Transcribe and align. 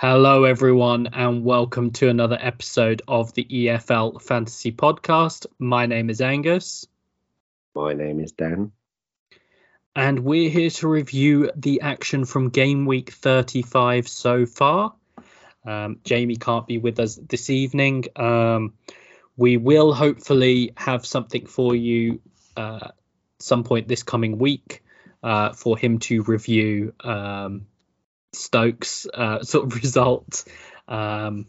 Hello, 0.00 0.44
everyone, 0.44 1.08
and 1.08 1.44
welcome 1.44 1.90
to 1.90 2.08
another 2.08 2.38
episode 2.40 3.02
of 3.08 3.34
the 3.34 3.44
EFL 3.44 4.22
Fantasy 4.22 4.70
Podcast. 4.70 5.46
My 5.58 5.86
name 5.86 6.08
is 6.08 6.20
Angus. 6.20 6.86
My 7.74 7.94
name 7.94 8.20
is 8.20 8.30
Dan. 8.30 8.70
And 9.96 10.20
we're 10.20 10.50
here 10.50 10.70
to 10.70 10.86
review 10.86 11.50
the 11.56 11.80
action 11.80 12.26
from 12.26 12.50
game 12.50 12.86
week 12.86 13.10
35 13.10 14.06
so 14.06 14.46
far. 14.46 14.94
Um, 15.66 15.98
Jamie 16.04 16.36
can't 16.36 16.68
be 16.68 16.78
with 16.78 17.00
us 17.00 17.16
this 17.16 17.50
evening. 17.50 18.04
Um, 18.14 18.74
we 19.36 19.56
will 19.56 19.92
hopefully 19.92 20.74
have 20.76 21.06
something 21.06 21.46
for 21.46 21.74
you 21.74 22.20
uh, 22.56 22.90
some 23.40 23.64
point 23.64 23.88
this 23.88 24.04
coming 24.04 24.38
week 24.38 24.84
uh, 25.24 25.54
for 25.54 25.76
him 25.76 25.98
to 25.98 26.22
review 26.22 26.94
um, 27.00 27.66
Stokes 28.32 29.06
uh, 29.12 29.42
sort 29.42 29.66
of 29.66 29.74
result 29.74 30.44
um, 30.86 31.46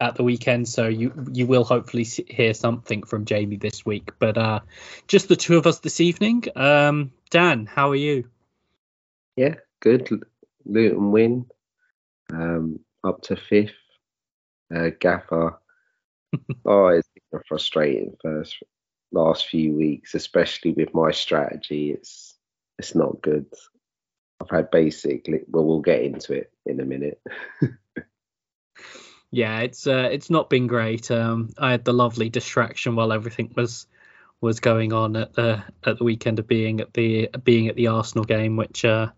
at 0.00 0.14
the 0.14 0.22
weekend. 0.22 0.68
So 0.68 0.88
you 0.88 1.12
you 1.32 1.46
will 1.46 1.64
hopefully 1.64 2.04
hear 2.04 2.54
something 2.54 3.02
from 3.02 3.24
Jamie 3.24 3.56
this 3.56 3.84
week. 3.84 4.12
But 4.18 4.38
uh, 4.38 4.60
just 5.06 5.28
the 5.28 5.36
two 5.36 5.56
of 5.56 5.66
us 5.66 5.80
this 5.80 6.00
evening. 6.00 6.44
Um, 6.54 7.12
Dan, 7.30 7.66
how 7.66 7.90
are 7.90 7.96
you? 7.96 8.28
Yeah, 9.36 9.56
good. 9.80 10.24
Luton 10.64 11.12
win. 11.12 11.46
Um, 12.32 12.80
up 13.04 13.22
to 13.22 13.36
fifth. 13.36 13.72
Uh, 14.74 14.90
Gaffer. 14.98 15.58
oh, 16.64 16.88
it's 16.88 17.08
been 17.30 17.40
frustrating 17.46 18.16
first 18.20 18.56
last 19.12 19.46
few 19.46 19.74
weeks, 19.74 20.14
especially 20.14 20.72
with 20.72 20.92
my 20.94 21.10
strategy. 21.12 21.90
It's 21.90 22.34
it's 22.78 22.94
not 22.94 23.22
good. 23.22 23.46
I've 24.40 24.50
had 24.50 24.70
basically. 24.70 25.40
Well, 25.48 25.64
we'll 25.64 25.80
get 25.80 26.02
into 26.02 26.34
it 26.34 26.52
in 26.64 26.80
a 26.80 26.84
minute. 26.84 27.20
yeah, 29.30 29.60
it's 29.60 29.86
uh, 29.86 30.08
it's 30.10 30.30
not 30.30 30.50
been 30.50 30.66
great. 30.66 31.10
Um, 31.10 31.50
I 31.58 31.70
had 31.70 31.84
the 31.84 31.94
lovely 31.94 32.28
distraction 32.28 32.96
while 32.96 33.12
everything 33.12 33.52
was 33.56 33.86
was 34.40 34.60
going 34.60 34.92
on 34.92 35.16
at 35.16 35.34
the 35.34 35.62
at 35.84 35.98
the 35.98 36.04
weekend 36.04 36.38
of 36.38 36.46
being 36.46 36.80
at 36.80 36.92
the 36.92 37.30
being 37.42 37.68
at 37.68 37.76
the 37.76 37.88
Arsenal 37.88 38.24
game, 38.24 38.56
which 38.56 38.84
uh, 38.84 39.10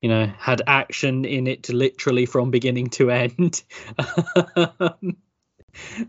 you 0.00 0.08
know 0.08 0.26
had 0.38 0.62
action 0.66 1.24
in 1.24 1.46
it 1.46 1.68
literally 1.68 2.26
from 2.26 2.50
beginning 2.50 2.88
to 2.90 3.10
end. 3.10 3.62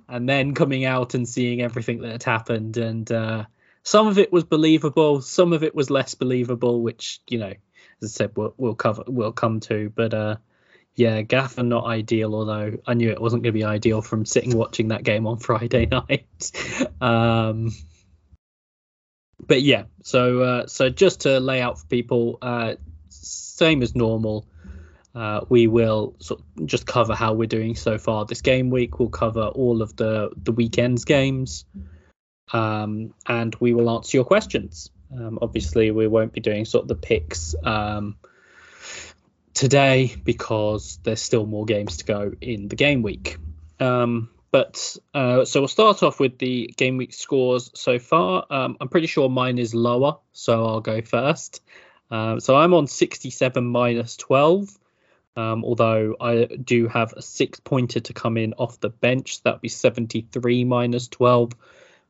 and 0.07 0.27
then 0.27 0.53
coming 0.53 0.85
out 0.85 1.13
and 1.13 1.27
seeing 1.27 1.61
everything 1.61 2.01
that 2.01 2.11
had 2.11 2.23
happened 2.23 2.77
and 2.77 3.11
uh, 3.11 3.45
some 3.83 4.07
of 4.07 4.17
it 4.17 4.31
was 4.31 4.43
believable 4.43 5.21
some 5.21 5.53
of 5.53 5.63
it 5.63 5.75
was 5.75 5.89
less 5.89 6.15
believable 6.15 6.81
which 6.81 7.19
you 7.29 7.37
know 7.37 7.53
as 8.01 8.11
I 8.11 8.17
said, 8.17 8.31
we'll, 8.35 8.53
we'll 8.57 8.75
cover, 8.75 9.03
we'll 9.07 9.31
come 9.31 9.59
to. 9.61 9.91
But 9.95 10.13
uh, 10.13 10.35
yeah, 10.95 11.21
Gaffer 11.21 11.63
not 11.63 11.85
ideal. 11.85 12.35
Although 12.35 12.79
I 12.85 12.93
knew 12.93 13.09
it 13.11 13.21
wasn't 13.21 13.43
going 13.43 13.53
to 13.53 13.59
be 13.59 13.63
ideal 13.63 14.01
from 14.01 14.25
sitting 14.25 14.57
watching 14.57 14.89
that 14.89 15.03
game 15.03 15.27
on 15.27 15.37
Friday 15.39 15.85
night. 15.85 16.51
um, 16.99 17.71
but 19.45 19.61
yeah, 19.61 19.83
so 20.03 20.39
uh, 20.39 20.67
so 20.67 20.89
just 20.89 21.21
to 21.21 21.39
lay 21.39 21.61
out 21.61 21.79
for 21.79 21.85
people, 21.87 22.37
uh, 22.41 22.75
same 23.09 23.81
as 23.81 23.95
normal. 23.95 24.47
Uh, 25.13 25.41
we 25.49 25.67
will 25.67 26.15
sort 26.19 26.39
of 26.39 26.65
just 26.65 26.85
cover 26.85 27.13
how 27.13 27.33
we're 27.33 27.45
doing 27.45 27.75
so 27.75 27.97
far 27.97 28.25
this 28.25 28.41
game 28.41 28.69
week. 28.69 28.97
We'll 28.97 29.09
cover 29.09 29.43
all 29.43 29.81
of 29.81 29.95
the 29.97 30.31
the 30.41 30.53
weekend's 30.53 31.03
games, 31.03 31.65
um, 32.53 33.13
and 33.27 33.53
we 33.59 33.73
will 33.73 33.89
answer 33.89 34.17
your 34.17 34.25
questions. 34.25 34.89
Um, 35.13 35.39
obviously, 35.41 35.91
we 35.91 36.07
won't 36.07 36.33
be 36.33 36.41
doing 36.41 36.65
sort 36.65 36.83
of 36.83 36.87
the 36.87 36.95
picks 36.95 37.55
um, 37.63 38.17
today 39.53 40.15
because 40.23 40.99
there's 41.03 41.21
still 41.21 41.45
more 41.45 41.65
games 41.65 41.97
to 41.97 42.05
go 42.05 42.33
in 42.39 42.67
the 42.67 42.75
game 42.75 43.01
week. 43.01 43.37
Um, 43.79 44.29
but 44.51 44.97
uh, 45.13 45.45
so 45.45 45.61
we'll 45.61 45.67
start 45.67 46.03
off 46.03 46.19
with 46.19 46.37
the 46.37 46.73
game 46.75 46.97
week 46.97 47.13
scores 47.13 47.71
so 47.73 47.99
far. 47.99 48.45
Um, 48.49 48.77
I'm 48.81 48.89
pretty 48.89 49.07
sure 49.07 49.29
mine 49.29 49.57
is 49.57 49.73
lower, 49.73 50.17
so 50.33 50.65
I'll 50.65 50.81
go 50.81 51.01
first. 51.01 51.61
Uh, 52.09 52.39
so 52.39 52.57
I'm 52.57 52.73
on 52.73 52.87
67 52.87 53.65
minus 53.65 54.17
12. 54.17 54.77
Um, 55.37 55.63
although 55.63 56.17
I 56.19 56.45
do 56.45 56.89
have 56.89 57.13
a 57.13 57.21
six 57.21 57.61
pointer 57.61 58.01
to 58.01 58.13
come 58.13 58.35
in 58.35 58.53
off 58.55 58.81
the 58.81 58.89
bench, 58.89 59.41
that'd 59.43 59.61
be 59.61 59.69
73 59.69 60.65
minus 60.65 61.07
12 61.07 61.53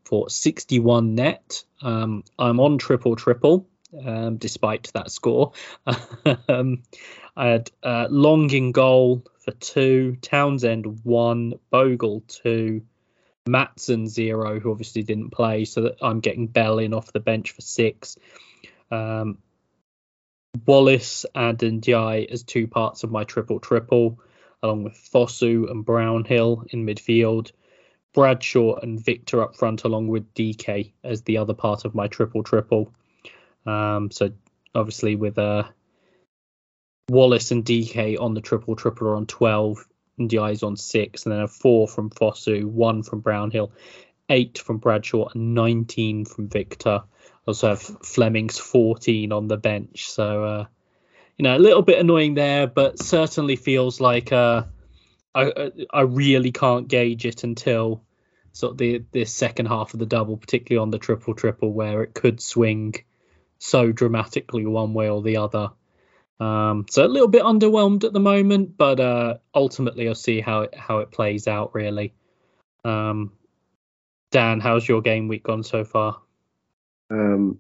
for 0.03 0.29
61 0.29 1.16
net. 1.16 1.63
Um, 1.81 2.23
I'm 2.38 2.59
on 2.59 2.78
triple 2.78 3.16
triple 3.16 3.67
um, 4.06 4.38
despite 4.38 4.91
that 4.94 5.12
score. 5.12 5.53
um, 6.47 6.84
I 7.35 7.47
had 7.47 7.72
uh, 7.84 8.07
Long 8.09 8.50
in 8.51 8.72
goal 8.72 9.23
for 9.39 9.51
two, 9.51 10.17
Townsend 10.22 11.03
one, 11.03 11.53
Bogle 11.69 12.23
two, 12.28 12.84
Matson 13.47 14.07
zero, 14.07 14.59
who 14.59 14.72
obviously 14.72 15.03
didn't 15.03 15.31
play, 15.31 15.66
so 15.66 15.81
that 15.84 15.97
I'm 16.01 16.19
getting 16.19 16.47
Bell 16.47 16.79
in 16.79 16.94
off 16.94 17.12
the 17.12 17.19
bench 17.19 17.51
for 17.51 17.62
six. 17.62 18.18
Um, 18.91 19.39
Wallace 20.66 21.25
and 21.33 21.57
Ndiaye 21.57 22.29
as 22.29 22.44
two 22.44 22.68
parts 22.68 23.03
of 23.03 23.12
my 23.12 23.23
triple 23.23 23.59
triple, 23.59 24.19
along 24.62 24.83
with 24.83 24.94
Fosu 24.94 25.72
and 25.72 25.83
Brownhill 25.85 26.66
in 26.69 26.85
midfield. 26.85 27.51
Bradshaw 28.13 28.75
and 28.75 29.03
Victor 29.03 29.41
up 29.41 29.55
front, 29.55 29.83
along 29.83 30.07
with 30.07 30.33
DK 30.33 30.91
as 31.03 31.22
the 31.22 31.38
other 31.38 31.53
part 31.53 31.85
of 31.85 31.95
my 31.95 32.07
triple 32.07 32.44
triple. 32.44 32.94
Um, 33.66 34.11
so 34.11 34.31
obviously 34.75 35.16
with 35.16 35.38
uh, 35.38 35.63
Wallace 37.09 37.51
and 37.51 37.63
DK 37.63 38.19
on 38.19 38.33
the 38.33 38.41
triple 38.41 38.75
triple 38.75 39.07
are 39.07 39.16
on 39.16 39.25
12, 39.25 39.85
and 40.17 40.29
DI's 40.29 40.63
on 40.63 40.77
six, 40.77 41.25
and 41.25 41.33
then 41.33 41.41
a 41.41 41.47
four 41.47 41.88
from 41.88 42.09
Fosu, 42.09 42.66
one 42.66 43.03
from 43.03 43.19
Brownhill, 43.19 43.71
eight 44.29 44.57
from 44.57 44.77
Bradshaw, 44.77 45.27
and 45.33 45.53
19 45.55 46.25
from 46.25 46.47
Victor. 46.47 47.03
I 47.03 47.47
also 47.47 47.69
have 47.69 47.81
Flemming's 47.81 48.57
14 48.57 49.31
on 49.31 49.47
the 49.47 49.57
bench. 49.57 50.09
So, 50.09 50.44
uh, 50.44 50.66
you 51.38 51.44
know, 51.44 51.57
a 51.57 51.59
little 51.59 51.81
bit 51.81 52.00
annoying 52.00 52.35
there, 52.35 52.67
but 52.67 53.00
certainly 53.00 53.55
feels 53.55 54.00
like 54.00 54.31
uh, 54.31 54.63
I 55.34 55.72
I 55.92 56.02
really 56.02 56.52
can't 56.52 56.88
gauge 56.88 57.25
it 57.25 57.44
until 57.44 58.03
sort 58.53 58.74
of 58.74 58.78
the 58.78 59.03
the 59.12 59.25
second 59.25 59.68
half 59.68 59.94
of 59.94 60.00
the 60.00 60.06
double, 60.06 60.38
particularly 60.38 60.81
on 60.81 60.92
the 60.92 61.00
triple 61.00 61.36
triple, 61.36 61.72
where 61.72 62.03
it 62.03 62.14
could 62.14 62.42
swing 62.42 62.96
so 63.59 63.92
dramatically 63.92 64.66
one 64.66 64.94
way 64.94 65.09
or 65.09 65.22
the 65.22 65.38
other. 65.38 65.72
Um, 66.40 66.88
so 66.90 67.06
a 67.06 67.08
little 67.08 67.28
bit 67.28 67.44
underwhelmed 67.44 68.03
at 68.03 68.14
the 68.14 68.19
moment, 68.19 68.75
but 68.75 69.00
uh, 69.00 69.38
ultimately 69.53 70.08
I'll 70.08 70.16
see 70.16 70.42
how 70.42 70.62
it 70.62 70.75
how 70.75 71.00
it 71.00 71.12
plays 71.12 71.48
out 71.48 71.75
really. 71.75 72.13
Um, 72.84 73.34
Dan, 74.31 74.59
how's 74.59 74.88
your 74.88 75.02
game 75.02 75.28
week 75.28 75.44
gone 75.44 75.63
so 75.63 75.84
far? 75.84 76.19
Um, 77.09 77.60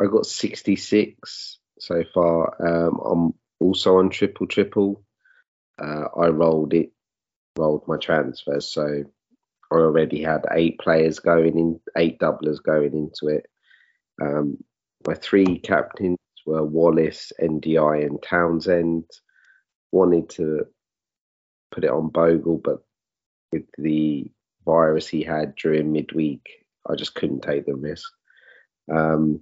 I 0.00 0.06
got 0.06 0.24
66 0.24 1.58
so 1.78 2.04
far. 2.14 2.56
Um, 2.66 3.00
I'm 3.04 3.34
also 3.60 3.98
on 3.98 4.08
triple 4.08 4.46
triple. 4.46 5.02
Uh, 5.78 6.06
I 6.16 6.28
rolled 6.28 6.74
it 6.74 6.92
rolled 7.56 7.86
my 7.86 7.96
transfers. 7.96 8.72
So 8.72 9.04
I 9.70 9.74
already 9.74 10.22
had 10.22 10.44
eight 10.52 10.78
players 10.78 11.18
going 11.18 11.58
in, 11.58 11.80
eight 11.96 12.18
doublers 12.18 12.62
going 12.62 12.92
into 12.92 13.34
it. 13.34 13.46
Um, 14.20 14.58
my 15.06 15.14
three 15.14 15.58
captains 15.58 16.18
were 16.46 16.62
Wallace, 16.64 17.32
Ndiaye, 17.40 18.06
and 18.06 18.22
Townsend. 18.22 19.04
Wanted 19.90 20.30
to 20.30 20.66
put 21.70 21.84
it 21.84 21.90
on 21.90 22.08
Bogle, 22.08 22.58
but 22.58 22.82
with 23.50 23.64
the 23.78 24.30
virus 24.64 25.08
he 25.08 25.22
had 25.22 25.54
during 25.56 25.92
midweek, 25.92 26.46
I 26.88 26.94
just 26.94 27.14
couldn't 27.14 27.42
take 27.42 27.66
the 27.66 27.74
risk. 27.74 28.10
Um, 28.90 29.40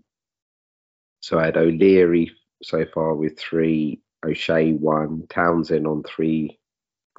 so 1.21 1.39
I 1.39 1.47
had 1.47 1.57
O'Leary 1.57 2.33
so 2.63 2.85
far 2.93 3.15
with 3.15 3.39
three, 3.39 4.01
O'Shea 4.25 4.73
one, 4.73 5.27
Townsend 5.29 5.87
on 5.87 6.03
three, 6.03 6.59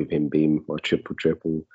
with 0.02 0.12
him 0.12 0.28
being 0.28 0.64
my 0.68 0.78
triple 0.82 1.16
triple. 1.16 1.66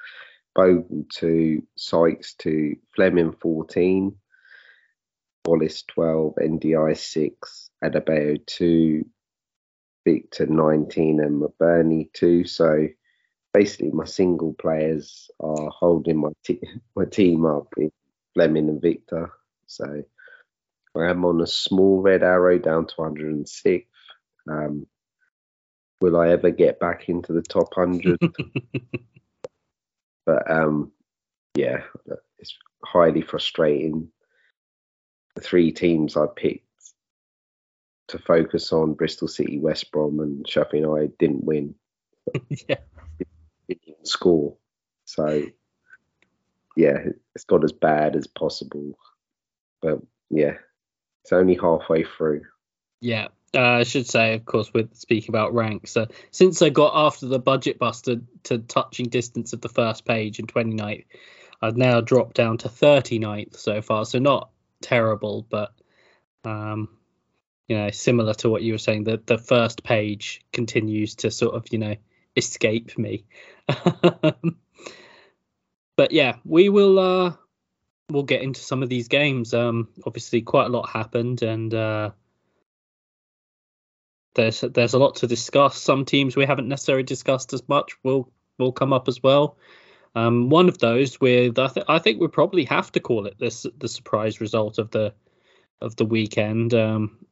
Bogle 0.54 1.04
to 1.16 1.62
Sykes 1.76 2.34
to 2.38 2.76
Fleming 2.94 3.32
14, 3.40 4.16
Wallace 5.44 5.82
12, 5.82 6.34
Ndiaye 6.36 6.96
6, 6.96 7.70
Adebayo 7.84 8.44
2, 8.46 9.04
Victor 10.04 10.46
19, 10.46 11.20
and 11.20 11.42
McBurnie 11.42 12.10
2. 12.14 12.44
So 12.44 12.88
basically, 13.52 13.90
my 13.90 14.06
single 14.06 14.54
players 14.54 15.30
are 15.40 15.68
holding 15.68 16.18
my, 16.18 16.30
t- 16.42 16.60
my 16.96 17.04
team 17.04 17.44
up 17.44 17.68
with 17.76 17.92
Flemming 18.34 18.70
and 18.70 18.80
Victor. 18.80 19.30
So 19.66 20.02
I 20.96 21.10
am 21.10 21.24
on 21.26 21.40
a 21.42 21.46
small 21.46 22.00
red 22.00 22.22
arrow 22.22 22.58
down 22.58 22.86
to 22.86 22.94
106. 22.96 23.86
Um, 24.50 24.86
will 26.00 26.16
I 26.16 26.28
ever 26.30 26.50
get 26.50 26.80
back 26.80 27.08
into 27.08 27.32
the 27.32 27.42
top 27.42 27.68
100? 27.74 28.18
but 30.26 30.50
um, 30.50 30.92
yeah, 31.54 31.82
it's 32.38 32.56
highly 32.84 33.22
frustrating. 33.22 34.08
The 35.34 35.40
three 35.42 35.72
teams 35.72 36.16
I 36.16 36.26
picked 36.34 36.64
to 38.08 38.18
focus 38.18 38.72
on, 38.72 38.94
Bristol 38.94 39.28
City, 39.28 39.58
West 39.58 39.90
Brom, 39.90 40.20
and 40.20 40.48
Sheffield 40.48 40.82
United, 40.82 41.18
didn't 41.18 41.44
win. 41.44 41.74
yeah. 42.68 42.76
didn't 43.68 44.08
score. 44.08 44.56
So 45.04 45.44
yeah, 46.76 46.98
it's 47.34 47.44
got 47.44 47.64
as 47.64 47.72
bad 47.72 48.16
as 48.16 48.26
possible. 48.26 48.98
But 49.82 50.00
yeah, 50.30 50.54
it's 51.22 51.32
only 51.32 51.54
halfway 51.54 52.04
through. 52.04 52.42
Yeah. 53.00 53.28
Uh, 53.54 53.60
I 53.60 53.82
should 53.84 54.06
say, 54.06 54.34
of 54.34 54.44
course, 54.44 54.72
with 54.74 54.94
speaking 54.94 55.30
about 55.30 55.54
ranks, 55.54 55.96
uh, 55.96 56.06
since 56.30 56.62
I 56.62 56.68
got 56.68 56.92
after 56.94 57.26
the 57.26 57.38
budget 57.38 57.78
buster 57.78 58.16
to 58.44 58.58
touching 58.58 59.08
distance 59.08 59.52
of 59.52 59.60
the 59.60 59.68
first 59.68 60.04
page 60.04 60.38
in 60.38 60.46
29th, 60.46 61.04
I've 61.62 61.76
now 61.76 62.00
dropped 62.00 62.36
down 62.36 62.58
to 62.58 62.68
39th 62.68 63.56
so 63.56 63.80
far. 63.82 64.04
So 64.04 64.18
not 64.18 64.50
terrible, 64.82 65.46
but 65.48 65.72
um, 66.44 66.88
you 67.68 67.76
know, 67.76 67.90
similar 67.90 68.34
to 68.34 68.48
what 68.50 68.62
you 68.62 68.72
were 68.72 68.78
saying, 68.78 69.04
that 69.04 69.26
the 69.26 69.38
first 69.38 69.82
page 69.82 70.42
continues 70.52 71.16
to 71.16 71.30
sort 71.30 71.54
of, 71.54 71.66
you 71.70 71.78
know, 71.78 71.96
escape 72.36 72.96
me. 72.98 73.24
but 75.96 76.12
yeah, 76.12 76.36
we 76.44 76.68
will 76.68 76.98
uh 76.98 77.32
we'll 78.10 78.22
get 78.22 78.42
into 78.42 78.60
some 78.60 78.82
of 78.82 78.88
these 78.88 79.08
games. 79.08 79.54
Um 79.54 79.88
obviously 80.04 80.42
quite 80.42 80.66
a 80.66 80.70
lot 80.70 80.88
happened 80.88 81.42
and 81.42 81.74
uh 81.74 82.10
there's 84.36 84.60
there's 84.60 84.94
a 84.94 84.98
lot 84.98 85.16
to 85.16 85.26
discuss. 85.26 85.76
Some 85.76 86.04
teams 86.04 86.36
we 86.36 86.46
haven't 86.46 86.68
necessarily 86.68 87.02
discussed 87.02 87.52
as 87.52 87.68
much 87.68 87.96
will 88.04 88.30
will 88.58 88.72
come 88.72 88.92
up 88.92 89.08
as 89.08 89.20
well. 89.22 89.56
Um, 90.14 90.48
one 90.48 90.68
of 90.68 90.78
those 90.78 91.20
with 91.20 91.58
I, 91.58 91.66
th- 91.66 91.86
I 91.88 91.98
think 91.98 92.20
we 92.20 92.28
probably 92.28 92.64
have 92.66 92.92
to 92.92 93.00
call 93.00 93.26
it 93.26 93.38
this 93.38 93.66
the 93.76 93.88
surprise 93.88 94.40
result 94.40 94.78
of 94.78 94.90
the 94.90 95.12
of 95.80 95.96
the 95.96 96.06
weekend 96.06 96.72
um, 96.72 97.26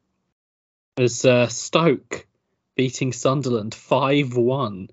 is 0.96 1.24
uh, 1.24 1.46
Stoke 1.46 2.26
beating 2.76 3.12
Sunderland 3.12 3.74
five 3.74 4.36
one. 4.36 4.88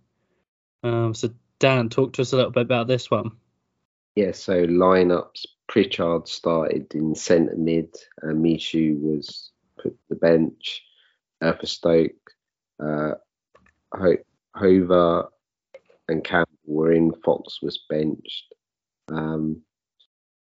Um, 0.84 1.14
so 1.14 1.30
Dan, 1.60 1.90
talk 1.90 2.14
to 2.14 2.22
us 2.22 2.34
a 2.34 2.38
little 2.38 2.52
bit 2.52 2.62
about 2.62 2.88
this 2.88 3.10
one. 3.10 3.32
Yeah, 4.16 4.34
so 4.34 4.66
lineups. 4.66 5.46
Pritchard 5.68 6.28
started 6.28 6.94
in 6.96 7.16
centre 7.16 7.56
mid, 7.56 7.96
and 8.22 8.44
Michut 8.44 9.00
was 9.00 9.52
put 9.82 9.98
the 10.10 10.16
bench 10.16 10.84
for 11.42 11.66
Stoke. 11.66 12.12
Uh, 12.82 13.14
Ho- 13.94 14.18
Hoever 14.56 15.30
and 16.08 16.24
Campbell 16.24 16.52
were 16.66 16.92
in. 16.92 17.14
Fox 17.24 17.62
was 17.62 17.86
benched. 17.90 18.54
Um, 19.10 19.62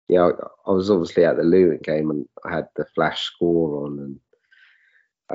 yeah, 0.08 0.22
I, 0.22 0.70
I, 0.70 0.72
was 0.72 0.90
obviously 0.90 1.26
at 1.26 1.38
the 1.38 1.44
Luton 1.44 1.80
game 1.84 2.10
and 2.12 2.28
I 2.46 2.56
had 2.56 2.68
the 2.76 2.86
flash 2.96 3.24
score 3.24 3.86
on, 3.86 4.00
and 4.00 4.20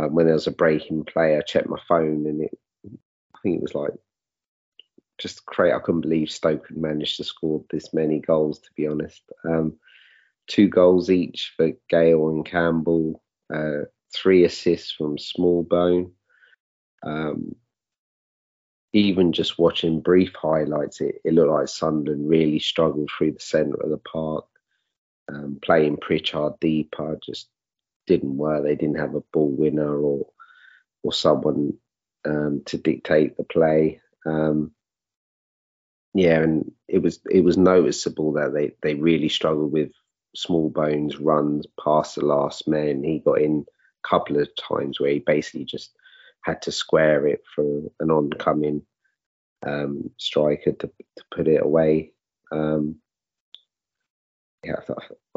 um, 0.04 0.14
when 0.14 0.26
there 0.26 0.34
was 0.34 0.46
a 0.46 0.52
breaking 0.52 1.04
play, 1.04 1.36
I 1.36 1.40
checked 1.40 1.68
my 1.68 1.80
phone 1.88 2.26
and 2.26 2.42
it, 2.42 2.58
I 2.86 3.38
think 3.42 3.56
it 3.56 3.62
was 3.62 3.74
like 3.74 3.92
just 5.18 5.44
great. 5.46 5.72
I 5.72 5.78
couldn't 5.80 6.02
believe 6.02 6.30
Stoke 6.30 6.68
had 6.68 6.76
managed 6.76 7.16
to 7.18 7.24
score 7.24 7.64
this 7.70 7.92
many 7.92 8.20
goals. 8.20 8.60
To 8.60 8.68
be 8.76 8.86
honest, 8.86 9.22
um, 9.44 9.74
two 10.46 10.68
goals 10.68 11.10
each 11.10 11.52
for 11.56 11.70
Gayle 11.88 12.28
and 12.28 12.44
Campbell, 12.44 13.22
uh, 13.52 13.84
three 14.14 14.44
assists 14.44 14.90
from 14.92 15.16
Smallbone. 15.16 16.12
Um, 17.02 17.56
even 18.92 19.32
just 19.32 19.58
watching 19.58 20.00
brief 20.00 20.34
highlights, 20.34 21.00
it, 21.00 21.20
it 21.24 21.32
looked 21.32 21.50
like 21.50 21.68
Sunderland 21.68 22.28
really 22.28 22.58
struggled 22.58 23.10
through 23.16 23.32
the 23.32 23.40
centre 23.40 23.80
of 23.80 23.90
the 23.90 23.98
park. 23.98 24.46
Um, 25.32 25.58
playing 25.62 25.98
Pritchard 25.98 26.54
deeper 26.60 27.18
just 27.24 27.48
didn't 28.06 28.36
work. 28.36 28.64
They 28.64 28.74
didn't 28.74 28.98
have 28.98 29.14
a 29.14 29.20
ball 29.32 29.50
winner 29.50 29.96
or 29.96 30.26
or 31.02 31.12
someone 31.12 31.74
um, 32.24 32.62
to 32.66 32.76
dictate 32.76 33.36
the 33.36 33.44
play. 33.44 34.00
Um, 34.26 34.72
yeah, 36.14 36.40
and 36.40 36.72
it 36.88 36.98
was 37.00 37.20
it 37.30 37.42
was 37.42 37.56
noticeable 37.56 38.32
that 38.32 38.52
they 38.52 38.72
they 38.82 38.94
really 38.94 39.28
struggled 39.28 39.72
with 39.72 39.92
Smallbones 40.36 41.16
runs 41.20 41.66
past 41.82 42.16
the 42.16 42.24
last 42.24 42.66
man. 42.68 43.04
He 43.04 43.20
got 43.20 43.40
in 43.40 43.66
couple 44.08 44.40
of 44.40 44.48
times 44.56 45.00
where 45.00 45.10
he 45.10 45.18
basically 45.20 45.64
just 45.64 45.92
had 46.42 46.62
to 46.62 46.72
square 46.72 47.26
it 47.26 47.42
for 47.54 47.82
an 48.00 48.10
oncoming 48.10 48.82
um, 49.66 50.10
striker 50.16 50.72
to, 50.72 50.86
to 50.86 51.24
put 51.34 51.48
it 51.48 51.62
away. 51.62 52.12
Um, 52.52 52.96
yeah, 54.64 54.76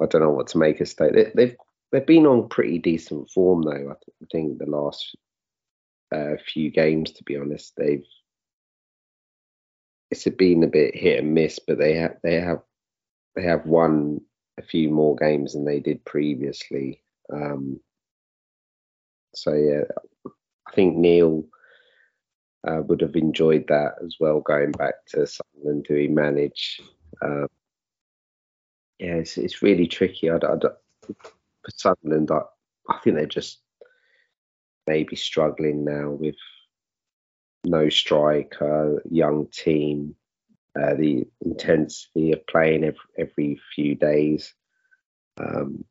I, 0.01 0.05
don't 0.05 0.21
know 0.21 0.31
what 0.31 0.47
to 0.47 0.57
make 0.57 0.81
of 0.81 0.87
Stoke. 0.87 1.13
They, 1.13 1.31
they've 1.35 1.55
they've 1.91 2.05
been 2.05 2.25
on 2.25 2.49
pretty 2.49 2.79
decent 2.79 3.29
form 3.31 3.61
though. 3.61 3.91
I 3.91 4.25
think 4.31 4.57
the 4.57 4.65
last 4.65 5.15
uh, 6.13 6.35
few 6.45 6.71
games, 6.71 7.11
to 7.13 7.23
be 7.23 7.37
honest, 7.37 7.73
they've 7.77 8.05
it's 10.11 10.27
been 10.37 10.63
a 10.63 10.67
bit 10.67 10.95
hit 10.95 11.19
and 11.19 11.33
miss, 11.33 11.59
but 11.65 11.77
they 11.77 11.95
have 11.95 12.17
they 12.23 12.35
have 12.35 12.59
they 13.35 13.43
have 13.43 13.65
won 13.65 14.21
a 14.59 14.61
few 14.61 14.89
more 14.89 15.15
games 15.15 15.53
than 15.53 15.65
they 15.65 15.79
did 15.79 16.05
previously. 16.05 17.01
Um, 17.31 17.79
so 19.33 19.53
yeah, 19.53 19.83
I 20.25 20.71
think 20.73 20.97
Neil 20.97 21.45
uh, 22.67 22.81
would 22.87 23.01
have 23.01 23.15
enjoyed 23.15 23.65
that 23.67 23.95
as 24.03 24.15
well, 24.19 24.39
going 24.39 24.71
back 24.71 25.05
to 25.09 25.27
Sunderland 25.27 25.85
who 25.87 25.95
he 25.95 26.07
managed. 26.07 26.81
Um, 27.21 27.47
yeah, 28.99 29.15
it's, 29.15 29.37
it's 29.37 29.61
really 29.61 29.87
tricky. 29.87 30.29
I, 30.29 30.35
I, 30.35 30.39
for 30.39 31.71
Sunderland, 31.75 32.31
I, 32.31 32.41
I 32.89 32.99
think 32.99 33.15
they're 33.15 33.25
just 33.25 33.59
maybe 34.87 35.15
struggling 35.15 35.83
now 35.83 36.11
with 36.11 36.35
no 37.65 37.89
striker, 37.89 39.01
young 39.09 39.47
team, 39.47 40.15
uh, 40.79 40.95
the 40.95 41.25
intensity 41.41 42.31
of 42.31 42.45
playing 42.47 42.83
every, 42.83 42.99
every 43.17 43.61
few 43.75 43.95
days. 43.95 44.53
Um, 45.37 45.85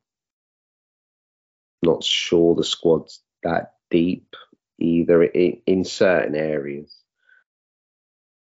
not 1.83 2.05
sure 2.05 2.55
the 2.55 2.65
squad's 2.65 3.23
that 3.43 3.75
deep 3.91 4.37
either 4.79 5.23
in, 5.23 5.61
in 5.67 5.85
certain 5.85 6.35
areas. 6.35 6.95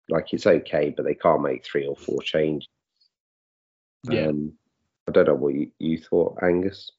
Like 0.08 0.32
it's 0.32 0.46
okay, 0.46 0.92
but 0.96 1.04
they 1.04 1.14
can't 1.14 1.42
make 1.42 1.64
three 1.64 1.86
or 1.86 1.96
four 1.96 2.22
changes. 2.22 2.68
Yeah. 4.04 4.28
Um, 4.28 4.54
I 5.08 5.12
don't 5.12 5.26
know 5.26 5.34
what 5.34 5.54
you, 5.54 5.70
you 5.78 5.98
thought, 5.98 6.38
Angus. 6.42 6.90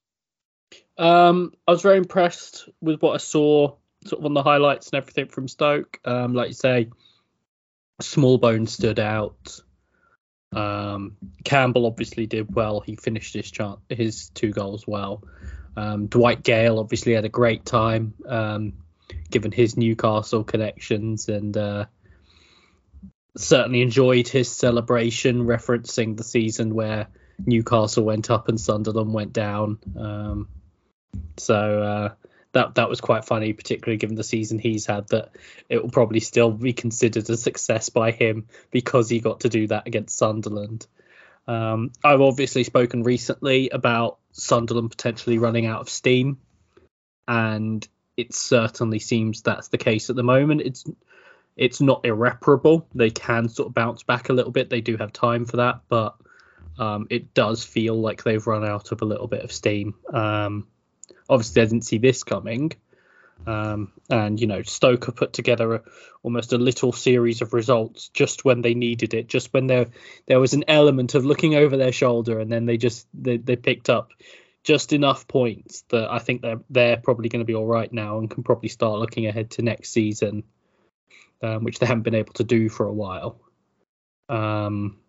Um, 0.97 1.53
I 1.67 1.71
was 1.71 1.81
very 1.81 1.97
impressed 1.97 2.69
with 2.79 3.01
what 3.01 3.13
I 3.13 3.17
saw, 3.17 3.75
sort 4.05 4.19
of 4.19 4.25
on 4.25 4.33
the 4.33 4.43
highlights 4.43 4.89
and 4.89 4.95
everything 4.95 5.27
from 5.27 5.47
Stoke. 5.47 5.99
Um, 6.05 6.33
like 6.33 6.49
you 6.49 6.53
say, 6.53 6.89
Smallbone 8.01 8.67
stood 8.67 8.99
out. 8.99 9.59
Um, 10.53 11.17
Campbell 11.43 11.85
obviously 11.85 12.27
did 12.27 12.53
well. 12.53 12.81
He 12.81 12.95
finished 12.95 13.33
his 13.33 13.49
chance, 13.49 13.79
his 13.89 14.29
two 14.29 14.51
goals 14.51 14.85
well. 14.85 15.23
Um, 15.75 16.07
Dwight 16.07 16.43
Gayle 16.43 16.79
obviously 16.79 17.13
had 17.13 17.25
a 17.25 17.29
great 17.29 17.65
time, 17.65 18.13
um, 18.27 18.73
given 19.29 19.51
his 19.51 19.77
Newcastle 19.77 20.43
connections, 20.43 21.29
and 21.29 21.55
uh, 21.55 21.85
certainly 23.37 23.81
enjoyed 23.81 24.27
his 24.27 24.51
celebration, 24.51 25.45
referencing 25.45 26.17
the 26.17 26.23
season 26.23 26.75
where 26.75 27.07
Newcastle 27.45 28.03
went 28.03 28.29
up 28.29 28.49
and 28.49 28.59
Sunderland 28.59 29.13
went 29.13 29.33
down. 29.33 29.79
Um, 29.97 30.47
so 31.37 31.81
uh, 31.81 32.09
that 32.53 32.75
that 32.75 32.89
was 32.89 33.01
quite 33.01 33.25
funny, 33.25 33.53
particularly 33.53 33.97
given 33.97 34.15
the 34.15 34.23
season 34.23 34.59
he's 34.59 34.85
had. 34.85 35.07
That 35.09 35.31
it 35.69 35.81
will 35.81 35.89
probably 35.89 36.19
still 36.19 36.51
be 36.51 36.73
considered 36.73 37.29
a 37.29 37.37
success 37.37 37.89
by 37.89 38.11
him 38.11 38.47
because 38.71 39.09
he 39.09 39.19
got 39.19 39.41
to 39.41 39.49
do 39.49 39.67
that 39.67 39.87
against 39.87 40.17
Sunderland. 40.17 40.87
Um, 41.47 41.91
I've 42.03 42.21
obviously 42.21 42.63
spoken 42.63 43.03
recently 43.03 43.69
about 43.69 44.19
Sunderland 44.31 44.91
potentially 44.91 45.37
running 45.37 45.65
out 45.65 45.81
of 45.81 45.89
steam, 45.89 46.37
and 47.27 47.85
it 48.17 48.33
certainly 48.33 48.99
seems 48.99 49.41
that's 49.41 49.69
the 49.69 49.77
case 49.77 50.09
at 50.09 50.15
the 50.15 50.23
moment. 50.23 50.61
It's 50.61 50.85
it's 51.57 51.81
not 51.81 52.05
irreparable. 52.05 52.87
They 52.95 53.09
can 53.09 53.49
sort 53.49 53.67
of 53.67 53.73
bounce 53.73 54.03
back 54.03 54.29
a 54.29 54.33
little 54.33 54.51
bit. 54.51 54.69
They 54.69 54.81
do 54.81 54.97
have 54.97 55.11
time 55.11 55.45
for 55.45 55.57
that, 55.57 55.81
but 55.89 56.15
um, 56.79 57.07
it 57.09 57.33
does 57.33 57.63
feel 57.63 57.99
like 57.99 58.23
they've 58.23 58.45
run 58.45 58.65
out 58.65 58.91
of 58.91 59.01
a 59.01 59.05
little 59.05 59.27
bit 59.27 59.43
of 59.43 59.51
steam. 59.51 59.95
Um, 60.13 60.67
obviously, 61.29 61.61
I 61.61 61.65
didn't 61.65 61.85
see 61.85 61.97
this 61.97 62.23
coming, 62.23 62.71
um, 63.47 63.91
and 64.09 64.39
you 64.39 64.47
know, 64.47 64.61
Stoker 64.61 65.11
put 65.11 65.33
together 65.33 65.75
a, 65.75 65.81
almost 66.23 66.53
a 66.53 66.57
little 66.57 66.91
series 66.91 67.41
of 67.41 67.53
results 67.53 68.09
just 68.09 68.45
when 68.45 68.61
they 68.61 68.73
needed 68.73 69.13
it, 69.13 69.27
just 69.27 69.53
when 69.53 69.67
there 69.67 69.87
there 70.27 70.39
was 70.39 70.53
an 70.53 70.65
element 70.67 71.15
of 71.15 71.25
looking 71.25 71.55
over 71.55 71.77
their 71.77 71.91
shoulder, 71.91 72.39
and 72.39 72.51
then 72.51 72.65
they 72.65 72.77
just 72.77 73.07
they, 73.13 73.37
they 73.37 73.55
picked 73.55 73.89
up 73.89 74.11
just 74.63 74.93
enough 74.93 75.27
points 75.27 75.83
that 75.89 76.11
I 76.11 76.19
think 76.19 76.41
they're 76.41 76.61
they're 76.69 76.97
probably 76.97 77.29
going 77.29 77.39
to 77.39 77.45
be 77.45 77.55
all 77.55 77.65
right 77.65 77.91
now 77.91 78.19
and 78.19 78.29
can 78.29 78.43
probably 78.43 78.69
start 78.69 78.99
looking 78.99 79.25
ahead 79.25 79.51
to 79.51 79.63
next 79.63 79.89
season, 79.89 80.43
um, 81.41 81.63
which 81.63 81.79
they 81.79 81.87
haven't 81.87 82.03
been 82.03 82.15
able 82.15 82.33
to 82.33 82.43
do 82.43 82.69
for 82.69 82.85
a 82.85 82.93
while. 82.93 83.41
Um, 84.29 84.99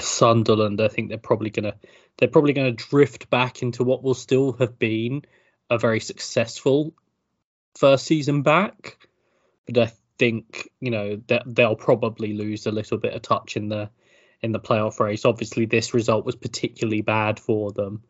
Sunderland, 0.00 0.80
I 0.80 0.88
think 0.88 1.10
they're 1.10 1.18
probably 1.18 1.50
gonna 1.50 1.74
they're 2.16 2.28
probably 2.28 2.54
gonna 2.54 2.72
drift 2.72 3.28
back 3.28 3.62
into 3.62 3.84
what 3.84 4.02
will 4.02 4.14
still 4.14 4.52
have 4.54 4.78
been 4.78 5.22
a 5.68 5.78
very 5.78 6.00
successful 6.00 6.94
first 7.74 8.06
season 8.06 8.42
back, 8.42 8.98
but 9.66 9.78
I 9.78 9.92
think 10.18 10.68
you 10.80 10.90
know 10.90 11.20
that 11.28 11.42
they'll 11.46 11.76
probably 11.76 12.34
lose 12.34 12.66
a 12.66 12.72
little 12.72 12.98
bit 12.98 13.14
of 13.14 13.22
touch 13.22 13.56
in 13.56 13.68
the 13.68 13.90
in 14.40 14.52
the 14.52 14.60
playoff 14.60 15.00
race. 15.00 15.24
Obviously, 15.24 15.66
this 15.66 15.94
result 15.94 16.24
was 16.24 16.36
particularly 16.36 17.00
bad 17.00 17.38
for 17.38 17.72
them. 17.72 18.02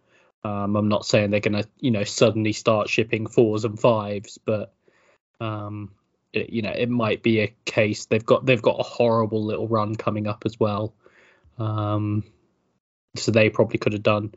Um, 0.44 0.76
I'm 0.76 0.88
not 0.88 1.06
saying 1.06 1.30
they're 1.30 1.40
going 1.40 1.62
to 1.62 1.68
you 1.78 1.90
know 1.90 2.04
suddenly 2.04 2.52
start 2.52 2.88
shipping 2.88 3.26
fours 3.26 3.64
and 3.64 3.78
fives, 3.78 4.38
but 4.44 4.74
um, 5.40 5.92
it, 6.32 6.50
you 6.50 6.62
know 6.62 6.72
it 6.76 6.88
might 6.88 7.22
be 7.22 7.40
a 7.40 7.54
case 7.64 8.06
they've 8.06 8.24
got 8.24 8.44
they've 8.44 8.62
got 8.62 8.80
a 8.80 8.84
horrible 8.84 9.44
little 9.44 9.68
run 9.68 9.94
coming 9.94 10.26
up 10.26 10.42
as 10.44 10.58
well. 10.58 10.94
Um, 11.58 12.24
so 13.14 13.30
they 13.30 13.50
probably 13.50 13.78
could 13.78 13.92
have 13.92 14.02
done 14.02 14.34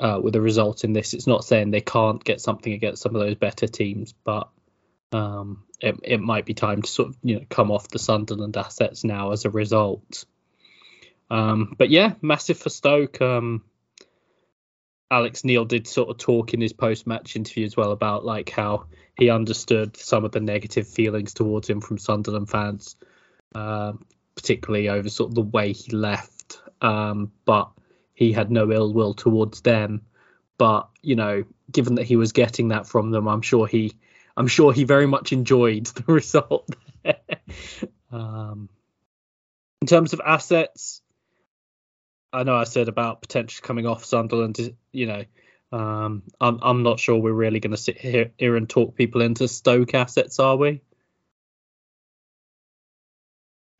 uh, 0.00 0.20
with 0.22 0.36
a 0.36 0.40
result 0.40 0.84
in 0.84 0.92
this. 0.92 1.14
It's 1.14 1.26
not 1.26 1.44
saying 1.44 1.70
they 1.70 1.80
can't 1.80 2.22
get 2.22 2.40
something 2.40 2.72
against 2.72 3.02
some 3.02 3.14
of 3.14 3.20
those 3.20 3.36
better 3.36 3.66
teams, 3.66 4.12
but 4.24 4.48
um, 5.12 5.64
it, 5.80 5.98
it 6.02 6.20
might 6.20 6.46
be 6.46 6.54
time 6.54 6.82
to 6.82 6.90
sort 6.90 7.08
of 7.10 7.16
you 7.22 7.36
know 7.36 7.46
come 7.48 7.70
off 7.70 7.88
the 7.88 7.98
Sunderland 7.98 8.56
assets 8.56 9.04
now 9.04 9.32
as 9.32 9.44
a 9.44 9.50
result. 9.50 10.24
Um, 11.30 11.74
but 11.76 11.90
yeah, 11.90 12.14
massive 12.22 12.58
for 12.58 12.70
Stoke. 12.70 13.20
Um, 13.20 13.64
Alex 15.10 15.44
Neil 15.44 15.64
did 15.64 15.86
sort 15.86 16.10
of 16.10 16.18
talk 16.18 16.52
in 16.52 16.60
his 16.60 16.72
post-match 16.72 17.36
interview 17.36 17.64
as 17.64 17.76
well 17.76 17.92
about 17.92 18.24
like 18.24 18.50
how 18.50 18.86
he 19.16 19.30
understood 19.30 19.96
some 19.96 20.24
of 20.24 20.32
the 20.32 20.40
negative 20.40 20.86
feelings 20.86 21.32
towards 21.32 21.68
him 21.68 21.80
from 21.80 21.98
Sunderland 21.98 22.50
fans, 22.50 22.96
uh, 23.54 23.92
particularly 24.34 24.88
over 24.88 25.08
sort 25.08 25.30
of 25.30 25.34
the 25.34 25.42
way 25.42 25.72
he 25.72 25.92
left. 25.92 26.60
Um, 26.80 27.32
but 27.44 27.70
he 28.14 28.32
had 28.32 28.50
no 28.50 28.70
ill 28.70 28.92
will 28.92 29.14
towards 29.14 29.62
them. 29.62 30.02
But 30.58 30.88
you 31.02 31.16
know, 31.16 31.44
given 31.70 31.96
that 31.96 32.04
he 32.06 32.16
was 32.16 32.32
getting 32.32 32.68
that 32.68 32.86
from 32.86 33.10
them, 33.10 33.28
I'm 33.28 33.42
sure 33.42 33.66
he, 33.66 33.94
I'm 34.38 34.46
sure 34.46 34.72
he 34.72 34.84
very 34.84 35.06
much 35.06 35.32
enjoyed 35.32 35.86
the 35.86 36.04
result. 36.12 36.70
um, 38.12 38.68
in 39.80 39.88
terms 39.88 40.12
of 40.12 40.20
assets, 40.24 41.02
I 42.32 42.44
know 42.44 42.54
I 42.54 42.62
said 42.62 42.86
about 42.86 43.20
potentially 43.20 43.66
coming 43.66 43.86
off 43.86 44.04
Sunderland. 44.04 44.76
You 44.92 45.06
know, 45.06 45.24
um, 45.72 46.22
I'm 46.40 46.60
I'm 46.62 46.82
not 46.84 47.00
sure 47.00 47.16
we're 47.16 47.32
really 47.32 47.58
going 47.58 47.72
to 47.72 47.76
sit 47.76 47.98
here, 47.98 48.30
here 48.38 48.54
and 48.54 48.68
talk 48.70 48.94
people 48.94 49.22
into 49.22 49.48
Stoke 49.48 49.94
assets, 49.94 50.38
are 50.38 50.56
we? 50.56 50.82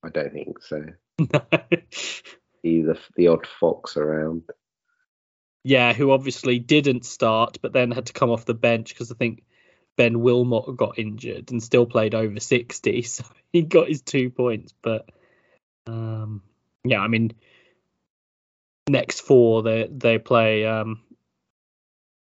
I 0.03 0.09
don't 0.09 0.33
think 0.33 0.61
so. 0.61 0.87
the 1.19 2.99
the 3.15 3.29
odd 3.29 3.47
fox 3.61 3.97
around. 3.97 4.43
Yeah, 5.63 5.93
who 5.93 6.11
obviously 6.11 6.59
didn't 6.59 7.05
start, 7.05 7.59
but 7.63 7.73
then 7.73 7.93
had 7.93 8.07
to 8.07 8.13
come 8.13 8.31
off 8.31 8.45
the 8.45 8.55
bench 8.55 8.89
because 8.89 9.13
I 9.13 9.15
think 9.15 9.45
Ben 9.99 10.21
Wilmot 10.21 10.77
got 10.77 10.99
injured 10.99 11.51
and 11.51 11.61
still 11.61 11.85
played 11.85 12.15
over 12.15 12.39
sixty, 12.39 13.03
so 13.15 13.25
he 13.53 13.63
got 13.63 13.89
his 13.89 14.01
two 14.01 14.31
points. 14.31 14.73
But 14.81 15.11
um, 15.87 16.43
yeah, 16.85 17.01
I 17.01 17.09
mean, 17.09 17.33
next 18.89 19.21
four 19.21 19.63
they 19.63 19.89
they 19.91 20.19
play 20.19 20.65
um, 20.65 21.01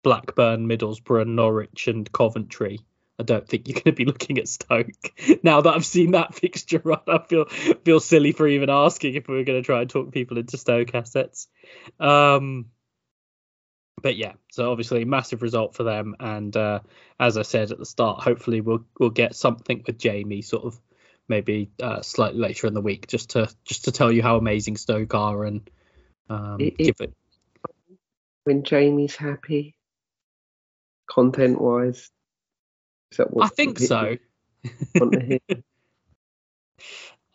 Blackburn, 0.03 0.67
Middlesbrough, 0.67 1.27
Norwich, 1.27 1.87
and 1.87 2.09
Coventry. 2.11 2.79
I 3.19 3.23
don't 3.23 3.47
think 3.47 3.67
you're 3.67 3.73
going 3.81 3.83
to 3.85 3.91
be 3.93 4.05
looking 4.05 4.37
at 4.37 4.47
Stoke. 4.47 4.89
now 5.43 5.61
that 5.61 5.75
I've 5.75 5.85
seen 5.85 6.11
that 6.11 6.35
fixture 6.35 6.81
run, 6.83 7.01
I 7.07 7.19
feel 7.27 7.45
feel 7.45 7.99
silly 7.99 8.33
for 8.33 8.47
even 8.47 8.69
asking 8.69 9.15
if 9.15 9.27
we 9.27 9.35
were 9.35 9.43
going 9.43 9.61
to 9.61 9.65
try 9.65 9.81
and 9.81 9.89
talk 9.89 10.11
people 10.11 10.37
into 10.37 10.57
Stoke 10.57 10.93
assets. 10.93 11.47
Um, 11.99 12.67
but 14.03 14.17
yeah, 14.17 14.33
so 14.51 14.69
obviously 14.69 15.05
massive 15.05 15.41
result 15.41 15.73
for 15.73 15.83
them, 15.83 16.15
and 16.19 16.55
uh, 16.55 16.81
as 17.19 17.37
I 17.37 17.41
said 17.41 17.71
at 17.71 17.79
the 17.79 17.85
start, 17.85 18.21
hopefully 18.21 18.61
we'll 18.61 18.85
we'll 18.99 19.09
get 19.09 19.33
something 19.35 19.83
with 19.87 19.97
Jamie 19.97 20.43
sort 20.43 20.65
of 20.65 20.79
maybe 21.27 21.71
uh, 21.81 22.01
slightly 22.01 22.39
later 22.39 22.67
in 22.67 22.73
the 22.73 22.81
week 22.81 23.07
just 23.07 23.31
to 23.31 23.49
just 23.63 23.85
to 23.85 23.91
tell 23.91 24.11
you 24.11 24.21
how 24.21 24.35
amazing 24.35 24.77
Stoke 24.77 25.15
are 25.15 25.45
and 25.45 25.69
um, 26.29 26.57
it, 26.59 26.77
give 26.77 26.97
it 26.99 27.13
when 28.43 28.63
Jamie's 28.63 29.15
happy, 29.15 29.75
content 31.09 31.59
wise. 31.59 32.11
Is 33.11 33.17
that 33.17 33.33
what 33.33 33.45
I 33.45 33.47
think 33.47 33.79
so. 33.79 34.17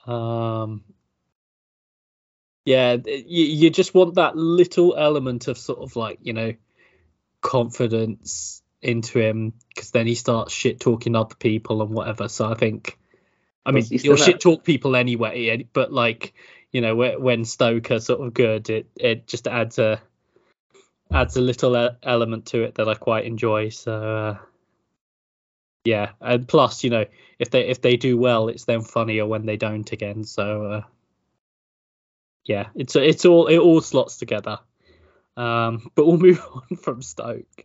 um, 0.12 0.84
yeah, 2.68 2.98
you, 3.06 3.44
you 3.46 3.70
just 3.70 3.94
want 3.94 4.16
that 4.16 4.36
little 4.36 4.94
element 4.94 5.48
of 5.48 5.56
sort 5.56 5.78
of 5.78 5.96
like 5.96 6.18
you 6.20 6.34
know 6.34 6.52
confidence 7.40 8.62
into 8.82 9.18
him 9.18 9.54
because 9.70 9.90
then 9.90 10.06
he 10.06 10.14
starts 10.14 10.52
shit 10.52 10.78
talking 10.78 11.16
other 11.16 11.34
people 11.34 11.80
and 11.80 11.92
whatever. 11.92 12.28
So 12.28 12.44
I 12.44 12.52
think, 12.56 12.98
I 13.64 13.70
mean, 13.70 13.86
you'll 13.88 14.16
shit 14.16 14.40
talk 14.40 14.64
people 14.64 14.96
anyway, 14.96 15.66
but 15.72 15.94
like 15.94 16.34
you 16.70 16.82
know 16.82 16.94
when 16.94 17.46
Stoker 17.46 18.00
sort 18.00 18.20
of 18.20 18.34
good, 18.34 18.68
it 18.68 18.86
it 18.96 19.26
just 19.26 19.48
adds 19.48 19.78
a 19.78 20.02
adds 21.10 21.38
a 21.38 21.40
little 21.40 21.96
element 22.02 22.44
to 22.48 22.64
it 22.64 22.74
that 22.74 22.86
I 22.86 22.96
quite 22.96 23.24
enjoy. 23.24 23.70
So 23.70 23.92
uh, 23.92 24.38
yeah, 25.84 26.10
and 26.20 26.46
plus, 26.46 26.84
you 26.84 26.90
know, 26.90 27.06
if 27.38 27.48
they 27.48 27.66
if 27.66 27.80
they 27.80 27.96
do 27.96 28.18
well, 28.18 28.48
it's 28.48 28.66
then 28.66 28.82
funnier 28.82 29.24
when 29.24 29.46
they 29.46 29.56
don't 29.56 29.90
again. 29.90 30.24
So 30.24 30.64
uh, 30.64 30.82
yeah, 32.48 32.68
it's 32.74 32.96
it's 32.96 33.24
all 33.24 33.46
it 33.46 33.58
all 33.58 33.80
slots 33.80 34.16
together. 34.16 34.58
Um, 35.36 35.90
but 35.94 36.06
we'll 36.06 36.18
move 36.18 36.42
on 36.70 36.76
from 36.76 37.02
Stoke. 37.02 37.64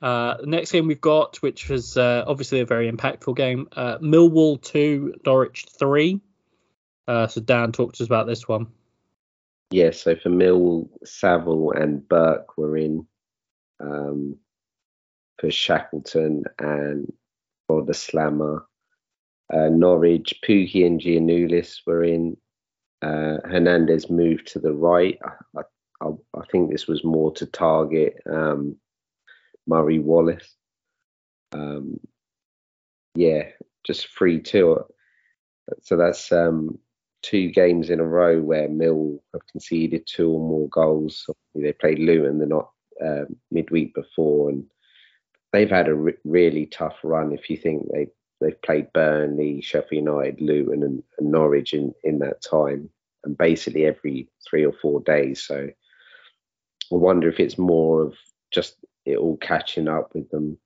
Uh, 0.00 0.36
next 0.44 0.70
game 0.70 0.86
we've 0.86 1.00
got, 1.00 1.38
which 1.38 1.68
was 1.68 1.96
uh, 1.96 2.22
obviously 2.24 2.60
a 2.60 2.66
very 2.66 2.90
impactful 2.90 3.34
game, 3.34 3.68
uh, 3.72 3.98
Millwall 3.98 4.62
two, 4.62 5.14
Norwich 5.26 5.66
three. 5.76 6.20
Uh, 7.08 7.26
so 7.26 7.40
Dan 7.40 7.72
talked 7.72 7.96
to 7.96 8.04
us 8.04 8.06
about 8.06 8.26
this 8.28 8.46
one. 8.46 8.68
Yeah, 9.70 9.90
so 9.90 10.14
for 10.14 10.28
Millwall, 10.28 10.88
Saville 11.04 11.72
and 11.72 12.06
Burke 12.06 12.56
were 12.56 12.76
in. 12.76 13.06
Um, 13.80 14.36
for 15.38 15.50
Shackleton 15.50 16.44
and 16.58 17.12
for 17.66 17.82
Voglsammer. 17.82 18.64
Uh, 19.52 19.68
Norwich, 19.70 20.34
Pukki 20.46 20.84
and 20.84 21.00
Giannoulis 21.00 21.80
were 21.86 22.04
in. 22.04 22.36
Uh, 23.00 23.38
Hernandez 23.44 24.10
moved 24.10 24.48
to 24.48 24.58
the 24.58 24.72
right. 24.72 25.18
I, 25.56 25.62
I, 26.00 26.08
I, 26.36 26.44
think 26.50 26.70
this 26.70 26.88
was 26.88 27.04
more 27.04 27.32
to 27.34 27.46
target 27.46 28.20
um, 28.28 28.76
Murray 29.66 30.00
Wallace. 30.00 30.56
Um, 31.52 32.00
yeah, 33.14 33.44
just 33.86 34.08
3 34.16 34.40
2. 34.40 34.84
So 35.82 35.96
that's 35.96 36.32
um, 36.32 36.78
two 37.22 37.50
games 37.50 37.90
in 37.90 38.00
a 38.00 38.04
row 38.04 38.40
where 38.40 38.68
Mill 38.68 39.22
have 39.32 39.46
conceded 39.46 40.06
two 40.06 40.30
or 40.30 40.40
more 40.40 40.68
goals. 40.68 41.28
They 41.54 41.72
played 41.72 41.98
Luton 41.98 42.38
the 42.38 42.46
not 42.46 42.70
uh, 43.04 43.24
midweek 43.50 43.94
before, 43.94 44.50
and 44.50 44.64
they've 45.52 45.70
had 45.70 45.88
a 45.88 45.94
re- 45.94 46.14
really 46.24 46.66
tough 46.66 46.96
run. 47.02 47.32
If 47.32 47.50
you 47.50 47.56
think 47.56 47.86
they 47.92 48.08
they've 48.40 48.60
played 48.62 48.92
Burnley, 48.92 49.60
Sheffield 49.60 50.04
United, 50.04 50.40
Luton, 50.40 50.82
and, 50.82 51.02
and 51.18 51.32
Norwich 51.32 51.72
in 51.72 51.94
in 52.04 52.18
that 52.20 52.42
time, 52.42 52.90
and 53.24 53.36
basically 53.36 53.86
every 53.86 54.28
three 54.48 54.64
or 54.64 54.72
four 54.72 55.00
days. 55.00 55.42
So 55.42 55.68
I 56.92 56.94
wonder 56.94 57.28
if 57.28 57.40
it's 57.40 57.58
more 57.58 58.02
of 58.02 58.14
just 58.52 58.76
it 59.04 59.16
all 59.16 59.36
catching 59.36 59.88
up 59.88 60.14
with 60.14 60.30
them. 60.30 60.58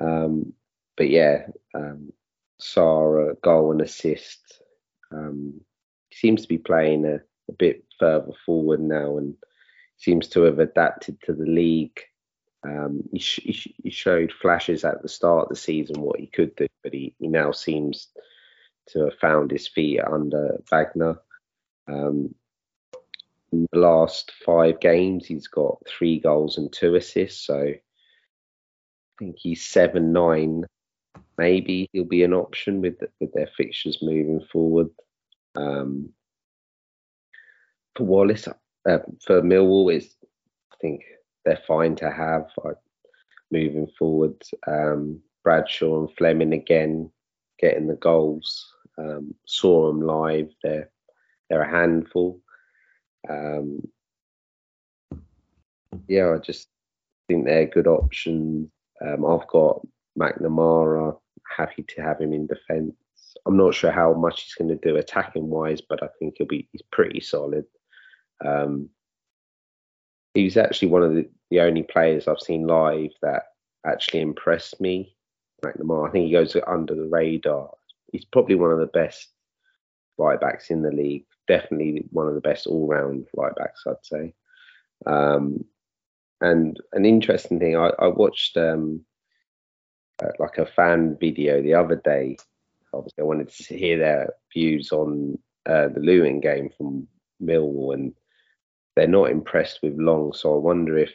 Um, 0.00 0.52
but 0.96 1.10
yeah, 1.10 1.46
um, 1.74 2.12
Sara 2.58 3.34
goal 3.42 3.72
and 3.72 3.80
assist. 3.80 4.62
Um, 5.10 5.60
seems 6.12 6.42
to 6.42 6.48
be 6.48 6.58
playing 6.58 7.04
a, 7.04 7.16
a 7.48 7.52
bit 7.58 7.84
further 7.98 8.32
forward 8.44 8.80
now 8.80 9.18
and 9.18 9.34
seems 9.96 10.28
to 10.28 10.42
have 10.42 10.58
adapted 10.58 11.20
to 11.22 11.32
the 11.32 11.46
league 11.46 12.00
um, 12.68 13.02
he, 13.12 13.18
sh- 13.18 13.40
he, 13.42 13.52
sh- 13.52 13.74
he, 13.82 13.90
showed 13.90 14.32
flashes 14.32 14.84
at 14.84 15.02
the 15.02 15.08
start 15.08 15.44
of 15.44 15.48
the 15.48 15.56
season 15.56 16.00
what 16.00 16.20
he 16.20 16.26
could 16.26 16.54
do, 16.56 16.66
but 16.82 16.92
he, 16.92 17.14
he 17.18 17.28
now 17.28 17.52
seems 17.52 18.08
to 18.88 19.04
have 19.04 19.18
found 19.18 19.50
his 19.50 19.68
feet 19.68 20.00
under 20.00 20.60
Wagner. 20.70 21.18
Um, 21.86 22.34
in 23.52 23.66
the 23.72 23.78
last 23.78 24.32
five 24.44 24.80
games, 24.80 25.26
he's 25.26 25.48
got 25.48 25.78
three 25.86 26.20
goals 26.20 26.58
and 26.58 26.72
two 26.72 26.94
assists. 26.96 27.46
So 27.46 27.58
I 27.58 27.80
think 29.18 29.36
he's 29.38 29.64
seven 29.64 30.12
nine. 30.12 30.64
Maybe 31.38 31.88
he'll 31.92 32.04
be 32.04 32.24
an 32.24 32.34
option 32.34 32.80
with 32.80 32.98
the, 32.98 33.08
with 33.20 33.32
their 33.32 33.48
fixtures 33.56 34.02
moving 34.02 34.44
forward. 34.52 34.90
Um, 35.56 36.10
for 37.96 38.04
Wallace, 38.04 38.46
uh, 38.48 38.98
for 39.24 39.42
Millwall, 39.42 39.94
is 39.94 40.14
I 40.72 40.76
think 40.80 41.02
they're 41.48 41.62
fine 41.66 41.96
to 41.96 42.10
have 42.10 42.50
moving 43.50 43.88
forward. 43.98 44.34
Um, 44.66 45.20
Bradshaw 45.42 46.00
and 46.00 46.14
Flemming 46.18 46.52
again 46.52 47.10
getting 47.58 47.86
the 47.86 47.94
goals. 47.94 48.70
Um, 48.98 49.34
saw 49.46 49.88
them 49.88 50.02
live. 50.02 50.50
They're 50.62 50.90
they're 51.48 51.62
a 51.62 51.70
handful. 51.70 52.42
Um, 53.30 53.80
yeah, 56.06 56.34
I 56.34 56.38
just 56.38 56.68
think 57.28 57.46
they're 57.46 57.66
good 57.66 57.86
options. 57.86 58.68
Um, 59.00 59.24
I've 59.24 59.48
got 59.48 59.86
McNamara. 60.18 61.18
Happy 61.56 61.82
to 61.82 62.02
have 62.02 62.20
him 62.20 62.34
in 62.34 62.46
defence. 62.46 62.94
I'm 63.46 63.56
not 63.56 63.74
sure 63.74 63.90
how 63.90 64.12
much 64.12 64.42
he's 64.42 64.54
going 64.54 64.68
to 64.68 64.76
do 64.86 64.96
attacking 64.96 65.48
wise, 65.48 65.80
but 65.80 66.02
I 66.02 66.08
think 66.18 66.34
he'll 66.36 66.46
be 66.46 66.68
he's 66.72 66.82
pretty 66.92 67.20
solid. 67.20 67.64
Um, 68.44 68.90
he's 70.34 70.56
actually 70.56 70.88
one 70.88 71.02
of 71.02 71.14
the, 71.14 71.28
the 71.50 71.60
only 71.60 71.82
players 71.82 72.28
I've 72.28 72.40
seen 72.40 72.66
live 72.66 73.10
that 73.22 73.44
actually 73.86 74.20
impressed 74.20 74.80
me. 74.80 75.14
McNamara, 75.64 76.08
I 76.08 76.12
think 76.12 76.26
he 76.26 76.32
goes 76.32 76.56
under 76.66 76.94
the 76.94 77.08
radar. 77.08 77.70
He's 78.12 78.24
probably 78.24 78.54
one 78.54 78.70
of 78.70 78.78
the 78.78 78.86
best 78.86 79.28
right 80.16 80.40
backs 80.40 80.70
in 80.70 80.82
the 80.82 80.90
league. 80.90 81.24
Definitely 81.46 82.04
one 82.10 82.28
of 82.28 82.34
the 82.34 82.40
best 82.40 82.66
all 82.66 82.86
round 82.86 83.26
right 83.36 83.54
backs, 83.56 83.84
I'd 83.86 83.96
say. 84.02 84.34
Um, 85.06 85.64
and 86.40 86.78
an 86.92 87.04
interesting 87.04 87.58
thing, 87.58 87.76
I, 87.76 87.90
I 87.98 88.06
watched 88.08 88.56
um, 88.56 89.04
uh, 90.22 90.28
like 90.38 90.58
a 90.58 90.66
fan 90.66 91.16
video 91.18 91.62
the 91.62 91.74
other 91.74 91.96
day. 91.96 92.36
Obviously, 92.92 93.22
I 93.22 93.26
wanted 93.26 93.48
to 93.48 93.76
hear 93.76 93.98
their 93.98 94.34
views 94.52 94.92
on 94.92 95.38
uh, 95.66 95.88
the 95.88 96.00
Luton 96.00 96.40
game 96.40 96.70
from 96.76 97.08
Millwall, 97.42 97.94
and 97.94 98.14
they're 98.98 99.06
not 99.06 99.30
impressed 99.30 99.78
with 99.80 99.96
Long. 99.96 100.32
So 100.32 100.52
I 100.52 100.58
wonder 100.58 100.98
if 100.98 101.12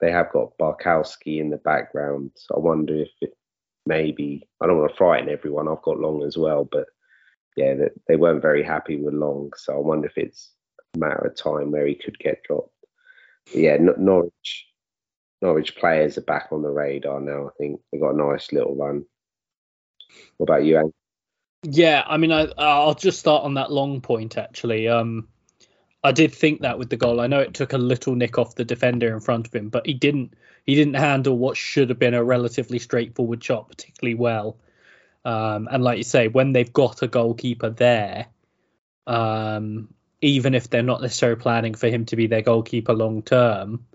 they 0.00 0.10
have 0.10 0.32
got 0.32 0.56
Bialkowski 0.58 1.40
in 1.40 1.50
the 1.50 1.58
background. 1.58 2.30
I 2.54 2.58
wonder 2.58 2.94
if 3.02 3.10
it 3.20 3.36
maybe 3.84 4.48
I 4.62 4.66
don't 4.66 4.78
want 4.78 4.90
to 4.90 4.96
frighten 4.96 5.28
everyone. 5.28 5.68
I've 5.68 5.82
got 5.82 5.98
Long 5.98 6.22
as 6.22 6.38
well, 6.38 6.64
but 6.64 6.86
yeah, 7.54 7.74
they, 7.74 7.88
they 8.06 8.16
weren't 8.16 8.40
very 8.40 8.62
happy 8.62 8.96
with 8.96 9.12
Long. 9.12 9.50
So 9.58 9.74
I 9.74 9.78
wonder 9.78 10.06
if 10.06 10.16
it's 10.16 10.52
a 10.94 10.98
matter 10.98 11.26
of 11.26 11.36
time 11.36 11.70
where 11.70 11.86
he 11.86 11.96
could 11.96 12.18
get 12.18 12.42
dropped. 12.44 12.72
But 13.52 13.60
yeah, 13.60 13.76
Norwich 13.76 14.66
Norwich 15.42 15.76
players 15.76 16.16
are 16.16 16.22
back 16.22 16.48
on 16.50 16.62
the 16.62 16.70
radar 16.70 17.20
now. 17.20 17.48
I 17.48 17.50
think 17.58 17.82
they've 17.92 18.00
got 18.00 18.14
a 18.14 18.32
nice 18.32 18.52
little 18.52 18.74
run. 18.74 19.04
What 20.38 20.48
about 20.48 20.64
you, 20.64 20.78
Ang? 20.78 20.94
Yeah, 21.64 22.04
I 22.06 22.16
mean, 22.16 22.32
I, 22.32 22.48
I'll 22.56 22.94
just 22.94 23.18
start 23.18 23.44
on 23.44 23.54
that 23.54 23.70
long 23.70 24.00
point 24.00 24.38
actually. 24.38 24.88
Um, 24.88 25.28
I 26.02 26.12
did 26.12 26.32
think 26.32 26.60
that 26.60 26.78
with 26.78 26.90
the 26.90 26.96
goal. 26.96 27.20
I 27.20 27.26
know 27.26 27.40
it 27.40 27.54
took 27.54 27.72
a 27.72 27.78
little 27.78 28.14
nick 28.14 28.38
off 28.38 28.54
the 28.54 28.64
defender 28.64 29.12
in 29.12 29.20
front 29.20 29.48
of 29.48 29.54
him, 29.54 29.68
but 29.68 29.86
he 29.86 29.94
didn't 29.94 30.34
he 30.64 30.74
didn't 30.74 30.94
handle 30.94 31.36
what 31.36 31.56
should 31.56 31.88
have 31.88 31.98
been 31.98 32.14
a 32.14 32.22
relatively 32.22 32.78
straightforward 32.78 33.42
shot 33.42 33.68
particularly 33.68 34.14
well. 34.14 34.56
Um, 35.24 35.68
and 35.70 35.82
like 35.82 35.98
you 35.98 36.04
say, 36.04 36.28
when 36.28 36.52
they've 36.52 36.72
got 36.72 37.02
a 37.02 37.08
goalkeeper 37.08 37.70
there, 37.70 38.26
um, 39.06 39.88
even 40.20 40.54
if 40.54 40.70
they're 40.70 40.82
not 40.82 41.02
necessarily 41.02 41.40
planning 41.40 41.74
for 41.74 41.88
him 41.88 42.04
to 42.06 42.16
be 42.16 42.26
their 42.26 42.42
goalkeeper 42.42 42.94
long 42.94 43.22
term, 43.22 43.86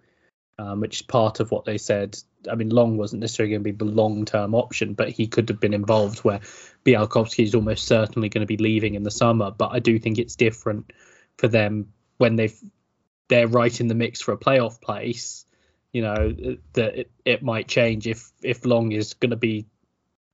um, 0.59 0.81
which 0.81 0.97
is 0.97 1.01
part 1.03 1.39
of 1.39 1.51
what 1.51 1.65
they 1.65 1.77
said. 1.77 2.17
I 2.51 2.55
mean, 2.55 2.69
Long 2.69 2.97
wasn't 2.97 3.21
necessarily 3.21 3.51
going 3.51 3.63
to 3.63 3.71
be 3.71 3.77
the 3.77 3.85
long 3.85 4.25
term 4.25 4.53
option, 4.53 4.93
but 4.93 5.09
he 5.09 5.27
could 5.27 5.49
have 5.49 5.59
been 5.59 5.73
involved 5.73 6.19
where 6.19 6.41
Bialkowski 6.85 7.43
is 7.43 7.55
almost 7.55 7.85
certainly 7.85 8.29
going 8.29 8.41
to 8.41 8.47
be 8.47 8.57
leaving 8.57 8.95
in 8.95 9.03
the 9.03 9.11
summer. 9.11 9.51
But 9.51 9.69
I 9.71 9.79
do 9.79 9.97
think 9.97 10.17
it's 10.17 10.35
different 10.35 10.91
for 11.37 11.47
them 11.47 11.93
when 12.17 12.35
they've 12.35 12.57
they're 13.29 13.47
right 13.47 13.79
in 13.79 13.87
the 13.87 13.95
mix 13.95 14.21
for 14.21 14.33
a 14.33 14.37
playoff 14.37 14.81
place. 14.81 15.45
You 15.91 16.01
know 16.01 16.57
that 16.73 16.99
it, 16.99 17.11
it 17.23 17.43
might 17.43 17.67
change 17.67 18.07
if 18.07 18.31
if 18.41 18.65
Long 18.65 18.91
is 18.91 19.13
going 19.13 19.31
to 19.31 19.37
be 19.37 19.67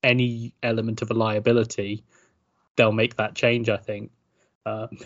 any 0.02 0.54
element 0.64 1.02
of 1.02 1.12
a 1.12 1.14
liability. 1.14 2.04
They'll 2.76 2.92
make 2.94 3.18
that 3.18 3.36
change, 3.36 3.70
I 3.70 3.78
think. 3.78 4.12
Um, 4.66 4.98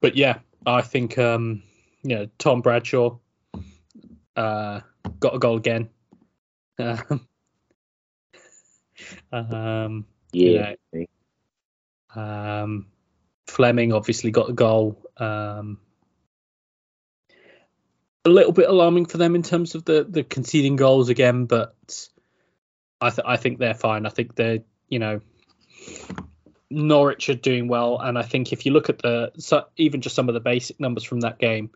but 0.00 0.16
yeah, 0.16 0.38
I 0.64 0.82
think 0.82 1.18
um, 1.18 1.62
you 2.02 2.16
know 2.16 2.28
Tom 2.38 2.62
Bradshaw 2.62 3.18
uh, 4.36 4.80
got 5.20 5.34
a 5.34 5.38
goal 5.38 5.56
again. 5.56 5.90
um, 9.32 10.06
yeah. 10.32 10.74
You 10.92 11.06
know, 12.14 12.22
um, 12.22 12.86
Flemming 13.48 13.92
obviously 13.92 14.30
got 14.30 14.50
a 14.50 14.52
goal. 14.52 15.02
Um, 15.16 15.78
a 18.24 18.28
little 18.28 18.52
bit 18.52 18.68
alarming 18.68 19.06
for 19.06 19.16
them 19.18 19.34
in 19.34 19.42
terms 19.42 19.74
of 19.74 19.84
the 19.84 20.06
the 20.08 20.22
conceding 20.22 20.76
goals 20.76 21.08
again, 21.08 21.46
but 21.46 21.74
I 23.00 23.10
th- 23.10 23.26
I 23.26 23.36
think 23.36 23.58
they're 23.58 23.74
fine. 23.74 24.06
I 24.06 24.10
think 24.10 24.34
they're 24.34 24.60
you 24.88 24.98
know 24.98 25.20
Norwich 26.70 27.28
are 27.30 27.34
doing 27.34 27.68
well, 27.68 27.98
and 27.98 28.18
I 28.18 28.22
think 28.22 28.52
if 28.52 28.66
you 28.66 28.72
look 28.72 28.90
at 28.90 28.98
the 28.98 29.32
so 29.38 29.64
even 29.76 30.02
just 30.02 30.14
some 30.14 30.28
of 30.28 30.34
the 30.34 30.40
basic 30.40 30.78
numbers 30.78 31.04
from 31.04 31.20
that 31.20 31.38
game, 31.38 31.70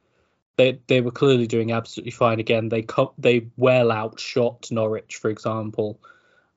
they 0.56 0.78
they 0.86 1.00
were 1.00 1.10
clearly 1.10 1.46
doing 1.46 1.72
absolutely 1.72 2.12
fine 2.12 2.38
again. 2.38 2.68
They 2.68 2.82
co- 2.82 3.14
they 3.16 3.48
well 3.56 3.90
outshot 3.90 4.70
Norwich, 4.70 5.16
for 5.16 5.30
example. 5.30 6.00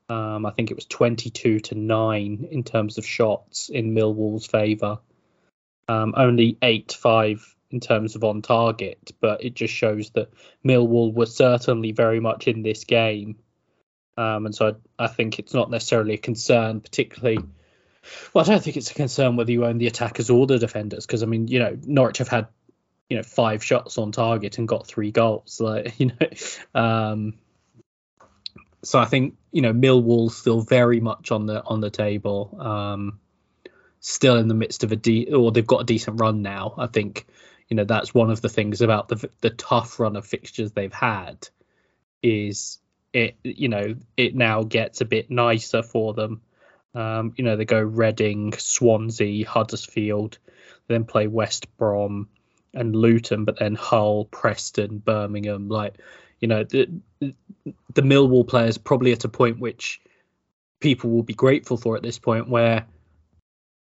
Um, 0.08 0.46
I 0.46 0.52
think 0.52 0.72
it 0.72 0.76
was 0.76 0.86
22 0.86 1.60
to 1.62 1.76
nine 1.76 2.48
in 2.52 2.64
terms 2.64 2.98
of 2.98 3.06
shots 3.06 3.70
in 3.70 3.96
Millwall's 3.96 4.46
favour. 4.46 5.00
Um, 5.88 6.14
only 6.16 6.58
eight 6.62 6.94
five 6.94 7.56
in 7.72 7.80
terms 7.80 8.16
of 8.16 8.24
on 8.24 8.42
target, 8.42 9.12
but 9.20 9.44
it 9.44 9.56
just 9.56 9.74
shows 9.74 10.12
that 10.12 10.32
Millwall 10.64 11.14
were 11.14 11.26
certainly 11.26 11.92
very 11.92 12.20
much 12.20 12.48
in 12.48 12.62
this 12.62 12.84
game. 12.84 13.38
Um, 14.18 14.46
and 14.46 14.56
so 14.56 14.76
I, 15.00 15.06
I 15.06 15.08
think 15.08 15.40
it's 15.40 15.54
not 15.54 15.70
necessarily 15.70 16.14
a 16.14 16.18
concern, 16.18 16.82
particularly. 16.82 17.40
Well, 18.34 18.46
I 18.46 18.48
don't 18.48 18.64
think 18.64 18.78
it's 18.78 18.92
a 18.92 18.96
concern 18.96 19.36
whether 19.36 19.52
you 19.52 19.66
own 19.66 19.80
the 19.80 19.88
attackers 19.88 20.30
or 20.30 20.46
the 20.46 20.60
defenders, 20.60 21.06
because 21.06 21.24
I 21.24 21.26
mean, 21.26 21.48
you 21.48 21.60
know, 21.60 21.78
Norwich 21.84 22.20
have 22.20 22.28
had 22.28 22.48
you 23.10 23.18
know 23.18 23.24
five 23.24 23.64
shots 23.64 23.98
on 23.98 24.12
target 24.12 24.58
and 24.58 24.68
got 24.68 24.88
three 24.88 25.12
goals 25.12 25.62
like 25.62 25.94
you 26.00 26.08
know 26.08 26.80
um 26.80 27.36
so 28.86 29.00
i 29.00 29.06
think 29.06 29.36
you 29.52 29.62
know 29.62 29.74
millwall 29.74 30.32
still 30.32 30.62
very 30.62 31.00
much 31.00 31.32
on 31.32 31.46
the 31.46 31.64
on 31.64 31.82
the 31.82 31.90
table 31.90 32.56
um 32.60 33.20
still 34.00 34.38
in 34.38 34.48
the 34.48 34.54
midst 34.54 34.84
of 34.84 34.92
a 34.92 34.96
de- 34.96 35.34
or 35.34 35.52
they've 35.52 35.68
got 35.68 35.82
a 35.82 35.86
decent 35.86 36.20
run 36.20 36.42
now 36.42 36.74
i 36.78 36.88
think 36.88 37.26
you 37.68 37.76
know 37.76 37.84
that's 37.84 38.14
one 38.14 38.30
of 38.30 38.42
the 38.42 38.50
things 38.50 38.82
about 38.82 39.08
the 39.08 39.30
the 39.42 39.50
tough 39.50 40.00
run 40.00 40.16
of 40.16 40.26
fixtures 40.26 40.72
they've 40.72 40.94
had 40.94 41.48
is 42.22 42.80
it 43.14 43.36
you 43.44 43.70
know 43.70 43.96
it 44.16 44.36
now 44.36 44.64
gets 44.64 45.02
a 45.02 45.06
bit 45.06 45.32
nicer 45.32 45.82
for 45.82 46.14
them 46.14 46.42
um 46.94 47.34
you 47.38 47.44
know 47.44 47.56
they 47.56 47.66
go 47.66 47.82
reading 47.82 48.54
swansea 48.54 49.48
huddersfield 49.48 50.38
then 50.88 51.06
play 51.06 51.26
west 51.26 51.76
brom 51.78 52.28
and 52.76 52.96
Luton, 52.96 53.46
but 53.46 53.58
then 53.58 53.74
Hull, 53.74 54.26
Preston, 54.26 55.00
Birmingham. 55.00 55.70
Like, 55.70 55.96
you 56.40 56.48
know, 56.48 56.64
the 56.64 56.90
the 57.22 58.02
Millwall 58.02 58.48
players 58.48 58.78
probably 58.78 59.12
at 59.12 59.26
a 59.26 59.30
point 59.30 59.60
which 59.60 60.02
people 60.80 61.10
will 61.10 61.24
be 61.24 61.34
grateful 61.34 61.78
for 61.78 61.96
at 61.96 62.04
this 62.04 62.20
point, 62.20 62.50
where 62.50 62.86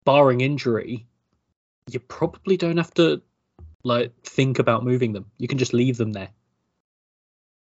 barring 0.04 0.40
injury, 0.40 1.06
you 1.90 1.98
probably 2.00 2.56
don't 2.56 2.76
have 2.76 2.92
to 2.94 3.22
like 3.82 4.12
think 4.22 4.58
about 4.58 4.84
moving 4.84 5.12
them. 5.12 5.26
You 5.38 5.48
can 5.48 5.58
just 5.58 5.72
leave 5.72 5.96
them 5.96 6.12
there. 6.12 6.30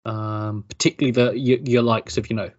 Um, 0.03 0.63
particularly 0.67 1.11
the 1.11 1.37
your, 1.37 1.59
your 1.59 1.81
likes 1.83 2.17
of 2.17 2.29
you 2.29 2.35
know 2.35 2.49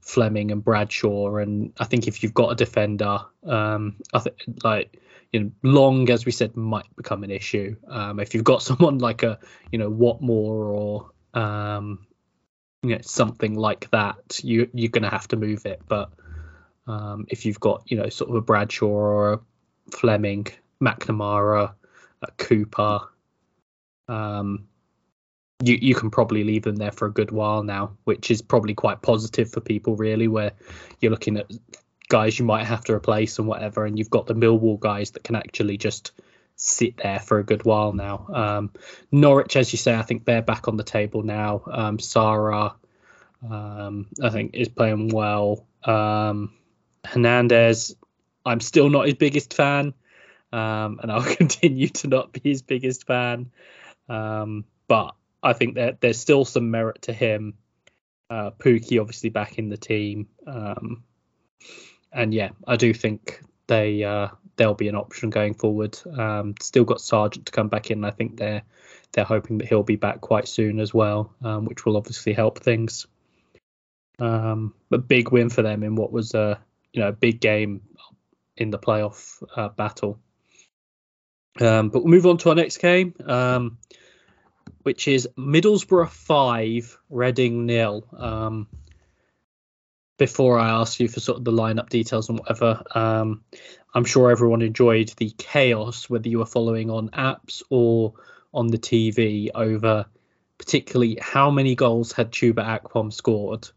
Flemming 0.00 0.50
and 0.50 0.62
Bradshaw, 0.62 1.36
and 1.36 1.72
I 1.78 1.84
think 1.84 2.06
if 2.06 2.22
you've 2.22 2.34
got 2.34 2.52
a 2.52 2.54
defender, 2.54 3.20
um, 3.46 3.96
I 4.12 4.18
think 4.18 4.36
like 4.62 5.00
you 5.32 5.40
know, 5.40 5.50
long 5.62 6.10
as 6.10 6.26
we 6.26 6.32
said 6.32 6.56
might 6.56 6.84
become 6.96 7.24
an 7.24 7.30
issue. 7.30 7.76
Um, 7.88 8.20
if 8.20 8.34
you've 8.34 8.44
got 8.44 8.62
someone 8.70 8.98
like 8.98 9.22
a 9.22 9.38
you 9.72 9.78
know 9.78 9.90
Watmore 9.90 10.28
or 10.28 11.10
um, 11.34 12.06
you 12.82 12.90
know 12.90 13.00
something 13.02 13.54
like 13.54 13.90
that, 13.90 14.40
you 14.42 14.70
you're 14.72 14.90
gonna 14.90 15.10
have 15.10 15.28
to 15.28 15.36
move 15.36 15.66
it. 15.66 15.82
But 15.86 16.10
um, 16.86 17.26
if 17.28 17.44
you've 17.46 17.60
got 17.60 17.82
you 17.86 17.98
know 17.98 18.08
sort 18.08 18.30
of 18.30 18.36
a 18.36 18.40
Bradshaw 18.40 18.86
or 18.86 19.32
a 19.34 19.40
Flemming, 19.90 20.46
McNamara, 20.82 21.74
a 22.22 22.30
Cooper, 22.38 23.00
um, 24.08 24.66
you 25.62 25.78
you 25.80 25.94
can 25.94 26.10
probably 26.10 26.44
leave 26.44 26.62
them 26.62 26.76
there 26.76 26.92
for 26.92 27.06
a 27.06 27.12
good 27.12 27.30
while 27.30 27.62
now, 27.62 27.96
which 28.04 28.30
is 28.30 28.42
probably 28.42 28.74
quite 28.74 29.02
positive 29.02 29.50
for 29.50 29.60
people 29.60 29.96
really, 29.96 30.28
where 30.28 30.52
you're 31.00 31.10
looking 31.10 31.36
at 31.36 31.50
guys 32.08 32.38
you 32.38 32.44
might 32.44 32.64
have 32.64 32.84
to 32.84 32.92
replace 32.92 33.38
and 33.38 33.48
whatever, 33.48 33.86
and 33.86 33.98
you've 33.98 34.10
got 34.10 34.26
the 34.26 34.34
Millwall 34.34 34.78
guys 34.78 35.12
that 35.12 35.24
can 35.24 35.36
actually 35.36 35.76
just 35.76 36.12
sit 36.56 36.96
there 36.98 37.20
for 37.20 37.38
a 37.38 37.44
good 37.44 37.64
while 37.64 37.92
now. 37.92 38.26
Um, 38.32 38.72
Norwich, 39.10 39.56
as 39.56 39.72
you 39.72 39.78
say, 39.78 39.94
I 39.94 40.02
think 40.02 40.24
they're 40.24 40.42
back 40.42 40.68
on 40.68 40.76
the 40.76 40.84
table 40.84 41.22
now. 41.22 41.62
Um, 41.70 41.98
Sara, 41.98 42.74
um, 43.48 44.06
I 44.22 44.30
think, 44.30 44.54
is 44.54 44.68
playing 44.68 45.08
well. 45.08 45.66
Um, 45.84 46.52
Hernandez, 47.04 47.96
I'm 48.44 48.60
still 48.60 48.88
not 48.88 49.06
his 49.06 49.14
biggest 49.14 49.54
fan, 49.54 49.94
um, 50.52 51.00
and 51.02 51.10
I'll 51.10 51.22
continue 51.36 51.88
to 51.88 52.08
not 52.08 52.32
be 52.32 52.40
his 52.44 52.62
biggest 52.62 53.06
fan. 53.06 53.50
Um, 54.08 54.64
but 54.88 55.14
I 55.42 55.52
think 55.52 55.76
that 55.76 56.00
there's 56.00 56.18
still 56.18 56.44
some 56.44 56.70
merit 56.70 57.02
to 57.02 57.12
him. 57.12 57.54
Uh, 58.30 58.50
Pukki 58.50 59.00
obviously 59.00 59.30
back 59.30 59.58
in 59.58 59.68
the 59.68 59.76
team. 59.76 60.28
And 62.14 62.32
yeah, 62.32 62.50
I 62.66 62.76
do 62.76 62.94
think 62.94 63.42
they 63.66 64.04
uh, 64.04 64.28
they'll 64.56 64.74
be 64.74 64.88
an 64.88 64.96
option 64.96 65.30
going 65.30 65.54
forward. 65.54 65.98
Um, 66.16 66.54
still 66.60 66.84
got 66.84 67.00
Sargent 67.00 67.46
to 67.46 67.52
come 67.52 67.68
back 67.68 67.90
in. 67.90 68.04
I 68.04 68.10
think 68.10 68.36
they're 68.36 68.62
they're 69.12 69.24
hoping 69.24 69.58
that 69.58 69.68
he'll 69.68 69.82
be 69.82 69.96
back 69.96 70.20
quite 70.20 70.48
soon 70.48 70.80
as 70.80 70.92
well, 70.92 71.32
um, 71.42 71.64
which 71.64 71.84
will 71.84 71.96
obviously 71.96 72.32
help 72.32 72.58
things. 72.58 73.06
Um, 74.18 74.74
big 75.08 75.30
win 75.30 75.50
for 75.50 75.62
them 75.62 75.82
in 75.82 75.96
what 75.96 76.12
was 76.12 76.34
a 76.34 76.60
you 76.92 77.00
know 77.00 77.08
a 77.08 77.12
big 77.12 77.40
game, 77.40 77.80
in 78.56 78.70
the 78.70 78.78
playoff 78.78 79.42
uh, 79.56 79.68
battle. 79.68 80.18
Um, 81.60 81.90
but 81.90 82.02
we'll 82.02 82.10
move 82.10 82.26
on 82.26 82.38
to 82.38 82.48
our 82.48 82.54
next 82.54 82.78
game, 82.78 83.14
um, 83.26 83.78
which 84.82 85.06
is 85.06 85.28
Middlesbrough 85.38 86.10
five, 86.10 86.98
Reading 87.10 87.66
nil. 87.66 88.06
Before 90.16 90.58
I 90.58 90.70
ask 90.70 91.00
you 91.00 91.08
for 91.08 91.20
sort 91.20 91.38
of 91.38 91.44
the 91.44 91.52
lineup 91.52 91.88
details 91.88 92.28
and 92.28 92.38
whatever, 92.38 92.82
um, 92.94 93.42
I'm 93.94 94.04
sure 94.04 94.30
everyone 94.30 94.62
enjoyed 94.62 95.08
the 95.16 95.30
chaos, 95.30 96.08
whether 96.08 96.28
you 96.28 96.38
were 96.38 96.46
following 96.46 96.90
on 96.90 97.08
apps 97.10 97.62
or 97.70 98.14
on 98.52 98.68
the 98.68 98.78
TV, 98.78 99.50
over 99.54 100.06
particularly 100.58 101.18
how 101.20 101.50
many 101.50 101.74
goals 101.74 102.12
had 102.12 102.30
Chuba 102.30 102.64
Akpom 102.64 103.12
scored. 103.12 103.68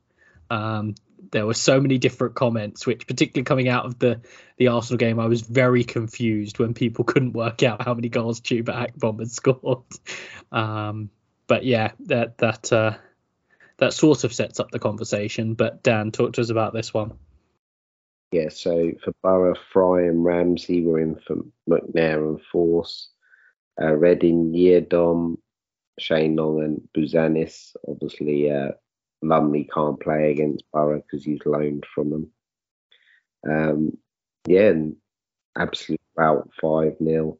Um, 0.50 0.96
there 1.32 1.46
were 1.46 1.54
so 1.54 1.82
many 1.82 1.98
different 1.98 2.36
comments, 2.36 2.86
which 2.86 3.08
particularly 3.08 3.44
coming 3.44 3.68
out 3.68 3.86
of 3.86 4.00
the 4.00 4.22
the 4.58 4.70
Arsenal 4.70 4.98
game, 4.98 5.20
I 5.20 5.26
was 5.26 5.42
very 5.42 5.84
confused 5.84 6.60
when 6.60 6.74
people 6.74 7.04
couldn't 7.12 7.34
work 7.34 7.64
out 7.64 7.84
how 7.84 7.94
many 7.94 8.10
goals 8.10 8.42
Chuba 8.42 8.88
Akpom 8.88 9.20
had 9.20 9.32
scored. 9.32 9.84
Um, 10.52 11.10
but 11.48 11.66
yeah, 11.66 11.92
that 12.06 12.38
that 12.38 12.72
uh, 12.72 12.98
that 13.78 13.94
sort 13.94 14.24
of 14.24 14.34
sets 14.34 14.60
up 14.60 14.72
the 14.72 14.80
conversation. 14.80 15.54
But 15.54 15.84
Dan, 15.84 16.12
talk 16.12 16.34
to 16.34 16.42
us 16.42 16.50
about 16.50 16.74
this 16.74 16.94
one. 16.94 17.14
Yeah, 18.32 18.50
so 18.50 18.92
for 19.04 19.14
Boro, 19.24 19.56
Fry 19.72 20.02
and 20.02 20.24
Ramsey 20.24 20.84
were 20.84 21.00
in 21.00 21.16
for 21.16 21.38
McNair 21.70 22.28
and 22.28 22.42
Forss. 22.54 23.08
Uh, 23.80 23.94
Reading, 23.94 24.54
Yiadom, 24.54 25.38
Shane 26.00 26.36
Long 26.36 26.62
and 26.64 26.82
Bouzanis. 26.96 27.76
Obviously, 27.88 28.52
uh, 28.52 28.72
Lumley 29.22 29.70
can't 29.74 30.00
play 30.00 30.32
against 30.32 30.64
Boro 30.74 31.02
because 31.02 31.24
he's 31.24 31.40
loaned 31.46 31.86
from 31.94 32.10
them. 32.10 32.32
Um, 33.48 33.98
yeah, 34.48 34.70
and 34.70 34.96
absolute 35.58 36.02
about 36.18 36.50
5 36.62 36.98
0. 37.02 37.38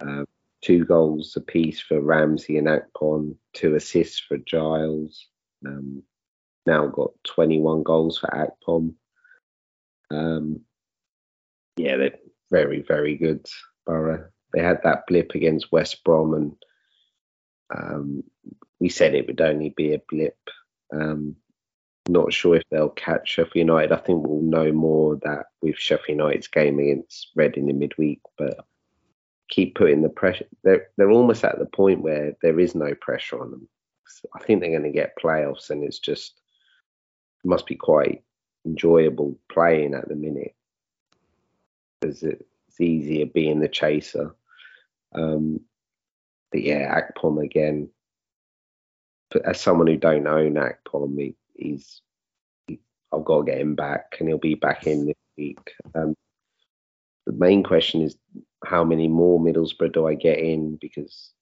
Uh, 0.00 0.24
two 0.62 0.84
goals 0.84 1.36
apiece 1.36 1.80
for 1.80 2.00
Ramsey 2.00 2.56
and 2.56 2.68
Akpom, 2.68 3.36
two 3.52 3.74
assists 3.74 4.20
for 4.20 4.38
Giles. 4.38 5.28
Um, 5.66 6.02
now 6.66 6.86
got 6.86 7.12
21 7.24 7.82
goals 7.82 8.18
for 8.18 8.28
Akpom. 8.28 8.94
Um, 10.10 10.60
yeah, 11.76 11.96
they're 11.96 12.18
very, 12.50 12.82
very 12.82 13.16
good, 13.16 13.46
Boro. 13.86 14.26
They 14.52 14.62
had 14.62 14.80
that 14.84 15.06
blip 15.06 15.32
against 15.34 15.72
West 15.72 16.02
Brom, 16.04 16.34
and 16.34 16.56
um, 17.74 18.24
we 18.80 18.88
said 18.88 19.14
it 19.14 19.26
would 19.26 19.40
only 19.40 19.70
be 19.70 19.94
a 19.94 20.02
blip. 20.08 20.36
Um, 20.92 21.36
not 22.08 22.32
sure 22.32 22.56
if 22.56 22.64
they'll 22.70 22.88
catch 22.90 23.28
Sheffield 23.28 23.54
United. 23.54 23.92
I 23.92 23.98
think 23.98 24.26
we'll 24.26 24.42
know 24.42 24.72
more 24.72 25.16
that 25.22 25.46
with 25.62 25.76
Sheffield 25.76 26.18
United's 26.18 26.48
game 26.48 26.78
against 26.78 27.28
Reading 27.36 27.68
in 27.68 27.78
midweek, 27.78 28.20
but 28.36 28.64
keep 29.48 29.76
putting 29.76 30.02
the 30.02 30.08
pressure. 30.08 30.46
They're 30.64 30.88
they're 30.96 31.10
almost 31.10 31.44
at 31.44 31.58
the 31.58 31.66
point 31.66 32.02
where 32.02 32.36
there 32.42 32.58
is 32.58 32.74
no 32.74 32.94
pressure 32.94 33.40
on 33.40 33.50
them. 33.50 33.68
I 34.34 34.40
think 34.40 34.60
they're 34.60 34.70
going 34.70 34.82
to 34.82 34.90
get 34.90 35.18
playoffs, 35.22 35.70
and 35.70 35.84
it's 35.84 35.98
just 35.98 36.40
it 37.44 37.48
must 37.48 37.66
be 37.66 37.76
quite 37.76 38.22
enjoyable 38.66 39.38
playing 39.50 39.94
at 39.94 40.08
the 40.08 40.14
minute 40.14 40.54
because 42.00 42.22
it's 42.22 42.80
easier 42.80 43.26
being 43.26 43.60
the 43.60 43.68
chaser. 43.68 44.34
Um, 45.14 45.60
but 46.50 46.62
yeah, 46.62 47.00
Akpom 47.00 47.42
again. 47.42 47.90
But 49.30 49.44
as 49.44 49.60
someone 49.60 49.86
who 49.86 49.96
don't 49.96 50.26
own 50.26 50.54
Akpom, 50.54 51.18
he, 51.18 51.36
he's 51.54 52.02
he, 52.66 52.80
I've 53.12 53.24
got 53.24 53.38
to 53.38 53.50
get 53.50 53.60
him 53.60 53.74
back, 53.74 54.16
and 54.18 54.28
he'll 54.28 54.38
be 54.38 54.54
back 54.54 54.86
in 54.86 55.06
this 55.06 55.16
week. 55.36 55.72
Um, 55.94 56.14
the 57.26 57.32
main 57.32 57.62
question 57.62 58.02
is 58.02 58.16
how 58.64 58.84
many 58.84 59.08
more 59.08 59.38
Middlesbrough 59.38 59.92
do 59.92 60.06
I 60.06 60.14
get 60.14 60.38
in 60.38 60.76
because 60.80 61.32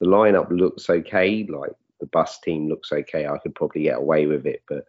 the 0.00 0.06
lineup 0.06 0.50
looks 0.50 0.88
okay. 0.88 1.46
Like 1.48 1.72
the 2.04 2.10
bus 2.10 2.38
team 2.40 2.68
looks 2.68 2.92
okay. 2.92 3.26
I 3.26 3.38
could 3.38 3.54
probably 3.54 3.84
get 3.84 3.96
away 3.96 4.26
with 4.26 4.46
it, 4.46 4.62
but 4.68 4.84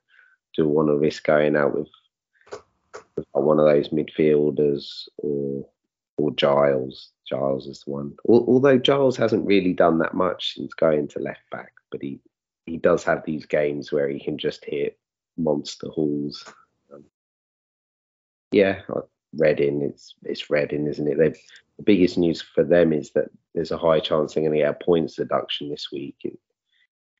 do 0.54 0.63
I 0.63 0.67
want 0.67 0.89
to 0.89 0.97
risk 0.97 1.23
going 1.23 1.56
out 1.56 1.73
with, 1.73 1.88
with 3.15 3.25
one 3.32 3.58
of 3.58 3.65
those 3.65 3.89
midfielders 3.89 5.08
or 5.17 5.65
or 6.17 6.32
Giles? 6.32 7.12
Giles 7.25 7.67
is 7.67 7.84
the 7.86 7.91
one. 7.91 8.15
Although 8.28 8.78
Giles 8.78 9.15
hasn't 9.15 9.45
really 9.45 9.73
done 9.73 9.99
that 9.99 10.13
much 10.13 10.56
since 10.56 10.73
going 10.73 11.08
to 11.10 11.19
left 11.19 11.49
back, 11.51 11.71
but 11.89 12.01
he 12.01 12.19
he 12.65 12.78
does 12.78 13.04
have 13.06 13.23
these 13.23 13.45
games 13.45 13.91
where 13.91 14.10
he 14.10 14.19
can 14.19 14.38
just 14.38 14.65
hit 14.65 14.99
monster 15.38 15.88
hauls. 15.88 16.45
Um, 16.93 17.06
yeah, 18.51 18.82
Reading, 19.38 19.82
it's 19.82 20.15
it's 20.23 20.49
Reading, 20.49 20.88
isn't 20.88 21.08
it? 21.08 21.17
They've, 21.17 21.39
the 21.78 21.84
biggest 21.84 22.17
news 22.17 22.41
for 22.41 22.63
them 22.63 22.91
is 22.91 23.12
that 23.12 23.30
there's 23.54 23.71
a 23.71 23.78
high 23.78 23.99
chance 23.99 24.34
they're 24.34 24.43
going 24.43 24.54
to 24.54 24.60
get 24.60 24.82
a 24.82 24.84
points 24.86 25.15
deduction 25.15 25.69
this 25.69 25.91
week. 25.91 26.15
It, 26.23 26.38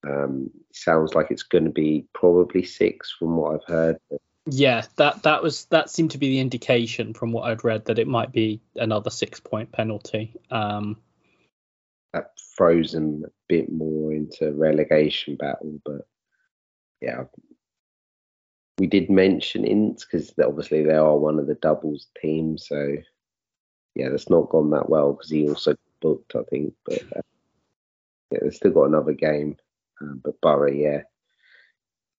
um, 0.06 0.50
sounds 0.72 1.14
like 1.14 1.32
it's 1.32 1.44
going 1.44 1.66
to 1.66 1.72
be 1.72 2.06
probably 2.14 2.64
six 2.64 3.14
from 3.18 3.36
what 3.38 3.56
I've 3.56 3.68
heard. 3.68 3.98
Yeah, 4.48 4.84
that 4.98 5.24
that 5.24 5.42
was 5.42 5.66
that 5.66 5.90
seemed 5.90 6.12
to 6.12 6.20
be 6.20 6.30
the 6.30 6.40
indication 6.40 7.14
from 7.14 7.32
what 7.32 7.50
I'd 7.50 7.64
read 7.64 7.86
that 7.86 7.98
it 7.98 8.08
might 8.08 8.32
be 8.32 8.62
another 8.76 9.10
six 9.10 9.40
point 9.40 9.72
penalty. 9.72 10.36
Um, 10.52 10.98
that 12.14 12.32
throws 12.56 12.92
them 12.92 13.24
a 13.26 13.30
bit 13.48 13.72
more 13.72 14.14
into 14.14 14.52
relegation 14.54 15.36
battle, 15.36 15.82
but 15.84 16.08
yeah, 17.02 17.24
we 18.78 18.88
did 18.88 19.10
mention 19.10 19.66
Ince 19.66 20.06
because 20.06 20.34
obviously 20.44 20.84
they 20.84 20.94
are 20.94 21.18
one 21.18 21.40
of 21.40 21.48
the 21.48 21.56
doubles 21.56 22.08
teams, 22.22 22.68
so 22.68 22.96
yeah, 23.96 24.10
that's 24.10 24.30
not 24.30 24.50
gone 24.50 24.70
that 24.72 24.90
well 24.90 25.14
because 25.14 25.32
he 25.32 25.50
also 25.50 25.76
booked, 26.02 26.36
I 26.36 26.44
think, 26.50 26.74
but 26.86 27.02
uh, 27.16 27.22
yeah, 28.32 28.40
they've 28.42 28.54
still 28.54 28.72
got 28.72 28.86
another 28.86 29.14
game. 29.14 29.58
Um, 30.02 30.22
but 30.24 30.40
Boro, 30.42 30.72
yeah, 30.72 31.02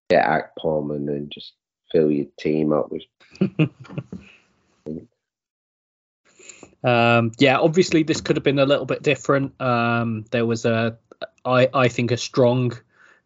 get 0.09 0.27
Akpom 0.27 0.95
and 0.95 1.09
then 1.09 1.29
just 1.33 1.53
fill 1.93 2.11
your 2.11 2.27
team 2.39 2.73
up 2.73 2.91
with. 2.91 3.03
um, 6.85 7.33
yeah, 7.39 7.59
obviously 7.59 8.03
this 8.03 8.21
could 8.21 8.37
have 8.37 8.45
been 8.45 8.59
a 8.59 8.67
little 8.67 8.87
bit 8.87 9.03
different. 9.03 9.61
Um, 9.61 10.25
there 10.31 10.47
was 10.47 10.65
a, 10.65 10.99
I, 11.45 11.69
I 11.73 11.89
think, 11.89 12.11
a 12.11 12.17
strong 12.17 12.73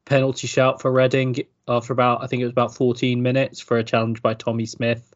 penalty 0.05 0.47
shout 0.47 0.81
for 0.81 0.91
Reading 0.91 1.37
after 1.69 1.93
about, 1.93 2.23
I 2.23 2.27
think 2.27 2.41
it 2.41 2.47
was 2.47 2.53
about 2.53 2.75
14 2.75 3.23
minutes 3.23 3.61
for 3.61 3.79
a 3.79 3.85
challenge 3.85 4.23
by 4.23 4.35
Tommy 4.35 4.67
Smith. 4.67 5.07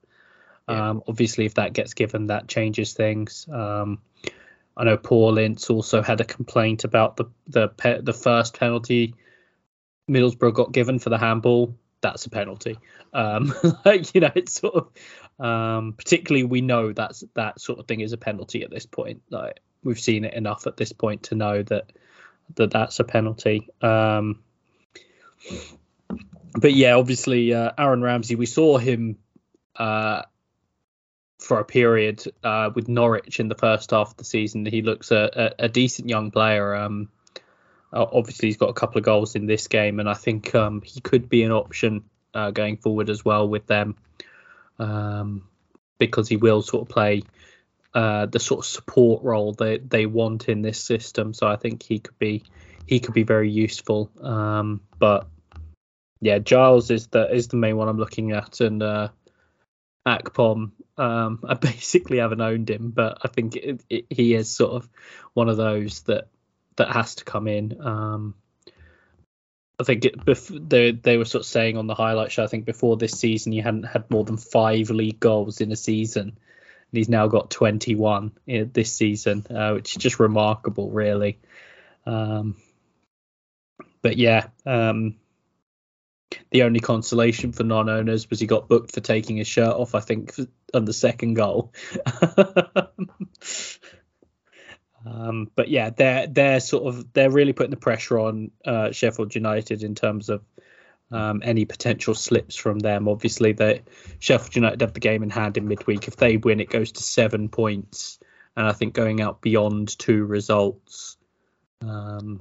Yeah. 0.69 0.91
Um, 0.91 1.03
obviously, 1.07 1.45
if 1.47 1.55
that 1.55 1.73
gets 1.73 1.95
given, 1.95 2.29
that 2.29 2.49
changes 2.49 2.95
things. 2.95 3.47
Um, 3.53 3.99
I 4.77 4.85
know 4.85 4.97
Paul 4.97 5.39
Ince 5.39 5.71
also 5.71 6.03
had 6.03 6.21
a 6.21 6.25
complaint 6.25 6.85
about 6.85 7.17
the 7.17 7.27
the 7.47 7.69
pe- 7.69 8.01
the 8.01 8.13
first 8.13 8.59
penalty 8.59 9.15
Middlesbrough 10.09 10.55
got 10.55 10.73
given 10.73 10.99
for 10.99 11.11
the 11.11 11.19
handball. 11.19 11.75
That's 12.01 12.27
a 12.27 12.31
penalty. 12.31 12.79
Um, 13.13 13.55
like 13.85 14.15
you 14.15 14.21
know, 14.21 14.33
it's 14.35 14.61
sort 14.61 14.75
of 14.75 15.45
um, 15.45 15.95
particularly 15.95 16.45
we 16.45 16.61
know 16.61 16.93
that's 16.93 17.25
that 17.35 17.61
sort 17.61 17.79
of 17.79 17.87
thing 17.87 18.01
is 18.01 18.13
a 18.13 18.19
penalty 18.19 18.63
at 18.63 18.71
this 18.71 18.87
point. 18.87 19.23
Like 19.31 19.61
we've 19.83 20.01
seen 20.01 20.25
it 20.25 20.35
enough 20.35 20.67
at 20.67 20.77
this 20.77 20.93
point 20.93 21.25
to 21.25 21.35
know 21.35 21.63
that 21.63 21.93
that 22.57 22.71
that's 22.71 23.01
a 23.01 23.05
penalty. 23.05 23.69
Um, 23.81 24.43
but 26.57 26.73
yeah, 26.73 26.95
obviously 26.95 27.53
uh, 27.53 27.73
Aaron 27.77 28.03
Ramsey, 28.03 28.37
we 28.37 28.47
saw 28.47 28.79
him 28.79 29.19
uh, 29.77 30.23
for 31.39 31.59
a 31.59 31.65
period 31.65 32.23
uh, 32.43 32.71
with 32.75 32.89
Norwich 32.89 33.41
in 33.41 33.49
the 33.49 33.55
first 33.55 33.91
half 33.91 34.13
of 34.13 34.17
the 34.17 34.25
season. 34.25 34.67
He 34.67 34.83
looks 34.83 35.11
a, 35.11 35.53
a, 35.59 35.65
a 35.65 35.69
decent 35.69 36.09
young 36.09 36.31
player. 36.31 36.75
Um, 36.75 37.09
obviously, 37.95 38.49
he's 38.49 38.57
got 38.57 38.71
a 38.71 38.75
couple 38.75 38.99
of 38.99 39.05
goals 39.05 39.35
in 39.35 39.47
this 39.47 39.69
game, 39.69 40.01
and 40.01 40.09
I 40.09 40.15
think 40.15 40.55
um, 40.55 40.83
he 40.83 41.01
could 41.01 41.29
be 41.29 41.43
an 41.45 41.53
option 41.53 42.05
uh, 42.35 42.51
going 42.51 42.77
forward 42.77 43.09
as 43.09 43.25
well 43.25 43.49
with 43.49 43.67
them 43.67 43.97
um, 44.79 45.49
because 45.99 46.29
he 46.29 46.37
will 46.37 46.63
sort 46.63 46.83
of 46.83 46.89
play 46.89 47.23
uh, 47.95 48.27
the 48.27 48.41
sort 48.41 48.61
of 48.61 48.67
support 48.67 49.23
role 49.23 49.53
that 49.55 49.89
they 49.89 50.07
want 50.07 50.49
in 50.49 50.63
this 50.63 50.81
system. 50.81 51.33
So 51.33 51.47
I 51.47 51.57
think 51.57 51.83
he 51.83 52.01
could 52.01 52.19
be 52.19 52.43
he 52.87 53.01
could 53.01 53.15
be 53.15 53.23
very 53.23 53.51
useful. 53.51 54.11
Um, 54.21 54.81
but 54.99 55.29
yeah, 56.21 56.39
Giles 56.39 56.91
is 56.91 57.07
the 57.09 57.33
is 57.33 57.49
the 57.49 57.57
main 57.57 57.77
one 57.77 57.89
I'm 57.89 57.99
looking 57.99 58.33
at, 58.33 58.61
and 58.61 58.83
uh, 58.83 59.09
Akpom. 60.07 60.73
Um, 60.97 61.41
I 61.49 61.55
basically 61.55 62.19
haven't 62.19 62.41
owned 62.41 62.69
him, 62.69 62.91
but 62.91 63.19
I 63.23 63.29
think 63.29 63.57
it, 63.57 63.85
it, 63.89 64.07
he 64.11 64.35
is 64.35 64.51
sort 64.51 64.73
of 64.73 64.89
one 65.35 65.49
of 65.49 65.57
those 65.57 66.03
that 66.03 66.29
that 66.77 66.93
has 66.93 67.17
to 67.17 67.25
come 67.25 67.49
in. 67.49 67.81
Um, 67.81 68.35
I 69.79 69.85
think 69.85 70.05
it, 70.05 70.17
bef- 70.25 70.69
they 70.69 70.93
they 70.93 71.17
were 71.17 71.25
sort 71.25 71.43
of 71.43 71.47
saying 71.47 71.77
on 71.77 71.87
the 71.87 71.95
highlight 71.95 72.31
show. 72.31 72.45
I 72.45 72.47
think 72.47 72.65
before 72.65 72.97
this 72.97 73.19
season, 73.19 73.53
he 73.53 73.61
hadn't 73.61 73.85
had 73.85 74.11
more 74.11 74.25
than 74.25 74.37
five 74.37 74.91
league 74.91 75.19
goals 75.19 75.61
in 75.61 75.73
a 75.73 75.77
season, 75.77 76.23
and 76.29 76.99
he's 76.99 77.09
now 77.09 77.27
got 77.27 77.51
21 77.51 78.33
this 78.47 78.93
season, 78.93 79.47
uh, 79.51 79.73
which 79.73 79.97
is 79.97 80.03
just 80.03 80.21
remarkable, 80.21 80.91
really. 80.91 81.41
Um, 82.07 82.57
but 84.01 84.17
yeah, 84.17 84.49
um, 84.65 85.17
the 86.51 86.63
only 86.63 86.81
consolation 86.81 87.53
for 87.53 87.65
non-owners 87.65 88.31
was 88.31 88.39
he 88.39 88.47
got 88.47 88.69
booked 88.69 88.93
for 88.93 89.01
taking 89.01 89.39
his 89.39 89.49
shirt 89.49 89.75
off. 89.75 89.95
I 89.95 90.01
think 90.01 90.35
on 90.73 90.85
the 90.85 90.93
second 90.93 91.35
goal. 91.35 91.73
um, 95.07 95.51
but 95.55 95.69
yeah, 95.69 95.91
they're 95.91 96.27
they're 96.27 96.61
sort 96.61 96.95
of 96.95 97.13
they're 97.13 97.31
really 97.31 97.53
putting 97.53 97.71
the 97.71 97.77
pressure 97.77 98.19
on 98.19 98.51
uh, 98.65 98.91
Sheffield 98.93 99.35
United 99.35 99.83
in 99.83 99.95
terms 99.95 100.31
of 100.31 100.43
um, 101.11 101.43
any 101.45 101.65
potential 101.65 102.15
slips 102.15 102.57
from 102.57 102.79
them. 102.79 103.09
Obviously, 103.09 103.53
they 103.53 103.83
Sheffield 104.19 104.57
United 104.57 104.81
have 104.81 104.95
the 104.95 105.01
game 105.01 105.23
in 105.23 105.31
hand 105.31 105.57
in 105.57 105.69
midweek. 105.69 106.09
If 106.09 106.17
they 106.17 106.37
win, 106.37 106.61
it 106.61 106.71
goes 106.71 106.93
to 106.93 107.03
seven 107.03 107.49
points, 107.49 108.19
and 108.57 108.67
I 108.67 108.73
think 108.73 108.95
going 108.95 109.21
out 109.21 109.43
beyond 109.43 109.99
two 109.99 110.25
results 110.25 111.17
um, 111.83 112.41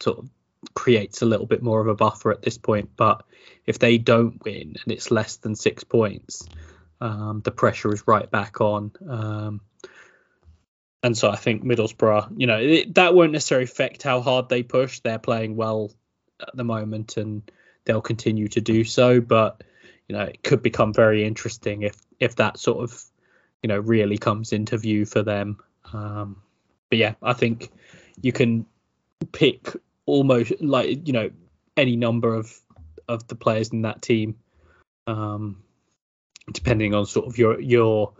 sort 0.00 0.18
of 0.18 0.28
creates 0.74 1.22
a 1.22 1.26
little 1.26 1.46
bit 1.46 1.62
more 1.62 1.80
of 1.80 1.86
a 1.86 1.94
buffer 1.94 2.30
at 2.30 2.42
this 2.42 2.58
point. 2.58 2.90
But 2.96 3.24
if 3.64 3.78
they 3.78 3.96
don't 3.96 4.42
win 4.44 4.76
and 4.82 4.92
it's 4.92 5.10
less 5.10 5.36
than 5.36 5.54
six 5.54 5.82
points, 5.84 6.46
um, 7.00 7.40
the 7.42 7.52
pressure 7.52 7.92
is 7.92 8.06
right 8.06 8.30
back 8.30 8.60
on. 8.60 8.92
Um, 9.08 9.60
and 11.02 11.16
so 11.16 11.30
I 11.30 11.36
think 11.36 11.64
Middlesbrough, 11.64 12.34
you 12.36 12.46
know, 12.46 12.58
it, 12.58 12.94
that 12.96 13.14
won't 13.14 13.32
necessarily 13.32 13.64
affect 13.64 14.02
how 14.02 14.20
hard 14.20 14.48
they 14.48 14.62
push. 14.62 15.00
They're 15.00 15.18
playing 15.18 15.56
well 15.56 15.92
at 16.40 16.56
the 16.56 16.64
moment, 16.64 17.16
and 17.16 17.48
they'll 17.84 18.00
continue 18.00 18.48
to 18.48 18.60
do 18.60 18.84
so. 18.84 19.20
But 19.20 19.62
you 20.08 20.16
know, 20.16 20.24
it 20.24 20.42
could 20.42 20.62
become 20.62 20.92
very 20.92 21.24
interesting 21.24 21.82
if 21.82 21.96
if 22.18 22.36
that 22.36 22.58
sort 22.58 22.82
of 22.82 23.00
you 23.62 23.68
know 23.68 23.78
really 23.78 24.18
comes 24.18 24.52
into 24.52 24.76
view 24.76 25.04
for 25.04 25.22
them. 25.22 25.58
Um, 25.92 26.42
but 26.90 26.98
yeah, 26.98 27.14
I 27.22 27.32
think 27.32 27.70
you 28.20 28.32
can 28.32 28.66
pick 29.32 29.76
almost 30.06 30.52
like 30.60 31.06
you 31.06 31.12
know 31.12 31.30
any 31.76 31.96
number 31.96 32.34
of 32.34 32.52
of 33.08 33.26
the 33.28 33.36
players 33.36 33.68
in 33.68 33.82
that 33.82 34.02
team, 34.02 34.36
um, 35.06 35.62
depending 36.52 36.94
on 36.94 37.06
sort 37.06 37.26
of 37.26 37.38
your 37.38 37.60
your 37.60 38.14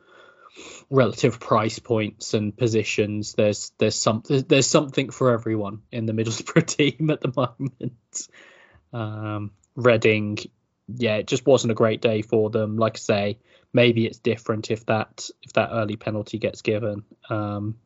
relative 0.91 1.41
price 1.41 1.79
points 1.79 2.35
and 2.35 2.57
positions. 2.57 3.35
There's 3.35 3.73
there's 3.79 3.97
some 3.97 4.23
there's 4.29 4.67
something 4.67 5.11
for 5.11 5.33
everyone 5.33 5.83
in 5.93 6.07
the 6.07 6.13
Middlesbrough 6.13 6.67
team 6.99 7.11
at 7.11 7.21
the 7.21 7.33
moment. 7.35 8.29
Um, 8.93 9.53
Reading, 9.75 10.39
yeah, 10.89 11.17
it 11.17 11.29
just 11.29 11.47
wasn't 11.47 11.71
a 11.71 11.75
great 11.77 12.01
day 12.01 12.23
for 12.23 12.51
them. 12.51 12.77
Like 12.77 12.97
I 12.97 12.99
say, 12.99 13.39
maybe 13.73 14.07
it's 14.07 14.19
different 14.19 14.71
if 14.71 14.87
that 14.87 15.29
if 15.43 15.53
that 15.53 15.71
early 15.73 15.97
penalty 15.97 16.39
gets 16.39 16.63
given. 16.63 17.05
Um, 17.31 17.77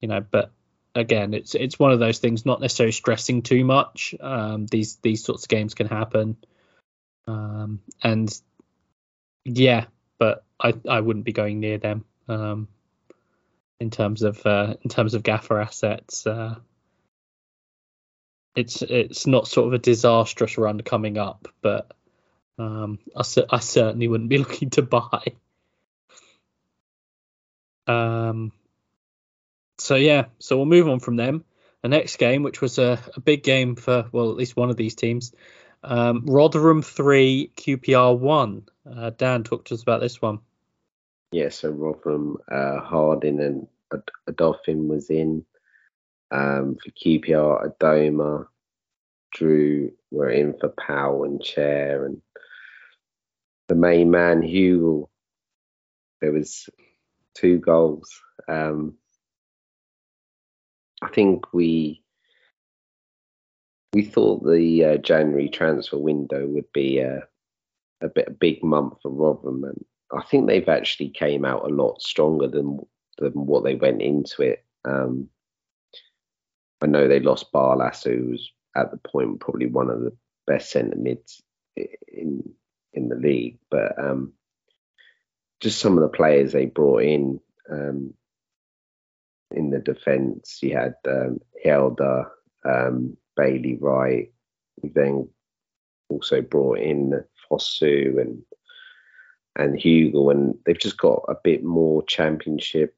you 0.00 0.08
know, 0.08 0.20
but 0.20 0.52
again, 0.94 1.34
it's 1.34 1.54
it's 1.54 1.78
one 1.78 1.92
of 1.92 1.98
those 1.98 2.18
things. 2.18 2.46
Not 2.46 2.60
necessarily 2.60 2.92
stressing 2.92 3.42
too 3.42 3.64
much. 3.64 4.14
Um, 4.20 4.66
these 4.66 4.96
these 4.96 5.24
sorts 5.24 5.44
of 5.44 5.48
games 5.48 5.74
can 5.74 5.86
happen, 5.86 6.36
um, 7.26 7.80
and 8.02 8.32
yeah, 9.44 9.86
but 10.20 10.44
I 10.60 10.74
I 10.88 11.00
wouldn't 11.00 11.24
be 11.24 11.32
going 11.32 11.58
near 11.58 11.78
them 11.78 12.04
um, 12.28 12.68
in 13.80 13.90
terms 13.90 14.22
of 14.22 14.46
uh, 14.46 14.74
in 14.82 14.90
terms 14.90 15.14
of 15.14 15.24
gaffer 15.24 15.58
assets. 15.58 16.24
Uh, 16.24 16.56
it's 18.54 18.82
it's 18.82 19.26
not 19.26 19.48
sort 19.48 19.68
of 19.68 19.72
a 19.72 19.78
disastrous 19.78 20.58
run 20.58 20.80
coming 20.82 21.18
up, 21.18 21.48
but 21.62 21.90
um, 22.58 22.98
I, 23.16 23.24
I 23.50 23.58
certainly 23.58 24.06
wouldn't 24.06 24.30
be 24.30 24.38
looking 24.44 24.70
to 24.70 24.82
buy. 24.82 25.32
Um, 27.86 28.52
so 29.78 29.96
yeah, 29.96 30.26
so 30.38 30.56
we'll 30.56 30.66
move 30.66 30.88
on 30.88 31.00
from 31.00 31.16
them. 31.16 31.44
The 31.82 31.88
next 31.88 32.16
game, 32.16 32.42
which 32.42 32.60
was 32.60 32.78
a, 32.78 33.00
a 33.16 33.20
big 33.20 33.42
game 33.42 33.74
for 33.74 34.06
well, 34.12 34.30
at 34.30 34.36
least 34.36 34.54
one 34.54 34.68
of 34.68 34.76
these 34.76 34.94
teams, 34.94 35.32
um, 35.82 36.24
Rotherham 36.26 36.82
three, 36.82 37.50
QPR 37.56 38.18
one. 38.18 38.66
Uh, 38.94 39.10
Dan, 39.10 39.44
talk 39.44 39.64
to 39.66 39.74
us 39.74 39.82
about 39.82 40.00
this 40.00 40.20
one. 40.20 40.40
Yeah, 41.32 41.50
so 41.50 41.70
Rotherham, 41.70 42.38
uh, 42.50 42.80
Harding 42.80 43.40
and 43.40 43.68
Odoffin 44.28 44.88
was 44.88 45.10
in. 45.10 45.44
Um, 46.32 46.76
for 46.76 46.90
QPR, 46.90 47.76
Adomah, 47.78 48.46
Drew 49.32 49.92
were 50.12 50.30
in 50.30 50.54
for 50.58 50.68
Powell 50.68 51.24
and 51.24 51.42
Chair, 51.42 52.06
and 52.06 52.22
the 53.68 53.74
main 53.74 54.10
man 54.10 54.42
Hugill. 54.42 55.08
There 56.20 56.32
was 56.32 56.68
two 57.34 57.58
goals. 57.58 58.08
Um, 58.48 58.94
I 61.02 61.08
think 61.08 61.52
we 61.52 62.02
we 63.92 64.04
thought 64.04 64.44
the 64.44 64.84
uh, 64.84 64.96
January 64.98 65.48
transfer 65.48 65.98
window 65.98 66.46
would 66.46 66.72
be 66.72 67.00
a, 67.00 67.26
a 68.00 68.08
bit 68.08 68.28
a 68.28 68.32
big 68.32 68.62
month 68.62 68.94
for 69.02 69.10
Rotherham, 69.10 69.64
I 70.12 70.22
think 70.22 70.46
they've 70.46 70.68
actually 70.68 71.10
came 71.10 71.44
out 71.44 71.64
a 71.64 71.74
lot 71.74 72.02
stronger 72.02 72.48
than 72.48 72.80
than 73.18 73.32
what 73.32 73.64
they 73.64 73.74
went 73.74 74.02
into 74.02 74.42
it. 74.42 74.64
Um, 74.84 75.28
I 76.82 76.86
know 76.86 77.06
they 77.06 77.20
lost 77.20 77.52
Barlaser, 77.52 78.16
who 78.16 78.30
was 78.30 78.50
at 78.76 78.90
the 78.90 78.96
point 78.96 79.40
probably 79.40 79.66
one 79.66 79.90
of 79.90 80.00
the 80.00 80.16
best 80.46 80.70
centre 80.70 80.96
mids 80.96 81.42
in 81.76 82.42
in 82.92 83.08
the 83.08 83.16
league, 83.16 83.58
but 83.70 84.02
um, 84.02 84.32
just 85.60 85.78
some 85.78 85.96
of 85.98 86.02
the 86.02 86.16
players 86.16 86.52
they 86.52 86.66
brought 86.66 87.02
in. 87.02 87.40
Um, 87.70 88.14
in 89.50 89.70
the 89.70 89.78
defence. 89.78 90.58
You 90.62 90.76
had 90.76 90.94
um, 91.08 91.40
um, 92.64 93.16
Bailey 93.36 93.78
Wright. 93.80 94.32
We 94.82 94.90
then 94.90 95.28
also 96.08 96.40
brought 96.40 96.78
in 96.78 97.22
Fosu 97.50 98.20
and 98.20 98.42
and 99.56 99.76
Hugill, 99.76 100.30
and 100.30 100.54
they've 100.64 100.78
just 100.78 100.96
got 100.96 101.24
a 101.28 101.34
bit 101.42 101.64
more 101.64 102.02
championship 102.04 102.94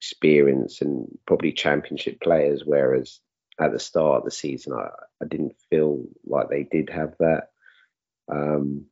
experience 0.00 0.80
and 0.80 1.06
probably 1.26 1.52
championship 1.52 2.20
players. 2.20 2.62
Whereas 2.64 3.20
at 3.60 3.72
the 3.72 3.78
start 3.78 4.18
of 4.18 4.24
the 4.24 4.30
season, 4.30 4.72
I, 4.72 4.88
I 5.22 5.26
didn't 5.26 5.56
feel 5.70 6.04
like 6.24 6.48
they 6.48 6.64
did 6.64 6.90
have 6.90 7.14
that. 7.18 7.48
Um, 8.30 8.86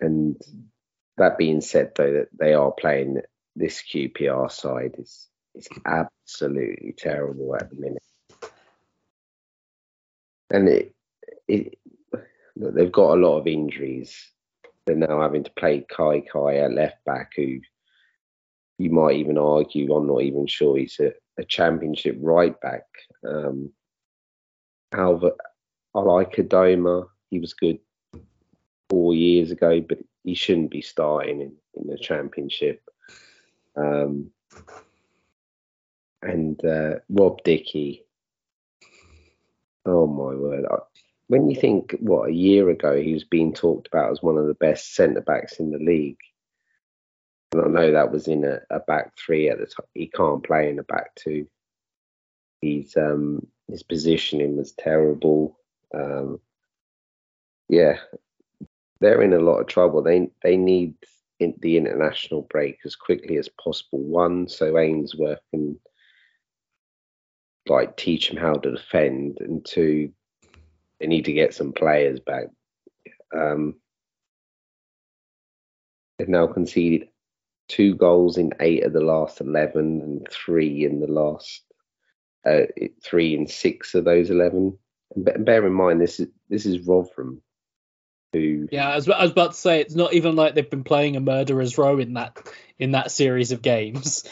and 0.00 0.40
that 1.16 1.38
being 1.38 1.60
said, 1.60 1.92
though, 1.96 2.12
that 2.12 2.28
they 2.38 2.54
are 2.54 2.72
playing 2.72 3.20
this 3.56 3.82
QPR 3.82 4.50
side 4.50 4.94
is 4.98 5.28
is 5.54 5.68
absolutely 5.84 6.94
terrible 6.96 7.56
at 7.56 7.68
the 7.68 7.76
minute. 7.76 8.02
And 10.50 10.68
it, 10.68 10.94
it 11.48 11.78
they've 12.58 12.92
got 12.92 13.14
a 13.14 13.20
lot 13.20 13.38
of 13.38 13.46
injuries. 13.46 14.32
They're 14.86 14.96
now 14.96 15.20
having 15.20 15.44
to 15.44 15.52
play 15.52 15.84
Kai 15.88 16.22
Kai 16.32 16.56
at 16.56 16.72
left 16.72 17.04
back, 17.04 17.32
who 17.36 17.60
you 18.78 18.90
might 18.90 19.16
even 19.16 19.36
argue, 19.36 19.92
I'm 19.92 20.06
not 20.06 20.22
even 20.22 20.46
sure 20.46 20.76
he's 20.76 20.98
a, 21.00 21.12
a 21.38 21.44
championship 21.44 22.16
right 22.20 22.58
back. 22.60 22.84
Um, 23.26 23.72
Albert, 24.92 25.36
I 25.94 26.00
like 26.00 26.36
Adomah. 26.36 27.08
He 27.30 27.40
was 27.40 27.54
good 27.54 27.78
four 28.88 29.14
years 29.14 29.50
ago, 29.50 29.80
but 29.80 29.98
he 30.24 30.34
shouldn't 30.34 30.70
be 30.70 30.80
starting 30.80 31.40
in, 31.40 31.52
in 31.74 31.88
the 31.88 31.98
championship. 31.98 32.82
Um, 33.76 34.30
and 36.22 36.64
uh, 36.64 36.96
Rob 37.08 37.42
Dickie. 37.42 38.04
Oh 39.84 40.06
my 40.06 40.34
word! 40.34 40.66
When 41.28 41.48
you 41.50 41.60
think 41.60 41.94
what 42.00 42.30
a 42.30 42.32
year 42.32 42.68
ago 42.70 43.00
he 43.00 43.12
was 43.12 43.24
being 43.24 43.52
talked 43.52 43.86
about 43.86 44.10
as 44.10 44.22
one 44.22 44.38
of 44.38 44.46
the 44.46 44.54
best 44.54 44.94
centre 44.94 45.20
backs 45.20 45.60
in 45.60 45.70
the 45.70 45.78
league, 45.78 46.18
and 47.52 47.62
I 47.62 47.68
know 47.68 47.92
that 47.92 48.10
was 48.10 48.28
in 48.28 48.44
a, 48.44 48.60
a 48.70 48.80
back 48.80 49.12
three 49.16 49.48
at 49.48 49.58
the 49.58 49.66
time. 49.66 49.86
He 49.94 50.06
can't 50.08 50.42
play 50.42 50.68
in 50.68 50.78
a 50.78 50.82
back 50.82 51.14
two. 51.14 51.46
He's 52.60 52.96
um, 52.96 53.46
his 53.68 53.82
positioning 53.82 54.56
was 54.56 54.72
terrible. 54.72 55.58
Um, 55.94 56.40
yeah, 57.68 57.98
they're 59.00 59.22
in 59.22 59.34
a 59.34 59.38
lot 59.38 59.60
of 59.60 59.66
trouble. 59.66 60.02
They 60.02 60.28
they 60.42 60.56
need 60.56 60.94
in 61.40 61.54
the 61.60 61.76
international 61.76 62.42
break 62.42 62.78
as 62.84 62.96
quickly 62.96 63.36
as 63.36 63.48
possible. 63.62 64.00
One, 64.00 64.48
so 64.48 64.78
Ainsworth 64.78 65.40
can 65.50 65.78
like 67.68 67.96
teach 67.96 68.30
him 68.30 68.36
how 68.36 68.54
to 68.54 68.70
defend, 68.72 69.38
and 69.40 69.64
two, 69.64 70.10
they 71.00 71.06
need 71.06 71.26
to 71.26 71.32
get 71.32 71.54
some 71.54 71.72
players 71.72 72.20
back. 72.20 72.46
Um, 73.34 73.76
they've 76.18 76.28
now 76.28 76.46
conceded 76.46 77.08
two 77.68 77.94
goals 77.94 78.38
in 78.38 78.52
eight 78.60 78.84
of 78.84 78.92
the 78.92 79.00
last 79.00 79.40
eleven, 79.40 80.00
and 80.00 80.28
three 80.30 80.84
in 80.84 81.00
the 81.00 81.06
last 81.06 81.62
uh, 82.46 82.62
three 83.02 83.34
in 83.34 83.46
six 83.46 83.94
of 83.94 84.04
those 84.04 84.30
eleven. 84.30 84.78
And 85.14 85.44
bear 85.44 85.66
in 85.66 85.72
mind, 85.72 86.00
this 86.00 86.20
is 86.20 86.28
this 86.48 86.66
is 86.66 86.86
Rotherham 86.86 87.42
who 88.32 88.68
yeah 88.70 88.90
I 88.90 88.96
was, 88.96 89.08
I 89.08 89.22
was 89.22 89.30
about 89.30 89.52
to 89.52 89.56
say 89.56 89.80
it's 89.80 89.94
not 89.94 90.12
even 90.12 90.36
like 90.36 90.54
they've 90.54 90.68
been 90.68 90.84
playing 90.84 91.16
a 91.16 91.20
murderer's 91.20 91.78
row 91.78 91.98
in 91.98 92.14
that 92.14 92.38
in 92.78 92.92
that 92.92 93.10
series 93.10 93.52
of 93.52 93.62
games 93.62 94.24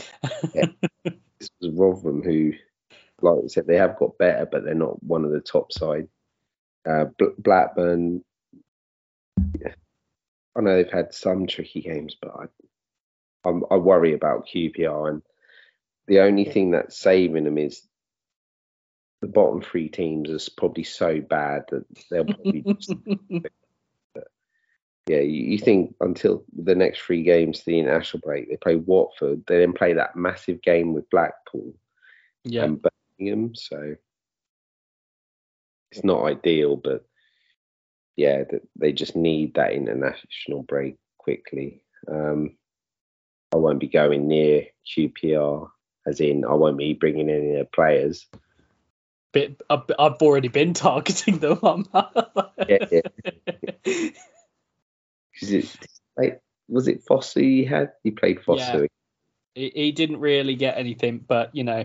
yeah. 0.55 0.67
this 1.05 1.51
was 1.61 1.73
Rotherham 1.73 2.23
who 2.23 2.53
like 3.23 3.45
I 3.45 3.47
said 3.47 3.67
they 3.67 3.79
have 3.79 3.99
got 3.99 4.19
better 4.19 4.47
but 4.51 4.65
they're 4.65 4.75
not 4.75 5.03
one 5.03 5.25
of 5.25 5.31
the 5.31 5.41
top 5.41 5.73
side 5.73 6.09
Uh, 6.87 7.07
Blackburn, 7.39 8.23
I 10.57 10.61
know 10.61 10.77
they've 10.77 10.91
had 10.91 11.13
some 11.13 11.47
tricky 11.47 11.83
games, 11.83 12.17
but 12.21 12.33
I, 12.35 13.49
I'm, 13.49 13.65
I 13.71 13.77
worry 13.77 14.15
about 14.15 14.47
QPR, 14.47 15.11
and 15.11 15.23
the 16.07 16.21
only 16.21 16.45
thing 16.45 16.71
that's 16.71 16.99
saving 16.99 17.45
them 17.45 17.59
is 17.59 17.83
the 19.21 19.27
bottom 19.27 19.61
three 19.61 19.89
teams 19.89 20.31
is 20.31 20.49
probably 20.49 20.85
so 20.85 21.21
bad 21.21 21.65
that 21.71 21.85
they'll 22.11 22.25
probably 22.25 22.63
just, 22.63 22.95
yeah, 25.07 25.21
you, 25.21 25.45
you, 25.45 25.59
think 25.59 25.95
until 26.01 26.45
the 26.57 26.75
next 26.75 27.01
three 27.01 27.23
games, 27.23 27.63
the 27.65 27.79
international 27.79 28.21
break, 28.25 28.49
they 28.49 28.57
play 28.57 28.77
Watford, 28.77 29.45
they 29.47 29.59
then 29.59 29.73
play 29.73 29.95
that 29.95 30.17
massive 30.17 30.63
game 30.63 30.93
with 30.93 31.09
Blackpool 31.11 31.75
yeah. 32.45 32.65
and 32.65 32.81
Birmingham. 33.19 33.55
So 33.55 33.97
it's 35.97 36.05
not 36.05 36.25
ideal, 36.25 36.77
but 36.77 37.05
yeah, 38.17 38.45
they 38.77 38.93
just 38.93 39.17
need 39.17 39.55
that 39.55 39.73
international 39.73 40.63
break 40.63 40.97
quickly. 41.19 41.83
Um, 42.09 42.57
I 43.53 43.57
won't 43.57 43.81
be 43.81 43.89
going 43.89 44.29
near 44.29 44.67
QPR, 44.87 45.69
as 46.07 46.21
in 46.21 46.45
I 46.45 46.55
won't 46.55 46.79
be 46.79 46.95
bringing 46.95 47.29
in 47.29 47.55
any 47.55 47.65
players. 47.65 48.27
Bit, 49.33 49.61
I've 49.69 49.91
already 50.23 50.49
been 50.49 50.75
targeting 50.75 51.39
them. 51.39 51.61
yeah, 52.69 52.79
yeah. 52.91 53.01
it, 55.43 55.77
like, 56.17 56.41
was 56.69 56.89
it 56.89 57.05
Fosu 57.05 57.43
he 57.43 57.65
had? 57.65 57.93
He 58.03 58.11
played 58.11 58.41
Fosu. 58.41 58.59
Yeah. 58.59 58.87
He, 59.55 59.73
he 59.75 59.93
didn't 59.93 60.21
really 60.21 60.55
get 60.55 60.79
anything, 60.79 61.25
but 61.27 61.55
you 61.55 61.65
know. 61.65 61.85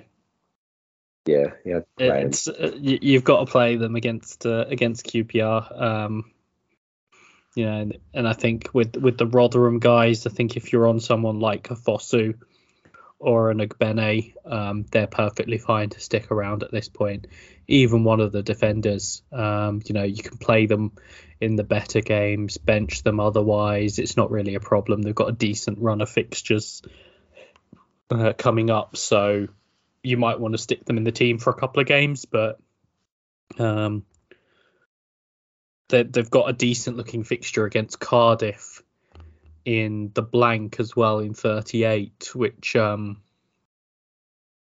Yeah, 1.26 1.48
yeah. 1.66 1.80
It's 1.98 2.48
uh, 2.48 2.72
you, 2.80 3.16
have 3.16 3.24
got 3.24 3.46
to 3.46 3.52
play 3.52 3.76
them 3.76 3.96
against 3.96 4.46
uh, 4.46 4.66
against 4.68 5.06
QPR. 5.06 5.82
Um, 5.82 6.32
you 7.56 7.66
know, 7.66 7.78
and, 7.78 7.98
and, 8.14 8.28
I 8.28 8.34
think 8.34 8.70
with 8.74 8.96
with 8.96 9.18
the 9.18 9.28
Rotherham 9.28 9.80
guys, 9.80 10.26
I 10.26 10.32
think 10.32 10.58
if 10.58 10.74
you're 10.74 10.88
on 10.88 11.00
someone 11.00 11.40
like 11.40 11.70
a 11.70 11.76
Fosu 11.76 12.36
or 13.20 13.52
an 13.52 13.60
Ogbene, 13.60 14.34
um, 14.46 14.86
they're 14.90 15.06
perfectly 15.06 15.60
fine 15.60 15.90
to 15.90 16.00
stick 16.00 16.32
around 16.32 16.64
at 16.64 16.72
this 16.72 16.90
point. 16.90 17.28
Even 17.68 18.04
one 18.04 18.20
of 18.20 18.32
the 18.32 18.42
defenders, 18.42 19.22
um, 19.32 19.82
you 19.86 19.94
know, 19.94 20.04
you 20.04 20.24
can 20.24 20.38
play 20.38 20.66
them 20.66 20.92
in 21.40 21.56
the 21.56 21.64
better 21.64 22.02
games, 22.02 22.58
bench 22.58 23.04
them 23.04 23.20
otherwise. 23.20 24.00
It's 24.00 24.18
not 24.18 24.32
really 24.32 24.56
a 24.56 24.60
problem. 24.60 25.04
They've 25.04 25.14
got 25.14 25.30
a 25.30 25.34
decent 25.34 25.78
run 25.80 26.02
of 26.02 26.10
fixtures 26.10 26.82
uh, 28.10 28.34
coming 28.34 28.72
up, 28.72 28.98
so 28.98 29.48
you 30.04 30.18
might 30.18 30.40
want 30.40 30.54
to 30.54 30.58
stick 30.58 30.86
them 30.86 30.98
in 30.98 31.04
the 31.04 31.12
team 31.12 31.38
for 31.38 31.50
a 31.50 31.56
couple 31.56 31.82
of 31.82 31.88
games, 31.88 32.26
but 32.26 32.60
um, 33.60 34.04
they, 35.90 36.04
they've 36.04 36.30
got 36.30 36.50
a 36.50 36.54
decent 36.54 36.98
looking 36.98 37.24
fixture 37.24 37.66
against 37.66 38.00
Cardiff 38.00 38.82
in 39.66 40.12
the 40.14 40.24
blank 40.24 40.80
as 40.80 40.96
well 40.96 41.20
in 41.20 41.34
38, 41.34 42.32
which 42.34 42.76
um, 42.76 43.22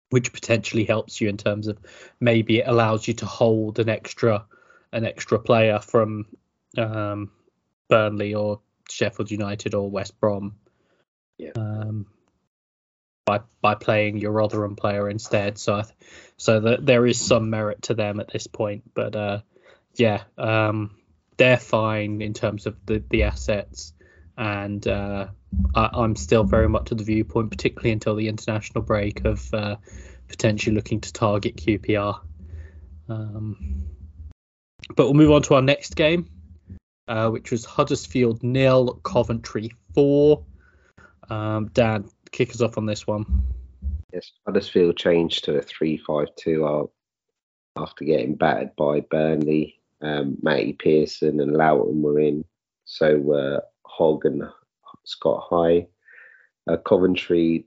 which 0.10 0.34
potentially 0.34 0.86
helps 0.86 1.20
you 1.20 1.30
in 1.30 1.38
terms 1.38 1.68
of 1.68 1.78
maybe 2.20 2.60
it 2.60 2.68
allows 2.68 3.08
you 3.08 3.14
to 3.14 3.26
hold 3.26 3.80
an 3.80 3.90
extra 3.90 4.46
an 4.92 5.06
extra 5.06 5.38
player 5.38 5.80
from 5.80 6.26
um, 6.78 7.30
Burnley 7.90 8.34
or 8.34 8.62
Sheffield 8.90 9.32
United 9.32 9.74
or 9.74 9.90
West 9.90 10.20
Brom. 10.20 10.56
Yeah. 11.38 11.52
Um, 11.56 12.08
by 13.28 13.42
by 13.62 13.76
playing 13.76 14.18
your 14.18 14.32
Rotherham 14.32 14.76
player 14.76 15.08
instead, 15.08 15.60
so 15.60 15.84
th- 15.84 15.94
so 16.38 16.62
that 16.62 16.84
there 16.84 17.06
is 17.06 17.20
some 17.20 17.52
merit 17.52 17.84
to 17.84 17.94
them 17.94 18.20
at 18.20 18.32
this 18.32 18.48
point. 18.48 18.92
But 18.96 19.16
uh, 19.16 19.42
yeah, 19.94 20.24
um, 20.40 20.98
they're 21.38 21.58
fine 21.58 22.24
in 22.24 22.34
terms 22.34 22.66
of 22.66 22.76
the 22.88 23.04
the 23.08 23.24
assets 23.24 23.94
and 24.38 24.88
uh, 24.88 25.28
I, 25.74 26.04
am 26.04 26.16
still 26.16 26.44
very 26.44 26.70
much 26.70 26.92
of 26.92 27.00
the 27.00 27.04
viewpoint, 27.04 27.50
particularly 27.50 27.92
until 27.92 28.16
the 28.16 28.28
international 28.28 28.84
break, 28.84 29.26
of 29.26 29.52
uh, 29.54 29.78
potentially 30.28 30.76
looking 30.76 31.02
to 31.02 31.12
target 31.12 31.58
QPR. 31.58 32.20
Um, 33.10 33.88
but 34.96 35.06
we'll 35.06 35.16
move 35.16 35.32
on 35.32 35.42
to 35.44 35.56
our 35.56 35.62
next 35.62 35.96
game, 35.96 36.30
uh, 37.08 37.30
which 37.30 37.52
was 37.52 37.66
Huddersfield 37.66 38.44
nil, 38.44 39.00
Coventry 39.04 39.72
four. 39.94 40.46
Um, 41.30 41.70
Dan, 41.74 42.10
kick 42.38 42.52
us 42.52 42.62
off 42.62 42.78
on 42.78 42.86
this 42.86 43.08
one. 43.08 43.26
Yes, 44.14 44.32
Huddersfield 44.46 44.96
changed 44.96 45.44
to 45.46 45.58
a 45.58 45.62
three-five-two 45.62 46.88
after 47.76 48.06
getting 48.06 48.36
battered 48.36 48.76
by 48.76 49.00
Burnley. 49.00 49.80
Um, 50.02 50.38
Matty 50.44 50.74
Pearson 50.74 51.40
and 51.40 51.58
Lowton 51.58 52.04
were 52.04 52.20
in, 52.20 52.46
so 52.86 53.34
uh, 53.34 53.62
Hogg 53.88 54.26
and 54.26 54.44
Scott 55.04 55.48
High. 55.50 55.88
Uh, 56.70 56.78
Coventry, 56.78 57.66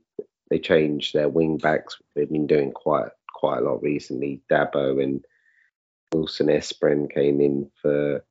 they 0.49 0.59
changed 0.59 1.13
their 1.13 1.27
wing 1.27 1.57
backs. 1.57 1.97
They've 2.15 2.31
been 2.31 2.47
doing 2.47 2.71
quite 2.71 3.09
quite 3.33 3.57
a 3.57 3.61
lot 3.61 3.83
recently. 3.83 4.41
Dabo 4.49 5.03
and 5.03 5.25
Wilson 6.13 6.47
Esbrand 6.47 7.13
came 7.13 7.41
in 7.41 7.69
for 7.81 8.23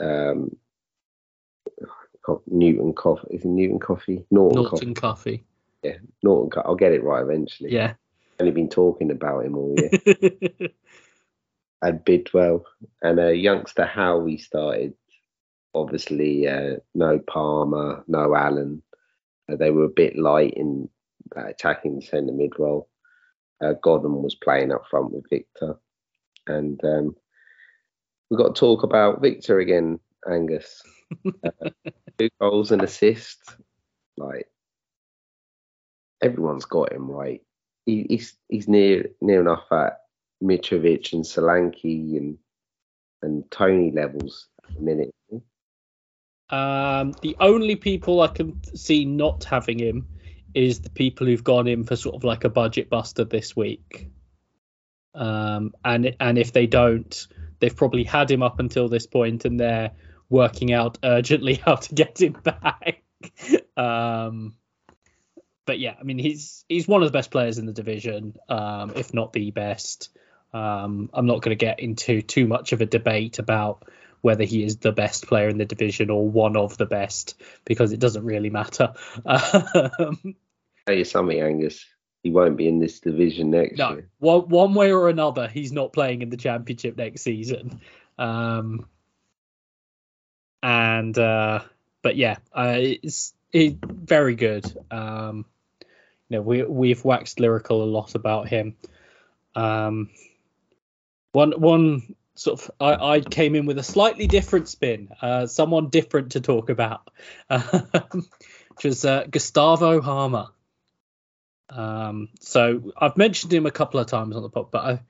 um, 0.00 0.56
Newton 2.46 2.94
Cuffy. 2.94 3.26
Is 3.30 3.44
it 3.44 3.48
Newton 3.48 3.78
Cuffy? 3.78 4.24
Norton, 4.30 4.62
Norton 4.62 4.94
Cuffy. 4.94 5.38
Cuffy. 5.38 5.44
Yeah, 5.82 5.96
Norton. 6.22 6.50
Co- 6.50 6.62
I'll 6.64 6.74
get 6.74 6.92
it 6.92 7.02
right 7.02 7.22
eventually. 7.22 7.72
Yeah. 7.72 7.94
I've 8.34 8.40
only 8.40 8.52
been 8.52 8.68
talking 8.68 9.10
about 9.10 9.44
him 9.44 9.56
all 9.56 9.74
year. 9.78 9.90
and 11.82 12.04
Bidwell 12.04 12.64
and 13.02 13.18
a 13.18 13.34
youngster 13.34 13.86
How 13.86 14.18
we 14.18 14.36
started 14.36 14.94
obviously 15.76 16.48
uh, 16.48 16.76
no 16.94 17.18
Palmer, 17.18 18.02
no 18.08 18.34
Allen. 18.34 18.82
Uh, 19.50 19.56
they 19.56 19.70
were 19.70 19.84
a 19.84 19.88
bit 19.88 20.18
light 20.18 20.54
in 20.54 20.88
uh, 21.36 21.46
attacking 21.46 21.96
the 21.96 22.04
centre 22.04 22.32
mid 22.32 22.58
role. 22.58 22.88
Uh, 23.62 23.74
Godden 23.82 24.22
was 24.22 24.34
playing 24.34 24.72
up 24.72 24.86
front 24.90 25.12
with 25.12 25.28
Victor, 25.30 25.76
and 26.46 26.82
um, 26.84 27.14
we've 28.28 28.38
got 28.38 28.54
to 28.54 28.60
talk 28.60 28.82
about 28.82 29.22
Victor 29.22 29.60
again, 29.60 30.00
Angus. 30.30 30.82
Two 32.18 32.28
goals 32.40 32.72
and 32.72 32.82
assists, 32.82 33.56
like 34.16 34.48
everyone's 36.22 36.64
got 36.64 36.92
him 36.92 37.10
right. 37.10 37.42
He, 37.84 38.06
he's 38.08 38.36
he's 38.48 38.68
near 38.68 39.10
near 39.20 39.40
enough 39.40 39.70
at 39.70 40.00
Mitrovic 40.42 41.12
and 41.12 41.24
Solanke 41.24 42.16
and 42.16 42.38
and 43.22 43.50
Toney 43.50 43.92
levels 43.92 44.48
at 44.68 44.74
the 44.74 44.80
minute. 44.80 45.10
Um, 46.48 47.12
the 47.22 47.36
only 47.40 47.74
people 47.74 48.20
I 48.20 48.28
can 48.28 48.60
see 48.74 49.04
not 49.04 49.44
having 49.44 49.78
him 49.78 50.06
is 50.54 50.80
the 50.80 50.90
people 50.90 51.26
who've 51.26 51.42
gone 51.42 51.66
in 51.66 51.84
for 51.84 51.96
sort 51.96 52.14
of 52.14 52.24
like 52.24 52.44
a 52.44 52.48
budget 52.48 52.88
buster 52.88 53.24
this 53.24 53.56
week. 53.56 54.10
Um, 55.14 55.72
and 55.84 56.14
and 56.20 56.38
if 56.38 56.52
they 56.52 56.66
don't, 56.66 57.26
they've 57.58 57.74
probably 57.74 58.04
had 58.04 58.30
him 58.30 58.42
up 58.42 58.60
until 58.60 58.88
this 58.88 59.06
point, 59.06 59.44
and 59.44 59.58
they're 59.58 59.90
working 60.28 60.72
out 60.72 60.98
urgently 61.02 61.54
how 61.64 61.76
to 61.76 61.94
get 61.94 62.20
him 62.20 62.32
back. 62.32 63.02
um, 63.76 64.54
but 65.64 65.78
yeah, 65.78 65.94
I 65.98 66.04
mean 66.04 66.18
he's 66.18 66.64
he's 66.68 66.86
one 66.86 67.02
of 67.02 67.08
the 67.08 67.16
best 67.16 67.30
players 67.30 67.58
in 67.58 67.66
the 67.66 67.72
division, 67.72 68.36
um, 68.48 68.92
if 68.94 69.12
not 69.12 69.32
the 69.32 69.50
best. 69.50 70.10
Um, 70.52 71.10
I'm 71.12 71.26
not 71.26 71.42
going 71.42 71.56
to 71.56 71.64
get 71.64 71.80
into 71.80 72.22
too 72.22 72.46
much 72.46 72.72
of 72.72 72.80
a 72.80 72.86
debate 72.86 73.38
about 73.38 73.84
whether 74.22 74.44
he 74.44 74.64
is 74.64 74.78
the 74.78 74.92
best 74.92 75.26
player 75.26 75.48
in 75.48 75.58
the 75.58 75.64
division 75.64 76.08
or 76.10 76.28
one 76.28 76.56
of 76.56 76.78
the 76.78 76.86
best 76.86 77.40
because 77.64 77.92
it 77.92 78.00
doesn't 78.00 78.24
really 78.24 78.50
matter. 78.50 78.94
Um, 79.26 80.36
Tell 80.86 80.96
you 80.96 81.04
something, 81.04 81.40
Angus. 81.40 81.84
He 82.22 82.30
won't 82.30 82.56
be 82.56 82.68
in 82.68 82.78
this 82.78 83.00
division 83.00 83.50
next 83.50 83.76
no, 83.76 83.92
year. 83.92 84.08
One, 84.18 84.48
one 84.48 84.74
way 84.74 84.92
or 84.92 85.08
another, 85.08 85.48
he's 85.48 85.72
not 85.72 85.92
playing 85.92 86.22
in 86.22 86.30
the 86.30 86.36
championship 86.36 86.96
next 86.96 87.22
season. 87.22 87.80
Um, 88.18 88.86
and 90.66 91.16
uh, 91.16 91.60
but 92.02 92.16
yeah, 92.16 92.38
uh, 92.52 92.74
it's 92.76 93.34
it, 93.52 93.76
very 93.84 94.34
good. 94.34 94.66
Um, 94.90 95.46
you 96.28 96.38
know, 96.38 96.42
we 96.42 96.64
we've 96.64 97.04
waxed 97.04 97.38
lyrical 97.38 97.84
a 97.84 97.86
lot 97.86 98.16
about 98.16 98.48
him. 98.48 98.76
Um, 99.54 100.10
one 101.30 101.52
one 101.52 102.16
sort 102.34 102.60
of 102.60 102.70
I, 102.80 103.12
I, 103.12 103.20
came 103.20 103.54
in 103.54 103.66
with 103.66 103.78
a 103.78 103.84
slightly 103.84 104.26
different 104.26 104.68
spin, 104.68 105.10
uh, 105.22 105.46
someone 105.46 105.88
different 105.88 106.32
to 106.32 106.40
talk 106.40 106.68
about, 106.68 107.10
which 107.48 108.84
was 108.84 109.04
uh, 109.04 109.24
Gustavo 109.30 110.00
Hamer. 110.02 110.48
Um, 111.70 112.28
so 112.40 112.92
I've 112.98 113.16
mentioned 113.16 113.52
him 113.52 113.66
a 113.66 113.70
couple 113.70 114.00
of 114.00 114.08
times 114.08 114.34
on 114.34 114.42
the 114.42 114.48
pod, 114.48 114.72
but 114.72 114.84
I, 114.84 115.00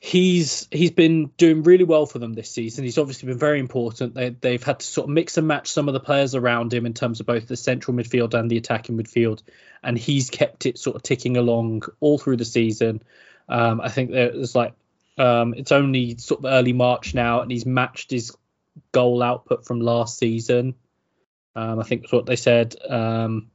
he's 0.00 0.68
he's 0.70 0.90
been 0.90 1.26
doing 1.36 1.62
really 1.62 1.84
well 1.84 2.06
for 2.06 2.18
them 2.18 2.32
this 2.32 2.50
season. 2.50 2.84
He's 2.84 2.98
obviously 2.98 3.28
been 3.28 3.38
very 3.38 3.60
important. 3.60 4.14
They, 4.14 4.30
they've 4.30 4.62
had 4.62 4.80
to 4.80 4.86
sort 4.86 5.04
of 5.04 5.10
mix 5.10 5.36
and 5.36 5.46
match 5.46 5.70
some 5.70 5.88
of 5.88 5.94
the 5.94 6.00
players 6.00 6.34
around 6.34 6.72
him 6.72 6.86
in 6.86 6.94
terms 6.94 7.20
of 7.20 7.26
both 7.26 7.46
the 7.46 7.56
central 7.56 7.96
midfield 7.96 8.34
and 8.34 8.50
the 8.50 8.56
attacking 8.56 8.96
midfield, 8.96 9.42
and 9.82 9.98
he's 9.98 10.30
kept 10.30 10.66
it 10.66 10.78
sort 10.78 10.96
of 10.96 11.02
ticking 11.02 11.36
along 11.36 11.82
all 12.00 12.18
through 12.18 12.36
the 12.36 12.44
season. 12.44 13.02
Um, 13.48 13.80
I 13.80 13.88
think 13.88 14.10
there's 14.10 14.54
like 14.54 14.74
Um, 15.18 15.54
it's 15.54 15.72
only 15.72 16.16
sort 16.16 16.40
of 16.40 16.46
early 16.46 16.72
March 16.72 17.14
now, 17.14 17.42
and 17.42 17.50
he's 17.50 17.66
matched 17.66 18.10
his 18.10 18.32
goal 18.92 19.22
output 19.22 19.66
from 19.66 19.80
last 19.80 20.18
season. 20.18 20.74
Um, 21.54 21.78
I 21.78 21.82
think 21.82 22.02
that's 22.02 22.12
what 22.12 22.26
they 22.26 22.36
said. 22.36 22.74
Um, 22.88 23.50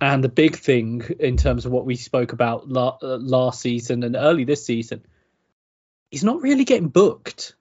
and 0.00 0.22
the 0.22 0.28
big 0.28 0.56
thing 0.56 1.02
in 1.18 1.36
terms 1.36 1.66
of 1.66 1.72
what 1.72 1.86
we 1.86 1.96
spoke 1.96 2.32
about 2.32 2.68
la- 2.68 2.98
uh, 3.02 3.18
last 3.18 3.60
season 3.60 4.04
and 4.04 4.14
early 4.14 4.44
this 4.44 4.64
season, 4.64 5.04
he's 6.12 6.22
not 6.22 6.42
really 6.42 6.64
getting 6.64 6.88
booked. 6.88 7.54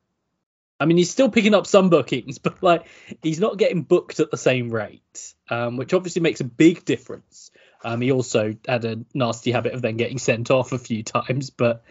I 0.79 0.85
mean, 0.85 0.97
he's 0.97 1.09
still 1.09 1.29
picking 1.29 1.55
up 1.55 1.65
some 1.65 1.89
bookings, 1.89 2.37
but 2.37 2.61
like 2.61 2.85
he's 3.23 3.39
not 3.39 3.57
getting 3.57 3.81
booked 3.81 4.19
at 4.19 4.29
the 4.29 4.37
same 4.37 4.69
rate, 4.69 5.33
um, 5.49 5.77
which 5.77 5.95
obviously 5.95 6.21
makes 6.21 6.41
a 6.41 6.43
big 6.45 6.85
difference. 6.85 7.49
Um, 7.83 8.01
he 8.01 8.11
also 8.11 8.53
had 8.67 8.85
a 8.85 8.99
nasty 9.15 9.51
habit 9.51 9.73
of 9.73 9.81
then 9.81 9.97
getting 9.97 10.19
sent 10.19 10.51
off 10.51 10.71
a 10.71 10.77
few 10.77 11.01
times, 11.01 11.49
but 11.49 11.83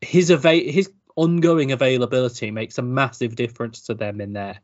his 0.00 0.32
ava- 0.32 0.54
his 0.54 0.90
ongoing 1.14 1.70
availability 1.70 2.50
makes 2.50 2.78
a 2.78 2.82
massive 2.82 3.36
difference 3.36 3.82
to 3.82 3.94
them 3.94 4.20
in 4.20 4.32
there. 4.32 4.60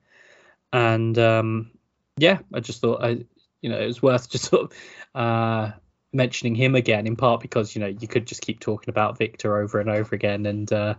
And 0.73 1.17
um, 1.19 1.71
yeah, 2.17 2.39
I 2.53 2.61
just 2.61 2.81
thought 2.81 3.05
I, 3.05 3.25
you 3.61 3.69
know, 3.69 3.79
it 3.79 3.87
was 3.87 4.03
worth 4.03 4.31
just 4.31 4.47
sort 4.47 4.73
of 4.73 4.79
uh, 5.15 5.73
mentioning 6.13 6.55
him 6.55 6.75
again, 6.75 7.07
in 7.07 7.17
part 7.17 7.41
because 7.41 7.75
you 7.75 7.81
know 7.81 7.89
you 7.89 8.09
could 8.09 8.27
just 8.27 8.43
keep 8.43 8.61
talking 8.61 8.91
about 8.91 9.19
Victor 9.19 9.57
over 9.59 9.81
and 9.81 9.91
over 9.91 10.15
again, 10.15 10.47
and 10.47 10.73
uh, 10.73 10.95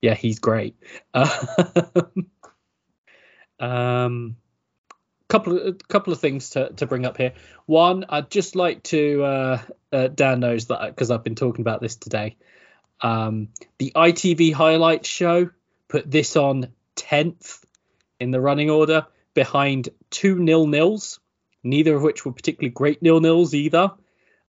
yeah, 0.00 0.14
he's 0.14 0.38
great. 0.38 0.76
um, 3.60 4.36
couple 5.28 5.58
of 5.58 5.88
couple 5.88 6.12
of 6.12 6.20
things 6.20 6.50
to, 6.50 6.70
to 6.74 6.86
bring 6.86 7.06
up 7.06 7.16
here. 7.16 7.32
One, 7.66 8.04
I'd 8.08 8.30
just 8.30 8.54
like 8.54 8.82
to 8.84 9.24
uh, 9.24 9.62
uh, 9.92 10.08
Dan 10.08 10.40
knows 10.40 10.66
that 10.66 10.86
because 10.86 11.10
I've 11.10 11.24
been 11.24 11.34
talking 11.34 11.62
about 11.62 11.80
this 11.80 11.96
today. 11.96 12.36
Um, 13.00 13.48
the 13.78 13.92
ITV 13.94 14.52
highlights 14.52 15.08
show 15.08 15.50
put 15.88 16.10
this 16.10 16.36
on 16.36 16.68
tenth 16.94 17.64
in 18.20 18.30
the 18.30 18.40
running 18.40 18.70
order 18.70 19.06
behind 19.34 19.88
two 20.10 20.38
nil 20.38 20.66
nils, 20.66 21.18
neither 21.62 21.96
of 21.96 22.02
which 22.02 22.24
were 22.24 22.32
particularly 22.32 22.70
great 22.70 23.02
nil 23.02 23.20
nils 23.20 23.54
either, 23.54 23.92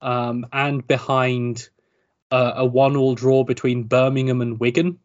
um, 0.02 0.46
and 0.52 0.86
behind 0.86 1.68
a 2.30 2.64
one 2.64 2.96
all 2.96 3.14
draw 3.14 3.44
between 3.44 3.84
Birmingham 3.84 4.40
and 4.40 4.58
Wigan. 4.58 4.98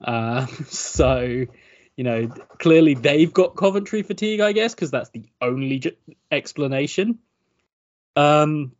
Uh, 0.00 0.46
so 0.68 1.46
you 1.96 2.04
know, 2.04 2.28
clearly 2.58 2.94
they've 2.94 3.32
got 3.32 3.56
Coventry 3.56 4.02
fatigue, 4.02 4.40
I 4.40 4.52
guess, 4.52 4.74
because 4.74 4.90
that's 4.90 5.10
the 5.10 5.28
only 5.40 5.78
j- 5.78 5.96
explanation. 6.30 7.20
Um, 8.16 8.72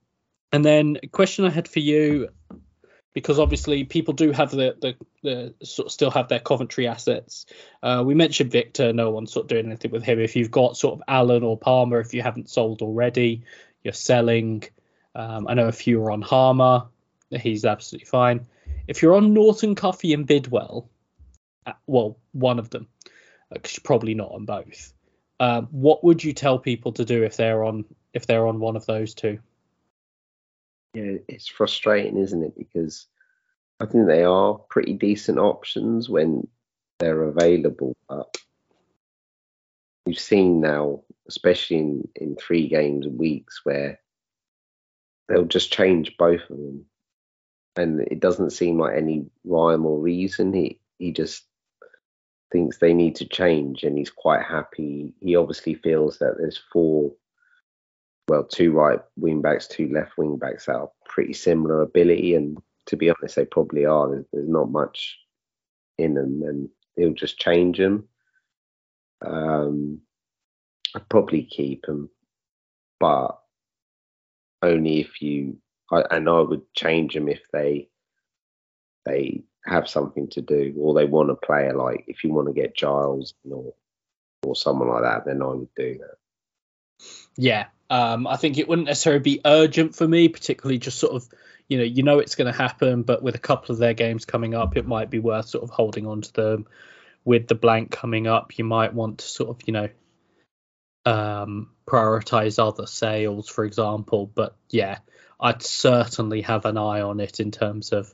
and 0.53 0.64
then 0.64 0.99
a 1.03 1.07
question 1.07 1.45
I 1.45 1.51
had 1.51 1.68
for 1.68 1.78
you, 1.78 2.30
because 3.12 3.38
obviously 3.38 3.84
people 3.84 4.14
do 4.14 4.32
have 4.32 4.51
the 4.51 4.76
the, 4.80 4.97
the 5.22 5.66
sort 5.66 5.86
of 5.86 5.92
still 5.92 6.11
have 6.11 6.28
their 6.28 6.40
Coventry 6.40 6.88
assets. 6.88 7.47
Uh, 7.82 8.03
we 8.05 8.14
mentioned 8.14 8.51
Victor, 8.51 8.92
no 8.92 9.11
one's 9.11 9.32
sort 9.32 9.45
of 9.45 9.49
doing 9.49 9.66
anything 9.66 9.92
with 9.92 10.03
him. 10.03 10.18
If 10.18 10.34
you've 10.34 10.51
got 10.51 10.76
sort 10.76 10.95
of 10.95 11.03
Allen 11.07 11.45
or 11.45 11.57
Palmer, 11.57 12.01
if 12.01 12.14
you 12.14 12.22
haven't 12.22 12.51
sold 12.51 12.82
already, 12.82 13.45
you're 13.82 13.92
selling. 13.92 14.64
Um, 15.14 15.46
I 15.48 15.54
know 15.54 15.68
a 15.68 15.72
few 15.72 16.02
are 16.02 16.10
on 16.10 16.22
Hamer, 16.22 16.86
he's 17.30 17.64
absolutely 17.64 18.06
fine. 18.06 18.46
If 18.88 19.00
you're 19.02 19.14
on 19.14 19.32
Norton, 19.32 19.74
Cuffy 19.74 20.12
and 20.12 20.26
Bidwell, 20.26 20.88
uh, 21.66 21.72
well, 21.86 22.18
one 22.32 22.58
of 22.58 22.70
them, 22.70 22.88
because 23.52 23.76
you're 23.76 23.84
probably 23.84 24.14
not 24.14 24.32
on 24.32 24.44
both. 24.44 24.92
Um, 25.40 25.68
what 25.70 26.04
would 26.04 26.22
you 26.22 26.32
tell 26.32 26.58
people 26.58 26.92
to 26.92 27.04
do 27.04 27.22
if 27.24 27.36
they're 27.36 27.64
on 27.64 27.84
if 28.12 28.26
they're 28.26 28.46
on 28.46 28.60
one 28.60 28.76
of 28.76 28.86
those 28.86 29.14
two? 29.14 29.38
Yeah, 30.94 31.16
it's 31.26 31.48
frustrating, 31.48 32.18
isn't 32.18 32.42
it? 32.42 32.56
Because 32.56 33.06
I 33.80 33.86
think 33.86 34.06
they 34.06 34.22
are 34.24 34.54
pretty 34.54 34.92
decent 34.92 35.38
options 35.38 36.08
when 36.08 36.46
they're 36.98 37.24
available. 37.24 37.96
But 38.08 38.36
we've 40.06 40.18
seen 40.18 40.60
now, 40.60 41.02
especially 41.26 41.78
in, 41.78 42.08
in 42.14 42.36
three 42.36 42.68
games 42.68 43.06
and 43.06 43.18
weeks, 43.18 43.60
where 43.64 43.98
they'll 45.29 45.45
just 45.45 45.72
change 45.72 46.16
both 46.18 46.43
of 46.43 46.57
them. 46.57 46.87
And 47.77 48.01
it 48.01 48.20
doesn't 48.20 48.51
seem 48.51 48.79
like 48.79 48.97
any 48.97 49.27
rhyme 49.45 49.85
or 49.85 49.99
reason. 49.99 50.53
He 50.53 50.81
he 50.99 51.12
just 51.12 51.45
thinks 52.53 52.79
they 52.79 52.95
need 52.95 53.16
to 53.16 53.27
change 53.27 53.83
and 53.83 53.99
he's 53.99 54.11
quite 54.11 54.45
happy. 54.45 55.12
He 55.20 55.35
obviously 55.35 55.75
feels 55.75 56.18
that 56.18 56.37
there's 56.39 56.62
four, 56.72 57.12
well, 58.29 58.45
two 58.45 58.70
right 58.70 59.01
wing 59.16 59.43
backs, 59.43 59.66
two 59.66 59.89
left 59.93 60.16
wing 60.16 60.39
backs 60.39 60.66
that 60.66 60.77
are 60.77 60.91
pretty 61.05 61.33
similar 61.33 61.83
ability. 61.83 62.37
And 62.37 62.57
to 62.87 62.97
be 62.97 63.11
honest, 63.11 63.35
they 63.35 63.45
probably 63.45 63.87
are. 63.87 64.09
There's, 64.09 64.25
there's 64.33 64.49
not 64.49 64.70
much 64.70 65.18
in 65.99 66.14
them 66.14 66.43
and 66.47 66.68
he'll 66.97 67.12
just 67.12 67.41
change 67.41 67.79
them. 67.79 68.09
Um, 69.27 70.01
I'd 70.95 71.09
probably 71.09 71.43
keep 71.43 71.87
them, 71.87 72.09
but 73.01 73.39
only 74.64 75.00
if 75.00 75.22
you, 75.22 75.58
I, 75.90 76.02
and 76.10 76.28
I 76.28 76.40
would 76.40 76.72
change 76.74 77.14
them 77.14 77.28
if 77.28 77.42
they, 77.52 77.88
they 79.04 79.42
have 79.66 79.88
something 79.88 80.28
to 80.28 80.42
do 80.42 80.74
or 80.78 80.94
they 80.94 81.06
want 81.06 81.30
a 81.30 81.34
player 81.34 81.74
like 81.74 82.04
if 82.06 82.22
you 82.22 82.32
want 82.32 82.48
to 82.48 82.54
get 82.54 82.76
Giles 82.76 83.34
or 83.50 83.72
or 84.42 84.54
someone 84.54 84.88
like 84.88 85.02
that, 85.02 85.24
then 85.24 85.42
I 85.42 85.46
would 85.46 85.74
do 85.74 85.98
that. 85.98 87.06
Yeah, 87.36 87.66
um, 87.90 88.26
I 88.26 88.36
think 88.36 88.58
it 88.58 88.68
wouldn't 88.68 88.88
necessarily 88.88 89.22
be 89.22 89.40
urgent 89.44 89.94
for 89.94 90.06
me, 90.06 90.28
particularly 90.28 90.78
just 90.78 90.98
sort 90.98 91.14
of 91.14 91.26
you 91.68 91.78
know 91.78 91.84
you 91.84 92.02
know 92.02 92.18
it's 92.18 92.34
going 92.34 92.52
to 92.52 92.58
happen, 92.58 93.02
but 93.02 93.22
with 93.22 93.34
a 93.34 93.40
couple 93.40 93.72
of 93.72 93.78
their 93.78 93.94
games 93.94 94.24
coming 94.24 94.54
up, 94.54 94.76
it 94.76 94.86
might 94.86 95.10
be 95.10 95.18
worth 95.18 95.48
sort 95.48 95.64
of 95.64 95.70
holding 95.70 96.06
on 96.06 96.20
to 96.22 96.32
them. 96.32 96.66
With 97.24 97.48
the 97.48 97.54
blank 97.54 97.90
coming 97.90 98.26
up, 98.26 98.58
you 98.58 98.64
might 98.64 98.92
want 98.92 99.18
to 99.18 99.26
sort 99.26 99.50
of 99.50 99.66
you 99.66 99.72
know 99.72 99.88
um, 101.05 101.70
prioritize 101.86 102.59
other 102.59 102.86
sales, 102.86 103.48
for 103.48 103.64
example. 103.64 104.30
But 104.32 104.57
yeah, 104.70 104.98
I'd 105.40 105.62
certainly 105.62 106.42
have 106.42 106.64
an 106.64 106.76
eye 106.76 107.02
on 107.02 107.20
it 107.20 107.40
in 107.40 107.50
terms 107.50 107.92
of 107.92 108.12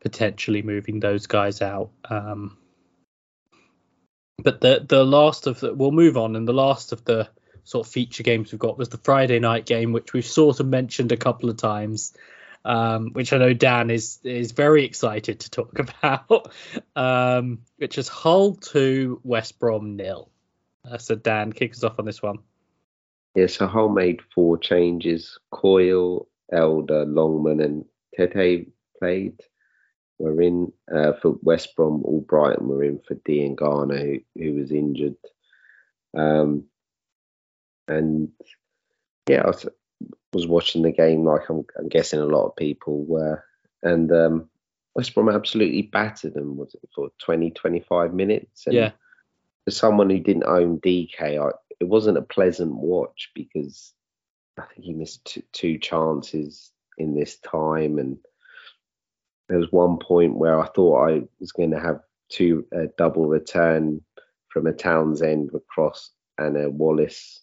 potentially 0.00 0.62
moving 0.62 1.00
those 1.00 1.26
guys 1.26 1.62
out. 1.62 1.90
Um, 2.08 2.58
but 4.42 4.60
the 4.60 4.84
the 4.86 5.04
last 5.04 5.46
of 5.46 5.60
the 5.60 5.72
we'll 5.72 5.92
move 5.92 6.16
on, 6.16 6.36
and 6.36 6.46
the 6.46 6.52
last 6.52 6.92
of 6.92 7.04
the 7.04 7.28
sort 7.64 7.86
of 7.86 7.92
feature 7.92 8.22
games 8.22 8.50
we've 8.50 8.58
got 8.58 8.78
was 8.78 8.88
the 8.88 8.98
Friday 8.98 9.38
night 9.38 9.66
game, 9.66 9.92
which 9.92 10.12
we've 10.12 10.26
sort 10.26 10.58
of 10.58 10.66
mentioned 10.66 11.12
a 11.12 11.16
couple 11.16 11.48
of 11.48 11.56
times, 11.56 12.12
um, 12.64 13.10
which 13.12 13.32
I 13.32 13.38
know 13.38 13.52
Dan 13.52 13.90
is 13.90 14.18
is 14.24 14.52
very 14.52 14.84
excited 14.84 15.40
to 15.40 15.50
talk 15.50 15.78
about, 16.02 16.52
um, 16.96 17.60
which 17.76 17.98
is 17.98 18.08
Hull 18.08 18.54
two 18.54 19.20
West 19.22 19.58
Brom 19.60 19.96
nil. 19.96 20.31
Uh, 20.88 20.98
so 20.98 21.14
Dan, 21.14 21.52
kick 21.52 21.72
us 21.72 21.84
off 21.84 21.98
on 21.98 22.04
this 22.04 22.22
one. 22.22 22.38
Yeah, 23.34 23.46
so 23.46 23.66
Hull 23.66 23.88
made 23.88 24.20
four 24.34 24.58
changes. 24.58 25.38
Coyle, 25.50 26.28
Elder, 26.52 27.06
Longman, 27.06 27.60
and 27.60 27.84
Tetteh 28.18 28.70
played 28.98 29.40
We're 30.18 30.42
in 30.42 30.72
uh, 30.94 31.14
for 31.20 31.38
West 31.42 31.74
Brom. 31.76 32.02
All 32.04 32.20
Brighton 32.20 32.68
were 32.68 32.84
in 32.84 33.00
for 33.06 33.14
Diangana, 33.14 34.22
who, 34.34 34.42
who 34.42 34.54
was 34.54 34.70
injured. 34.70 35.16
Um, 36.16 36.64
and 37.88 38.28
yeah, 39.28 39.42
I 39.42 39.46
was, 39.46 39.66
was, 40.34 40.46
watching 40.46 40.82
the 40.82 40.92
game 40.92 41.24
like 41.24 41.48
I'm, 41.48 41.64
I'm, 41.78 41.88
guessing 41.88 42.20
a 42.20 42.26
lot 42.26 42.46
of 42.46 42.56
people 42.56 43.04
were. 43.04 43.42
And 43.82 44.12
um, 44.12 44.50
West 44.94 45.14
Brom 45.14 45.30
absolutely 45.30 45.82
battered 45.82 46.34
them, 46.34 46.56
was 46.56 46.74
it, 46.74 46.88
for 46.94 47.10
20, 47.24 47.50
25 47.52 48.12
minutes? 48.12 48.66
And 48.66 48.74
yeah. 48.74 48.90
For 49.64 49.70
someone 49.70 50.10
who 50.10 50.18
didn't 50.18 50.44
own 50.44 50.80
DK, 50.80 51.40
I, 51.40 51.50
it 51.80 51.84
wasn't 51.84 52.18
a 52.18 52.22
pleasant 52.22 52.74
watch 52.74 53.30
because 53.34 53.92
I 54.58 54.62
think 54.62 54.84
he 54.84 54.92
missed 54.92 55.24
two, 55.24 55.42
two 55.52 55.78
chances 55.78 56.72
in 56.98 57.14
this 57.14 57.38
time 57.38 57.98
and 57.98 58.18
there 59.48 59.58
was 59.58 59.70
one 59.70 59.98
point 59.98 60.36
where 60.36 60.58
I 60.58 60.66
thought 60.68 61.08
I 61.08 61.22
was 61.38 61.52
going 61.52 61.72
to 61.72 61.80
have 61.80 62.00
two 62.30 62.66
a 62.72 62.86
double 62.96 63.26
return 63.26 64.00
from 64.48 64.66
a 64.66 64.72
Townsend 64.72 65.50
across 65.54 66.10
and 66.38 66.56
a 66.56 66.70
Wallace 66.70 67.40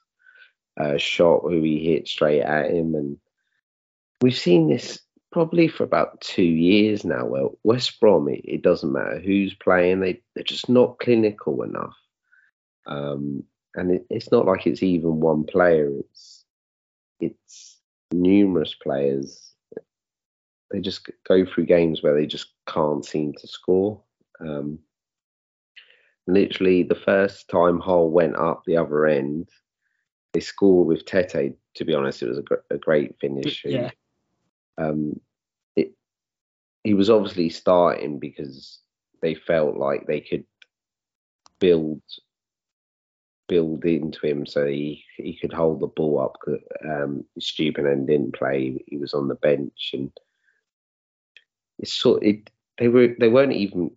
uh, 0.79 0.97
shot 0.97 1.41
who 1.43 1.61
he 1.61 1.91
hit 1.91 2.07
straight 2.07 2.41
at 2.41 2.71
him, 2.71 2.95
and 2.95 3.17
we've 4.21 4.37
seen 4.37 4.69
this 4.69 4.99
probably 5.31 5.67
for 5.67 5.83
about 5.83 6.19
two 6.21 6.41
years 6.41 7.05
now. 7.05 7.25
Well, 7.25 7.57
West 7.63 7.99
Brom, 7.99 8.27
it, 8.29 8.41
it 8.43 8.61
doesn't 8.61 8.91
matter 8.91 9.19
who's 9.19 9.53
playing; 9.53 9.99
they 9.99 10.21
they're 10.33 10.43
just 10.43 10.69
not 10.69 10.99
clinical 10.99 11.61
enough. 11.63 11.95
Um, 12.85 13.43
and 13.75 13.91
it, 13.91 14.05
it's 14.09 14.31
not 14.31 14.45
like 14.45 14.65
it's 14.67 14.83
even 14.83 15.19
one 15.19 15.43
player; 15.43 15.91
it's 15.99 16.45
it's 17.19 17.77
numerous 18.11 18.73
players 18.73 19.49
they 20.71 20.79
just 20.79 21.09
go 21.27 21.45
through 21.45 21.65
games 21.65 22.03
where 22.03 22.13
they 22.13 22.25
just 22.25 22.49
can't 22.67 23.05
seem 23.05 23.33
to 23.33 23.47
score. 23.47 24.01
Um, 24.39 24.79
literally, 26.27 26.83
the 26.83 26.95
first 26.95 27.49
time 27.49 27.79
Hull 27.79 28.09
went 28.09 28.35
up 28.35 28.63
the 28.65 28.77
other 28.77 29.07
end, 29.07 29.49
they 30.33 30.39
scored 30.39 30.87
with 30.87 31.05
Tetteh. 31.05 31.55
To 31.75 31.85
be 31.85 31.93
honest, 31.93 32.21
it 32.21 32.27
was 32.27 32.37
a, 32.37 32.43
gr- 32.43 32.55
a 32.69 32.77
great 32.77 33.15
finish. 33.19 33.63
Yeah. 33.65 33.91
Um, 34.77 35.19
it 35.75 35.93
he 36.83 36.93
was 36.93 37.09
obviously 37.09 37.49
starting 37.49 38.19
because 38.19 38.79
they 39.21 39.33
felt 39.33 39.75
like 39.75 40.07
they 40.07 40.21
could 40.21 40.45
build 41.59 42.01
build 43.49 43.83
into 43.83 44.25
him 44.25 44.45
so 44.45 44.65
he 44.65 45.03
he 45.17 45.37
could 45.37 45.51
hold 45.51 45.81
the 45.81 45.87
ball 45.87 46.21
up. 46.21 46.37
Um, 46.85 47.25
Estupiñán 47.37 48.07
didn't 48.07 48.35
play; 48.35 48.81
he 48.87 48.97
was 48.97 49.13
on 49.13 49.27
the 49.27 49.35
bench, 49.35 49.91
and 49.93 50.11
it's 51.79 51.91
sort 51.91 52.23
it. 52.23 52.49
They 52.77 52.87
were 52.87 53.15
they 53.19 53.27
weren't 53.27 53.53
even 53.53 53.91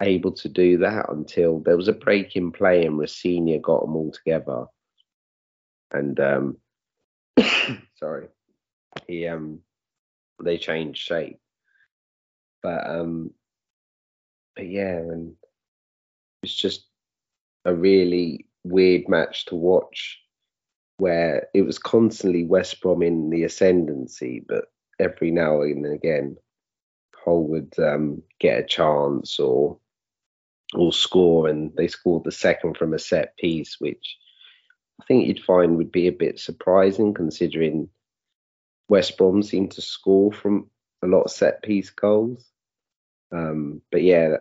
able 0.00 0.32
to 0.32 0.48
do 0.48 0.78
that 0.78 1.10
until 1.10 1.60
there 1.60 1.76
was 1.76 1.88
a 1.88 1.92
break 1.92 2.34
in 2.34 2.50
play 2.50 2.84
and 2.84 2.98
Rosenior 2.98 3.60
got 3.60 3.82
them 3.82 3.94
all 3.94 4.10
together. 4.10 4.66
And 5.92 6.18
um, 6.18 6.56
sorry, 7.98 8.28
he 9.06 9.26
um 9.26 9.60
they 10.42 10.58
changed 10.58 11.00
shape. 11.00 11.38
But 12.62 12.88
um, 12.88 13.32
but 14.56 14.68
yeah, 14.68 14.96
and 14.96 15.34
it's 16.42 16.54
just 16.54 16.86
a 17.64 17.74
really 17.74 18.46
weird 18.64 19.08
match 19.08 19.46
to 19.46 19.54
watch 19.54 20.18
where 20.98 21.48
it 21.54 21.62
was 21.62 21.78
constantly 21.78 22.44
West 22.44 22.80
Brom 22.80 23.02
in 23.02 23.30
the 23.30 23.44
ascendancy, 23.44 24.44
but 24.46 24.66
every 25.00 25.30
now 25.30 25.62
and 25.62 25.86
again 25.86 26.36
Hull 27.24 27.44
would 27.48 27.74
um, 27.78 28.22
get 28.38 28.60
a 28.60 28.66
chance 28.66 29.38
or 29.38 29.78
or 30.74 30.92
score, 30.92 31.48
and 31.48 31.72
they 31.76 31.86
scored 31.86 32.24
the 32.24 32.32
second 32.32 32.76
from 32.76 32.94
a 32.94 32.98
set 32.98 33.36
piece, 33.36 33.76
which 33.78 34.16
I 35.00 35.04
think 35.04 35.26
you'd 35.26 35.44
find 35.44 35.76
would 35.76 35.92
be 35.92 36.06
a 36.06 36.12
bit 36.12 36.38
surprising 36.38 37.12
considering 37.12 37.88
West 38.88 39.18
Brom 39.18 39.42
seem 39.42 39.68
to 39.70 39.82
score 39.82 40.32
from 40.32 40.70
a 41.02 41.06
lot 41.06 41.22
of 41.22 41.30
set 41.30 41.62
piece 41.62 41.90
goals. 41.90 42.46
Um, 43.32 43.82
but 43.90 44.02
yeah, 44.02 44.36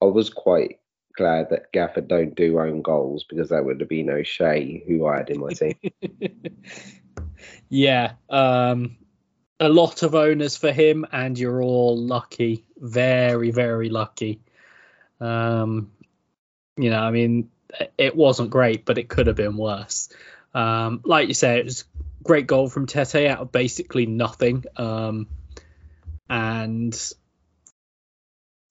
I 0.00 0.06
was 0.06 0.30
quite 0.30 0.78
glad 1.16 1.50
that 1.50 1.72
Gaffer 1.72 2.00
don't 2.00 2.34
do 2.34 2.58
own 2.58 2.82
goals 2.82 3.24
because 3.28 3.50
that 3.50 3.64
would 3.64 3.80
have 3.80 3.88
been 3.88 4.10
O'Shea 4.10 4.82
who 4.86 5.06
I 5.06 5.18
had 5.18 5.30
in 5.30 5.40
my 5.40 5.52
team. 5.52 5.74
yeah, 7.68 8.12
um, 8.28 8.96
a 9.60 9.68
lot 9.68 10.02
of 10.02 10.14
owners 10.14 10.56
for 10.56 10.72
him, 10.72 11.06
and 11.12 11.38
you're 11.38 11.62
all 11.62 11.96
lucky, 11.96 12.64
very 12.76 13.50
very 13.50 13.88
lucky. 13.88 14.40
Um, 15.20 15.92
you 16.76 16.90
know, 16.90 17.00
I 17.00 17.10
mean, 17.10 17.50
it 17.96 18.16
wasn't 18.16 18.50
great, 18.50 18.84
but 18.84 18.98
it 18.98 19.08
could 19.08 19.26
have 19.26 19.36
been 19.36 19.56
worse. 19.56 20.08
Um, 20.52 21.00
like 21.04 21.28
you 21.28 21.34
say, 21.34 21.58
it 21.58 21.64
was 21.64 21.84
great 22.22 22.46
goal 22.46 22.68
from 22.68 22.86
Tetteh 22.86 23.28
out 23.28 23.40
of 23.40 23.52
basically 23.52 24.06
nothing. 24.06 24.64
Um, 24.76 25.28
and 26.28 27.12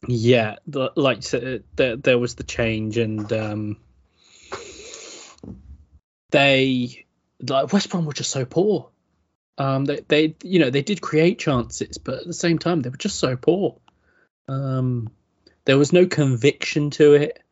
yeah, 0.07 0.57
like 0.67 1.23
said, 1.23 1.63
there, 1.75 1.95
there 1.95 2.19
was 2.19 2.35
the 2.35 2.43
change, 2.43 2.97
and 2.97 3.31
um, 3.31 3.77
they 6.31 7.05
like 7.47 7.71
West 7.71 7.89
Brom 7.89 8.05
were 8.05 8.13
just 8.13 8.31
so 8.31 8.45
poor. 8.45 8.89
Um, 9.57 9.85
they, 9.85 9.99
they, 10.07 10.35
you 10.43 10.59
know, 10.59 10.69
they 10.69 10.81
did 10.81 11.01
create 11.01 11.39
chances, 11.39 11.97
but 11.97 12.19
at 12.21 12.27
the 12.27 12.33
same 12.33 12.57
time, 12.57 12.81
they 12.81 12.89
were 12.89 12.97
just 12.97 13.19
so 13.19 13.35
poor. 13.35 13.77
Um, 14.47 15.09
there 15.65 15.77
was 15.77 15.93
no 15.93 16.05
conviction 16.05 16.89
to 16.91 17.13
it. 17.13 17.43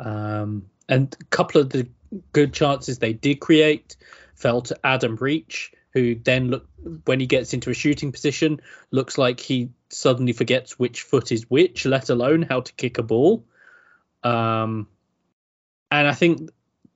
Um, 0.00 0.66
and 0.88 1.14
a 1.20 1.24
couple 1.24 1.60
of 1.60 1.70
the 1.70 1.88
good 2.32 2.52
chances 2.52 2.98
they 2.98 3.12
did 3.12 3.40
create 3.40 3.96
fell 4.34 4.62
to 4.62 4.78
Adam 4.84 5.16
Reach, 5.16 5.72
who 5.92 6.14
then 6.14 6.48
look 6.48 6.66
when 7.04 7.20
he 7.20 7.26
gets 7.26 7.54
into 7.54 7.70
a 7.70 7.74
shooting 7.74 8.12
position, 8.12 8.60
looks 8.90 9.16
like 9.16 9.40
he 9.40 9.70
suddenly 9.94 10.32
forgets 10.32 10.78
which 10.78 11.02
foot 11.02 11.32
is 11.32 11.48
which, 11.50 11.86
let 11.86 12.10
alone 12.10 12.42
how 12.42 12.60
to 12.60 12.72
kick 12.74 12.98
a 12.98 13.02
ball. 13.02 13.44
Um, 14.22 14.88
and 15.90 16.08
I 16.08 16.12
think 16.12 16.50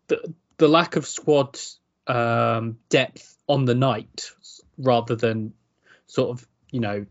the 0.09 0.35
the 0.57 0.69
lack 0.69 0.97
of 0.97 1.07
squad 1.07 1.59
um, 2.07 2.79
depth 2.89 3.37
on 3.47 3.65
the 3.65 3.75
night, 3.75 4.31
rather 4.77 5.15
than 5.15 5.53
sort 6.07 6.31
of 6.31 6.49
you 6.71 6.81
know 6.81 7.07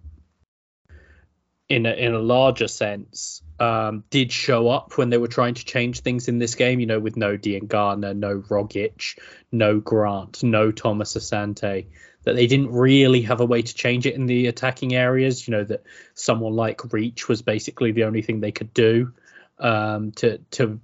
in 1.70 1.86
a 1.86 1.92
in 1.92 2.14
a 2.14 2.20
larger 2.20 2.68
sense 2.68 3.42
um, 3.60 4.04
did 4.10 4.32
show 4.32 4.70
up 4.70 4.98
when 4.98 5.10
they 5.10 5.18
were 5.18 5.28
trying 5.28 5.56
to 5.56 5.66
change 5.66 6.02
things 6.02 6.28
in 6.28 6.40
this 6.40 6.56
game. 6.56 6.80
You 6.80 6.86
know, 6.86 7.00
with 7.00 7.18
no 7.18 7.38
Diangana, 7.38 8.16
no 8.16 8.40
Rogic, 8.40 9.18
no 9.52 9.80
Grant, 9.80 10.44
no 10.44 10.72
Thomas 10.72 11.16
Asante, 11.16 11.88
that 12.28 12.36
they 12.36 12.46
didn't 12.46 12.74
really 12.74 13.22
have 13.22 13.40
a 13.40 13.46
way 13.46 13.62
to 13.62 13.74
change 13.74 14.06
it 14.06 14.16
in 14.16 14.26
the 14.26 14.48
attacking 14.48 14.94
areas. 14.94 15.48
You 15.48 15.54
know, 15.54 15.64
that 15.64 15.84
someone 16.14 16.54
like 16.54 16.92
Reach 16.92 17.30
was 17.30 17.42
basically 17.42 17.94
the 17.94 18.04
only 18.04 18.22
thing 18.22 18.42
they 18.42 18.52
could 18.52 18.74
do 18.74 19.14
um, 19.60 20.12
to 20.14 20.40
to 20.52 20.82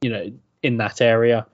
you 0.00 0.10
know 0.10 0.32
in 0.62 0.76
that 0.76 1.00
area. 1.00 1.48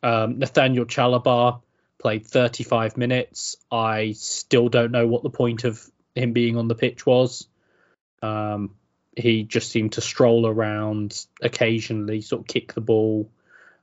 Um, 0.00 0.38
Nathaniel 0.38 0.84
Chalobah 0.84 1.60
played 1.98 2.24
35 2.24 2.96
minutes. 2.96 3.56
I 3.68 4.12
still 4.12 4.68
don't 4.68 4.92
know 4.92 5.08
what 5.08 5.24
the 5.24 5.30
point 5.30 5.64
of 5.64 5.84
him 6.14 6.32
being 6.32 6.56
on 6.56 6.68
the 6.68 6.76
pitch 6.76 7.04
was. 7.04 7.48
Um, 8.22 8.76
he 9.16 9.42
just 9.42 9.72
seemed 9.72 9.94
to 9.94 10.00
stroll 10.02 10.46
around 10.46 11.26
occasionally, 11.42 12.20
sort 12.20 12.42
of 12.42 12.46
kick 12.46 12.74
the 12.74 12.80
ball, 12.80 13.28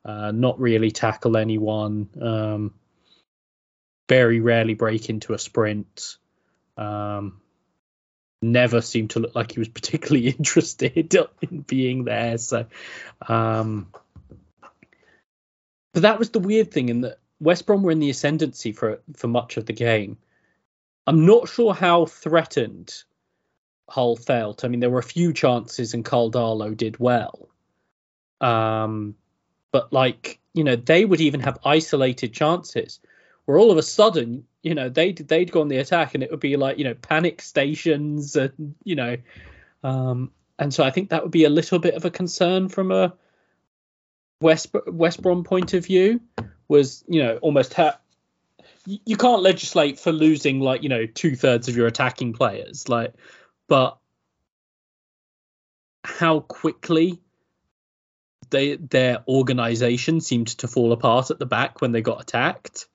uh, 0.05 0.31
not 0.31 0.59
really 0.59 0.91
tackle 0.91 1.35
anyone, 1.35 2.07
um, 2.21 2.73
very 4.07 4.39
rarely 4.39 4.73
break 4.73 5.09
into 5.09 5.33
a 5.33 5.39
sprint. 5.39 6.17
Um, 6.77 7.41
never 8.41 8.81
seemed 8.81 9.11
to 9.11 9.19
look 9.19 9.35
like 9.35 9.51
he 9.51 9.59
was 9.59 9.69
particularly 9.79 10.29
interested 10.29 11.15
in 11.41 11.61
being 11.61 12.05
there. 12.05 12.37
So, 12.37 12.65
um, 13.27 13.87
but 15.93 16.03
that 16.03 16.19
was 16.19 16.29
the 16.29 16.39
weird 16.39 16.71
thing 16.71 16.89
in 16.89 17.01
that 17.01 17.19
West 17.39 17.65
Brom 17.65 17.83
were 17.83 17.91
in 17.91 17.99
the 17.99 18.09
ascendancy 18.09 18.71
for 18.71 19.01
for 19.15 19.27
much 19.27 19.57
of 19.57 19.65
the 19.65 19.73
game. 19.73 20.17
I'm 21.07 21.25
not 21.25 21.49
sure 21.49 21.73
how 21.73 22.05
threatened 22.05 22.93
Hull 23.89 24.15
felt. 24.15 24.63
I 24.63 24.67
mean, 24.67 24.79
there 24.79 24.89
were 24.89 24.99
a 24.99 25.03
few 25.03 25.33
chances 25.33 25.93
and 25.93 26.05
Karl 26.05 26.31
Darlow 26.31 26.77
did 26.77 26.99
well. 26.99 27.49
Um, 28.39 29.15
but 29.71 29.91
like, 29.91 30.39
you 30.53 30.63
know, 30.63 30.75
they 30.75 31.03
would 31.03 31.21
even 31.21 31.41
have 31.41 31.59
isolated 31.65 32.33
chances 32.33 32.99
where 33.51 33.59
all 33.59 33.71
of 33.71 33.77
a 33.77 33.83
sudden, 33.83 34.45
you 34.63 34.73
know, 34.75 34.87
they'd 34.87 35.17
they'd 35.17 35.51
go 35.51 35.61
on 35.61 35.67
the 35.67 35.77
attack 35.77 36.13
and 36.13 36.23
it 36.23 36.31
would 36.31 36.39
be 36.39 36.55
like, 36.55 36.77
you 36.77 36.85
know, 36.85 36.93
panic 36.93 37.41
stations 37.41 38.37
and 38.37 38.75
you 38.83 38.95
know, 38.95 39.17
um, 39.83 40.31
and 40.57 40.73
so 40.73 40.83
I 40.85 40.91
think 40.91 41.09
that 41.09 41.23
would 41.23 41.31
be 41.31 41.43
a 41.43 41.49
little 41.49 41.79
bit 41.79 41.95
of 41.95 42.05
a 42.05 42.11
concern 42.11 42.69
from 42.69 42.91
a 42.91 43.13
West 44.39 44.73
West 44.87 45.21
Brom 45.21 45.43
point 45.43 45.73
of 45.73 45.85
view. 45.85 46.21
Was 46.69 47.03
you 47.09 47.21
know 47.21 47.37
almost 47.37 47.73
ha- 47.73 47.99
you 48.85 49.17
can't 49.17 49.41
legislate 49.41 49.99
for 49.99 50.13
losing 50.13 50.61
like 50.61 50.83
you 50.83 50.89
know 50.89 51.05
two 51.05 51.35
thirds 51.35 51.67
of 51.67 51.75
your 51.75 51.87
attacking 51.87 52.31
players 52.31 52.87
like 52.87 53.13
but 53.67 53.97
how 56.05 56.39
quickly 56.39 57.19
they 58.51 58.75
their 58.75 59.23
organization 59.27 60.21
seemed 60.21 60.47
to 60.47 60.67
fall 60.67 60.91
apart 60.91 61.31
at 61.31 61.39
the 61.39 61.45
back 61.45 61.81
when 61.81 61.91
they 61.91 62.01
got 62.01 62.21
attacked. 62.21 62.87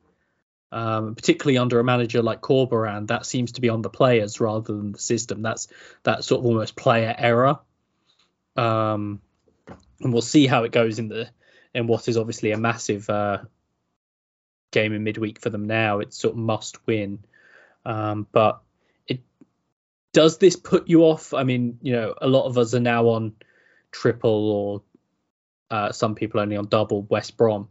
Um, 0.73 1.15
particularly 1.15 1.59
under 1.59 1.79
a 1.79 1.85
manager 1.85 2.23
like 2.23 2.41
Corberan, 2.41 3.07
that 3.07 3.25
seems 3.25 3.53
to 3.53 3.61
be 3.61 3.69
on 3.69 3.83
the 3.83 3.89
players 3.89 4.41
rather 4.41 4.73
than 4.73 4.93
the 4.93 4.99
system. 4.99 5.43
That's 5.43 5.69
that 6.03 6.25
sort 6.25 6.41
of 6.41 6.47
almost 6.47 6.77
player 6.77 7.15
error. 7.17 7.61
Um, 8.57 9.21
and 10.01 10.13
we'll 10.13 10.23
see 10.23 10.47
how 10.47 10.65
it 10.65 10.73
goes 10.73 10.99
in 10.99 11.09
the 11.09 11.29
in 11.75 11.87
what 11.87 12.09
is 12.09 12.17
obviously 12.17 12.53
a 12.53 12.59
massive 12.59 13.09
uh, 13.09 13.39
game 14.73 14.93
in 14.93 15.05
midweek 15.05 15.41
for 15.41 15.51
them 15.51 15.67
now. 15.67 16.01
It's 16.01 16.19
sort 16.19 16.35
of 16.35 16.39
must 16.39 16.85
win. 16.87 17.21
Um, 17.85 18.27
but 18.33 18.61
does 20.17 20.39
this 20.39 20.57
put 20.57 20.89
you 20.89 21.03
off? 21.03 21.35
I 21.35 21.45
mean, 21.45 21.79
you 21.83 21.93
know, 21.93 22.15
a 22.19 22.27
lot 22.27 22.47
of 22.47 22.57
us 22.57 22.73
are 22.73 22.81
now 22.81 23.09
on 23.09 23.35
triple 23.93 24.51
or 24.51 24.83
uh, 25.71 25.93
some 25.93 26.15
people 26.15 26.41
only 26.41 26.57
on 26.57 26.69
double 26.69 27.03
West 27.03 27.37
Brom. 27.37 27.69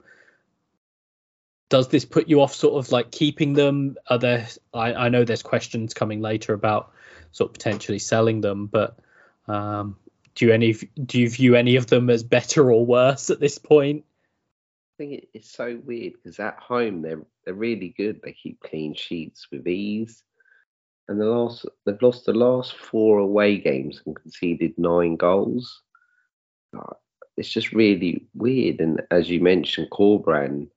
Does 1.70 1.88
this 1.88 2.05
put 2.05 2.28
you 2.28 2.41
off 2.41 2.53
sort 2.53 2.76
of 2.76 2.91
like 2.91 3.11
keeping 3.11 3.53
them? 3.53 3.95
Are 4.09 4.18
there 4.18 4.47
I, 4.74 4.93
I 4.93 5.09
know 5.09 5.24
there's 5.24 5.43
questions 5.43 5.93
coming 5.93 6.22
later 6.22 6.53
about 6.53 6.91
sort 7.32 7.49
of 7.49 7.53
potentially 7.53 7.99
selling 7.99 8.41
them, 8.41 8.68
but 8.68 8.99
um, 9.47 9.97
do 10.36 10.45
you 10.45 10.53
any 10.53 10.74
do 10.74 11.20
you 11.20 11.30
view 11.30 11.55
any 11.55 11.76
of 11.76 11.88
them 11.88 12.09
as 12.09 12.24
better 12.24 12.72
or 12.72 12.86
worse 12.86 13.30
at 13.30 13.39
this 13.39 13.57
point? 13.57 14.05
I 14.93 15.03
think 15.03 15.28
it's 15.34 15.51
so 15.51 15.80
weird 15.84 16.13
because 16.13 16.39
at 16.39 16.59
home 16.59 17.01
they're 17.01 17.26
they're 17.43 17.53
really 17.53 17.93
good. 17.97 18.22
They 18.24 18.34
keep 18.34 18.61
clean 18.61 18.93
sheets 18.93 19.47
with 19.51 19.68
ease 19.68 20.24
and 21.07 21.20
the 21.20 21.26
last 21.26 21.66
they've 21.86 22.01
lost 22.01 22.26
the 22.26 22.34
last 22.34 22.76
four 22.76 23.20
away 23.20 23.57
games 23.57 24.01
and 24.05 24.16
conceded 24.16 24.78
nine 24.78 25.16
goals. 25.16 25.82
It's 27.38 27.49
just 27.49 27.74
really 27.74 28.28
weird. 28.34 28.80
And 28.80 29.01
as 29.11 29.30
you 29.30 29.41
mentioned, 29.41 29.89
Corberan, 29.91 30.70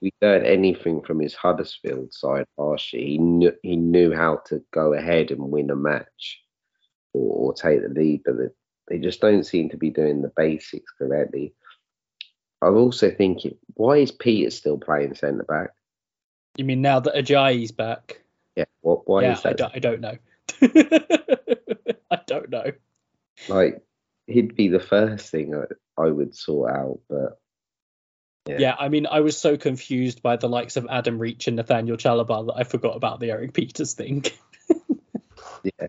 we 0.00 0.12
learned 0.22 0.46
anything 0.46 1.02
from 1.02 1.20
his 1.20 1.34
Huddersfield 1.34 2.12
side 2.12 2.46
last 2.56 2.92
year, 2.92 3.04
he 3.04 3.18
knew, 3.18 3.52
he 3.62 3.76
knew 3.76 4.14
how 4.14 4.40
to 4.46 4.62
go 4.72 4.92
ahead 4.92 5.30
and 5.30 5.50
win 5.50 5.70
a 5.70 5.76
match 5.76 6.42
or, 7.12 7.50
or 7.50 7.54
take 7.54 7.82
the 7.82 7.88
lead, 7.88 8.22
but 8.24 8.36
they, 8.38 8.48
they 8.88 8.98
just 8.98 9.20
don't 9.20 9.44
seem 9.44 9.70
to 9.70 9.76
be 9.76 9.90
doing 9.90 10.22
the 10.22 10.32
basics 10.36 10.92
correctly. 10.98 11.54
I'm 12.62 12.76
also 12.76 13.10
think, 13.10 13.40
why 13.74 13.98
is 13.98 14.10
Peter 14.10 14.50
still 14.50 14.78
playing 14.78 15.14
centre 15.14 15.44
back? 15.44 15.70
You 16.56 16.64
mean 16.64 16.82
now 16.82 17.00
that 17.00 17.14
Ajayi's 17.14 17.72
back? 17.72 18.22
Yeah, 18.54 18.64
what? 18.80 19.06
Why 19.06 19.22
yeah, 19.22 19.32
is 19.32 19.42
that? 19.42 19.50
I 19.50 19.52
don't, 19.52 19.74
I 19.74 19.78
don't 19.78 20.00
know. 20.00 20.16
I 22.10 22.20
don't 22.26 22.50
know. 22.50 22.72
Like, 23.48 23.82
he'd 24.26 24.56
be 24.56 24.68
the 24.68 24.80
first 24.80 25.30
thing 25.30 25.54
I, 25.54 26.02
I 26.02 26.06
would 26.06 26.34
sort 26.34 26.72
out, 26.72 27.00
but 27.08 27.38
yeah. 28.46 28.56
yeah. 28.58 28.76
I 28.78 28.88
mean, 28.88 29.06
I 29.06 29.20
was 29.20 29.36
so 29.38 29.56
confused 29.56 30.22
by 30.22 30.36
the 30.36 30.48
likes 30.48 30.76
of 30.76 30.86
Adam 30.90 31.18
Reach 31.18 31.46
and 31.46 31.56
Nathaniel 31.56 31.96
Chalobah 31.96 32.46
that 32.46 32.54
I 32.56 32.64
forgot 32.64 32.96
about 32.96 33.20
the 33.20 33.30
Erik 33.30 33.52
Pieters 33.52 33.94
thing. 33.94 34.24
yeah, 35.62 35.86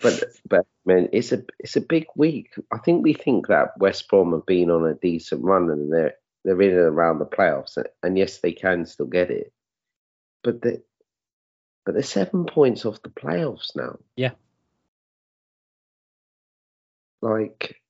but 0.00 0.24
but 0.48 0.66
man, 0.84 1.08
it's 1.12 1.32
a 1.32 1.44
it's 1.58 1.76
a 1.76 1.80
big 1.80 2.06
week. 2.16 2.54
I 2.72 2.78
think 2.78 3.02
we 3.02 3.14
think 3.14 3.48
that 3.48 3.78
West 3.78 4.08
Brom 4.08 4.32
have 4.32 4.46
been 4.46 4.70
on 4.70 4.86
a 4.86 4.94
decent 4.94 5.42
run 5.42 5.70
and 5.70 5.92
they're 5.92 6.14
they're 6.44 6.60
in 6.60 6.70
and 6.70 6.78
around 6.78 7.18
the 7.18 7.26
playoffs, 7.26 7.78
and 8.02 8.18
yes, 8.18 8.38
they 8.38 8.52
can 8.52 8.84
still 8.86 9.06
get 9.06 9.30
it, 9.30 9.52
but 10.42 10.60
they 10.60 10.78
but 11.84 11.94
they're 11.94 12.02
seven 12.02 12.46
points 12.46 12.84
off 12.84 13.02
the 13.02 13.10
playoffs 13.10 13.76
now. 13.76 13.98
Yeah, 14.16 14.32
like 17.20 17.80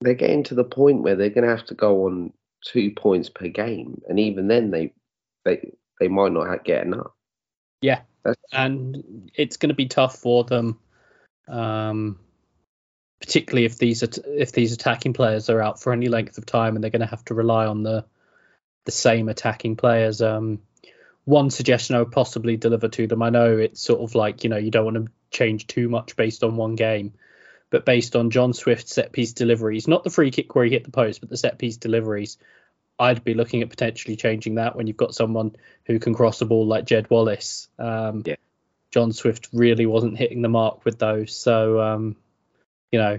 they're 0.00 0.14
getting 0.14 0.42
to 0.44 0.54
the 0.54 0.64
point 0.64 1.02
where 1.02 1.14
they're 1.14 1.30
going 1.30 1.44
to 1.44 1.56
have 1.56 1.66
to 1.66 1.74
go 1.74 2.06
on 2.06 2.32
two 2.64 2.92
points 2.92 3.28
per 3.28 3.48
game, 3.48 4.02
and 4.08 4.18
even 4.18 4.48
then 4.48 4.70
they 4.70 4.92
they 5.44 5.72
they 6.00 6.08
might 6.08 6.32
not 6.32 6.64
get 6.64 6.84
enough. 6.84 7.12
Yeah, 7.80 8.00
That's... 8.24 8.40
and 8.52 9.30
it's 9.34 9.56
going 9.56 9.70
to 9.70 9.74
be 9.74 9.86
tough 9.86 10.16
for 10.16 10.44
them, 10.44 10.78
um, 11.48 12.18
particularly 13.20 13.66
if 13.66 13.78
these 13.78 14.02
are 14.02 14.08
if 14.26 14.52
these 14.52 14.72
attacking 14.72 15.12
players 15.12 15.50
are 15.50 15.60
out 15.60 15.80
for 15.80 15.92
any 15.92 16.08
length 16.08 16.38
of 16.38 16.46
time, 16.46 16.74
and 16.74 16.82
they're 16.82 16.90
going 16.90 17.00
to 17.00 17.06
have 17.06 17.24
to 17.26 17.34
rely 17.34 17.66
on 17.66 17.82
the 17.82 18.04
the 18.84 18.92
same 18.92 19.28
attacking 19.28 19.76
players. 19.76 20.22
Um, 20.22 20.60
one 21.24 21.50
suggestion 21.50 21.94
I 21.94 22.00
would 22.00 22.12
possibly 22.12 22.56
deliver 22.56 22.88
to 22.88 23.06
them. 23.06 23.22
I 23.22 23.30
know 23.30 23.56
it's 23.56 23.80
sort 23.80 24.00
of 24.00 24.14
like 24.14 24.44
you 24.44 24.50
know 24.50 24.56
you 24.56 24.70
don't 24.70 24.84
want 24.84 24.96
to 24.96 25.12
change 25.30 25.66
too 25.66 25.88
much 25.88 26.16
based 26.16 26.42
on 26.42 26.56
one 26.56 26.74
game, 26.74 27.14
but 27.72 27.86
based 27.86 28.14
on 28.14 28.30
John 28.30 28.52
Swift's 28.52 28.94
set 28.94 29.12
piece 29.12 29.32
deliveries, 29.32 29.88
not 29.88 30.04
the 30.04 30.10
free 30.10 30.30
kick 30.30 30.54
where 30.54 30.66
he 30.66 30.70
hit 30.70 30.84
the 30.84 30.90
post, 30.90 31.20
but 31.20 31.30
the 31.30 31.38
set 31.38 31.58
piece 31.58 31.78
deliveries, 31.78 32.36
I'd 32.98 33.24
be 33.24 33.32
looking 33.32 33.62
at 33.62 33.70
potentially 33.70 34.14
changing 34.14 34.56
that 34.56 34.76
when 34.76 34.86
you've 34.86 34.98
got 34.98 35.14
someone 35.14 35.56
who 35.86 35.98
can 35.98 36.14
cross 36.14 36.42
a 36.42 36.44
ball 36.44 36.66
like 36.66 36.84
Jed 36.84 37.08
Wallace. 37.08 37.68
Um, 37.78 38.22
yeah. 38.26 38.36
John 38.90 39.12
Swift 39.12 39.48
really 39.54 39.86
wasn't 39.86 40.18
hitting 40.18 40.42
the 40.42 40.50
mark 40.50 40.84
with 40.84 40.98
those, 40.98 41.34
so 41.34 41.80
um, 41.80 42.14
you 42.92 42.98
know, 42.98 43.18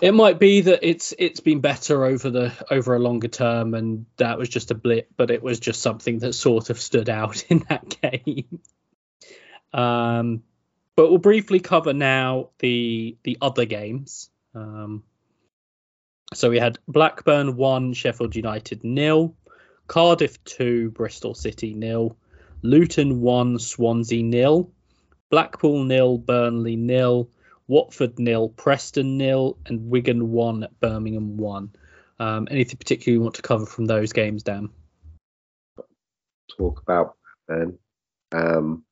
it 0.00 0.14
might 0.14 0.38
be 0.38 0.62
that 0.62 0.78
it's 0.82 1.12
it's 1.18 1.40
been 1.40 1.60
better 1.60 2.06
over 2.06 2.30
the 2.30 2.52
over 2.70 2.94
a 2.94 2.98
longer 2.98 3.28
term, 3.28 3.74
and 3.74 4.06
that 4.16 4.38
was 4.38 4.48
just 4.48 4.70
a 4.70 4.74
blip, 4.74 5.10
but 5.14 5.30
it 5.30 5.42
was 5.42 5.60
just 5.60 5.82
something 5.82 6.20
that 6.20 6.32
sort 6.32 6.70
of 6.70 6.80
stood 6.80 7.10
out 7.10 7.44
in 7.50 7.66
that 7.68 7.96
game. 8.00 8.60
um, 9.74 10.42
but 10.96 11.08
we'll 11.08 11.18
briefly 11.18 11.60
cover 11.60 11.92
now 11.92 12.50
the 12.58 13.16
the 13.22 13.38
other 13.40 13.64
games. 13.64 14.30
Um, 14.54 15.02
so 16.34 16.50
we 16.50 16.58
had 16.58 16.78
Blackburn 16.88 17.56
one, 17.56 17.92
Sheffield 17.92 18.36
United 18.36 18.84
nil, 18.84 19.34
Cardiff 19.86 20.42
two, 20.44 20.90
Bristol 20.90 21.34
City 21.34 21.74
nil, 21.74 22.16
Luton 22.62 23.20
one, 23.20 23.58
Swansea 23.58 24.22
nil, 24.22 24.70
Blackpool 25.30 25.84
nil, 25.84 26.18
Burnley 26.18 26.76
nil, 26.76 27.30
Watford 27.66 28.18
nil, 28.18 28.48
Preston 28.48 29.18
nil, 29.18 29.58
and 29.66 29.88
Wigan 29.88 30.30
one, 30.30 30.68
Birmingham 30.80 31.36
one. 31.36 31.72
Um, 32.18 32.46
anything 32.50 32.76
particular 32.76 33.14
you 33.14 33.22
want 33.22 33.36
to 33.36 33.42
cover 33.42 33.66
from 33.66 33.86
those 33.86 34.12
games, 34.12 34.42
Dan? 34.42 34.70
Talk 36.56 36.82
about 36.82 37.16
then. 37.48 37.78
Um, 38.30 38.84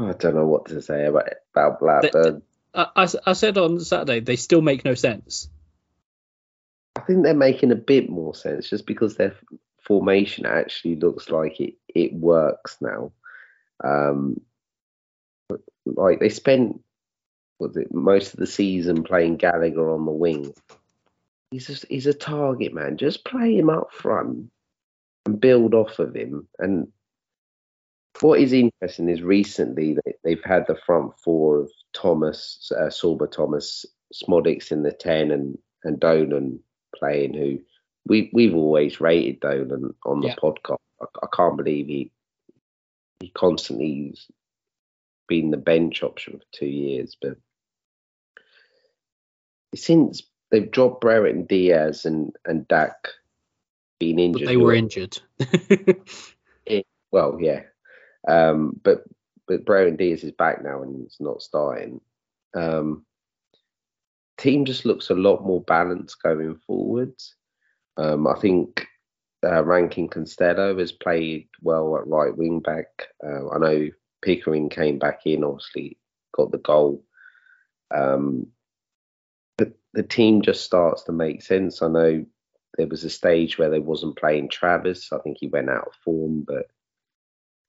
I 0.00 0.12
don't 0.12 0.34
know 0.34 0.46
what 0.46 0.66
to 0.66 0.80
say 0.80 1.06
about 1.06 1.28
about 1.54 1.80
Blackburn. 1.80 2.42
I, 2.74 3.08
I 3.26 3.32
said 3.32 3.58
on 3.58 3.80
Saturday 3.80 4.20
they 4.20 4.36
still 4.36 4.62
make 4.62 4.84
no 4.84 4.94
sense. 4.94 5.48
I 6.96 7.00
think 7.00 7.22
they're 7.22 7.34
making 7.34 7.72
a 7.72 7.76
bit 7.76 8.08
more 8.08 8.34
sense 8.34 8.68
just 8.68 8.86
because 8.86 9.16
their 9.16 9.34
formation 9.82 10.46
actually 10.46 10.96
looks 10.96 11.28
like 11.28 11.60
it 11.60 11.74
it 11.88 12.12
works 12.12 12.78
now. 12.80 13.12
Um, 13.82 14.40
like 15.84 16.20
they 16.20 16.28
spent 16.28 16.82
was 17.58 17.76
it 17.76 17.92
most 17.92 18.32
of 18.32 18.40
the 18.40 18.46
season 18.46 19.02
playing 19.02 19.36
Gallagher 19.36 19.92
on 19.92 20.06
the 20.06 20.12
wing. 20.12 20.54
He's 21.50 21.66
just 21.66 21.84
he's 21.88 22.06
a 22.06 22.14
target 22.14 22.72
man. 22.72 22.96
Just 22.96 23.24
play 23.24 23.56
him 23.56 23.68
up 23.68 23.92
front 23.92 24.50
and 25.26 25.40
build 25.40 25.74
off 25.74 25.98
of 25.98 26.14
him. 26.14 26.48
And 26.58 26.88
what 28.20 28.40
is 28.40 28.52
interesting 28.52 29.08
is 29.08 29.22
recently 29.22 29.96
they've 30.24 30.44
had 30.44 30.66
the 30.66 30.76
front 30.86 31.12
four 31.18 31.58
of 31.58 31.70
Thomas, 31.94 32.70
uh, 32.76 32.88
Sorba 32.88 33.30
Thomas, 33.30 33.86
Szmodics 34.12 34.72
in 34.72 34.82
the 34.82 34.92
10 34.92 35.30
and, 35.30 35.58
and 35.84 36.00
Dolan 36.00 36.60
playing 36.94 37.34
who 37.34 37.58
we, 38.06 38.30
we've 38.32 38.54
always 38.54 39.00
rated 39.00 39.40
Dolan 39.40 39.94
on 40.04 40.20
the 40.20 40.28
yeah. 40.28 40.34
podcast. 40.36 40.78
I, 41.00 41.06
I, 41.22 41.26
can't 41.34 41.56
believe 41.56 41.86
he 41.86 42.10
he 43.20 43.28
constantly 43.30 44.14
been 45.28 45.50
the 45.50 45.56
bench 45.56 46.02
option 46.02 46.38
for 46.38 46.44
two 46.52 46.66
years, 46.66 47.16
but 47.20 47.36
since 49.74 50.22
they've 50.50 50.70
dropped 50.70 51.00
Brereton 51.00 51.44
Diaz 51.44 52.04
and, 52.04 52.34
and 52.44 52.66
Dack 52.66 53.08
being 53.98 54.18
injured. 54.18 54.46
But 54.46 54.48
they 54.48 54.56
were 54.56 54.74
injured. 54.74 55.18
it, 56.66 56.86
well, 57.12 57.38
yeah. 57.40 57.62
Um, 58.28 58.78
but 58.82 59.04
but 59.46 59.64
Brereton 59.64 59.96
Diaz 59.96 60.22
is 60.22 60.32
back 60.32 60.62
now 60.62 60.82
and 60.82 61.04
it's 61.04 61.20
not 61.20 61.42
starting. 61.42 62.00
Um, 62.54 63.04
team 64.38 64.64
just 64.64 64.84
looks 64.84 65.10
a 65.10 65.14
lot 65.14 65.44
more 65.44 65.62
balanced 65.62 66.22
going 66.22 66.56
forwards. 66.66 67.34
Um, 67.96 68.26
I 68.26 68.34
think 68.34 68.86
uh, 69.44 69.64
Rankin 69.64 70.08
Costello 70.08 70.78
has 70.78 70.92
played 70.92 71.48
well 71.62 71.96
at 71.96 72.06
right 72.06 72.36
wing 72.36 72.60
back. 72.60 73.08
Uh, 73.24 73.50
I 73.50 73.58
know 73.58 73.90
Pickering 74.22 74.68
came 74.68 74.98
back 74.98 75.22
in, 75.24 75.44
obviously 75.44 75.98
got 76.32 76.52
the 76.52 76.58
goal. 76.58 77.04
Um, 77.90 78.48
but 79.58 79.72
the 79.92 80.02
team 80.02 80.42
just 80.42 80.64
starts 80.64 81.02
to 81.04 81.12
make 81.12 81.42
sense. 81.42 81.82
I 81.82 81.88
know 81.88 82.24
there 82.76 82.86
was 82.86 83.04
a 83.04 83.10
stage 83.10 83.58
where 83.58 83.70
they 83.70 83.80
wasn't 83.80 84.16
playing 84.16 84.48
Travis. 84.48 85.12
I 85.12 85.18
think 85.18 85.38
he 85.40 85.48
went 85.48 85.70
out 85.70 85.88
of 85.88 85.94
form, 86.04 86.44
but 86.46 86.66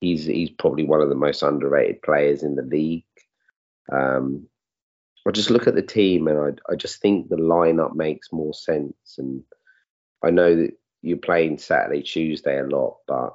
he's 0.01 0.25
he's 0.25 0.49
probably 0.49 0.83
one 0.83 0.99
of 0.99 1.09
the 1.09 1.15
most 1.15 1.43
underrated 1.43 2.01
players 2.01 2.43
in 2.43 2.55
the 2.55 2.63
league. 2.63 3.05
Um, 3.91 4.47
I 5.25 5.31
just 5.31 5.51
look 5.51 5.67
at 5.67 5.75
the 5.75 5.81
team 5.83 6.27
and 6.27 6.37
I 6.37 6.73
I 6.73 6.75
just 6.75 6.99
think 6.99 7.29
the 7.29 7.37
lineup 7.37 7.95
makes 7.95 8.33
more 8.33 8.53
sense. 8.53 9.15
And 9.17 9.43
I 10.23 10.31
know 10.31 10.55
that 10.55 10.71
you're 11.01 11.17
playing 11.17 11.59
Saturday, 11.59 12.01
Tuesday 12.01 12.59
a 12.59 12.63
lot, 12.63 12.97
but 13.07 13.33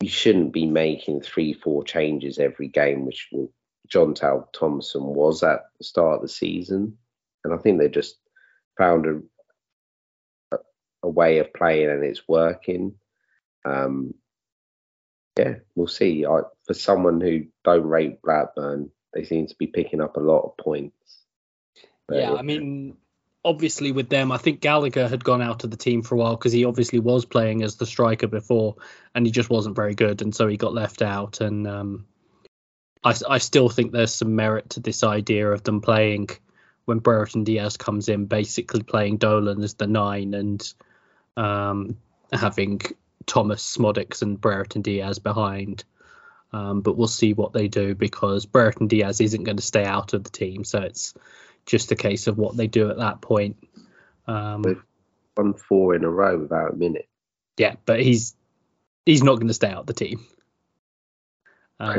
you 0.00 0.08
shouldn't 0.08 0.52
be 0.52 0.66
making 0.66 1.22
three, 1.22 1.52
four 1.54 1.84
changes 1.84 2.38
every 2.38 2.68
game, 2.68 3.06
which 3.06 3.30
Jon 3.88 4.14
Dahl 4.14 4.48
Tomasson 4.54 5.02
was 5.02 5.42
at 5.42 5.60
the 5.78 5.84
start 5.84 6.16
of 6.16 6.22
the 6.22 6.28
season. 6.28 6.98
And 7.44 7.54
I 7.54 7.56
think 7.56 7.78
they 7.78 7.88
just 7.88 8.16
found 8.76 9.06
a, 10.52 10.58
a 11.02 11.08
way 11.08 11.38
of 11.38 11.52
playing 11.54 11.90
and 11.90 12.04
it's 12.04 12.26
working. 12.28 12.94
Um, 13.64 14.14
yeah, 15.38 15.54
we'll 15.74 15.86
see. 15.86 16.26
I, 16.26 16.40
for 16.66 16.74
someone 16.74 17.20
who 17.20 17.46
don't 17.64 17.86
rate 17.86 18.22
Blackburn, 18.22 18.90
they 19.14 19.24
seem 19.24 19.46
to 19.46 19.54
be 19.58 19.66
picking 19.66 20.00
up 20.00 20.16
a 20.16 20.20
lot 20.20 20.42
of 20.42 20.56
points. 20.56 21.18
But, 22.06 22.18
yeah, 22.18 22.34
I 22.34 22.42
mean, 22.42 22.96
obviously 23.44 23.92
with 23.92 24.08
them, 24.08 24.32
I 24.32 24.36
think 24.36 24.60
Gallagher 24.60 25.08
had 25.08 25.24
gone 25.24 25.42
out 25.42 25.64
of 25.64 25.70
the 25.70 25.76
team 25.76 26.02
for 26.02 26.14
a 26.14 26.18
while 26.18 26.36
because 26.36 26.52
he 26.52 26.64
obviously 26.64 26.98
was 26.98 27.24
playing 27.24 27.62
as 27.62 27.76
the 27.76 27.86
striker 27.86 28.26
before, 28.26 28.76
and 29.14 29.26
he 29.26 29.32
just 29.32 29.50
wasn't 29.50 29.76
very 29.76 29.94
good, 29.94 30.22
and 30.22 30.34
so 30.34 30.48
he 30.48 30.56
got 30.56 30.74
left 30.74 31.02
out. 31.02 31.40
And 31.40 31.66
um, 31.66 32.06
I, 33.02 33.14
I 33.28 33.38
still 33.38 33.68
think 33.68 33.92
there's 33.92 34.14
some 34.14 34.36
merit 34.36 34.70
to 34.70 34.80
this 34.80 35.02
idea 35.02 35.50
of 35.50 35.62
them 35.62 35.80
playing 35.80 36.28
when 36.84 36.98
Brereton 36.98 37.44
Diaz 37.44 37.76
comes 37.76 38.08
in, 38.08 38.26
basically 38.26 38.82
playing 38.82 39.18
Dolan 39.18 39.62
as 39.62 39.74
the 39.74 39.86
nine 39.86 40.34
and 40.34 40.74
um, 41.36 41.96
having 42.32 42.80
Thomas 43.26 43.76
Szmodics 43.76 44.22
and 44.22 44.40
Brereton 44.40 44.82
Diaz 44.82 45.18
behind. 45.18 45.84
Um, 46.52 46.82
but 46.82 46.96
we'll 46.96 47.08
see 47.08 47.32
what 47.32 47.52
they 47.52 47.68
do 47.68 47.94
because 47.94 48.44
Brereton 48.44 48.86
Diaz 48.86 49.20
isn't 49.20 49.44
going 49.44 49.56
to 49.56 49.62
stay 49.62 49.84
out 49.84 50.12
of 50.12 50.22
the 50.22 50.30
team, 50.30 50.64
so 50.64 50.82
it's 50.82 51.14
just 51.64 51.92
a 51.92 51.96
case 51.96 52.26
of 52.26 52.36
what 52.36 52.56
they 52.56 52.66
do 52.66 52.90
at 52.90 52.98
that 52.98 53.22
point. 53.22 53.56
Um, 54.26 54.84
won 55.36 55.54
four 55.54 55.94
in 55.94 56.04
a 56.04 56.10
row 56.10 56.38
without 56.38 56.74
a 56.74 56.76
minute. 56.76 57.08
Yeah, 57.56 57.76
but 57.86 58.00
he's 58.00 58.34
he's 59.06 59.22
not 59.22 59.36
going 59.36 59.48
to 59.48 59.54
stay 59.54 59.70
out 59.70 59.86
the 59.86 59.94
team. 59.94 60.24
Uh, 61.80 61.98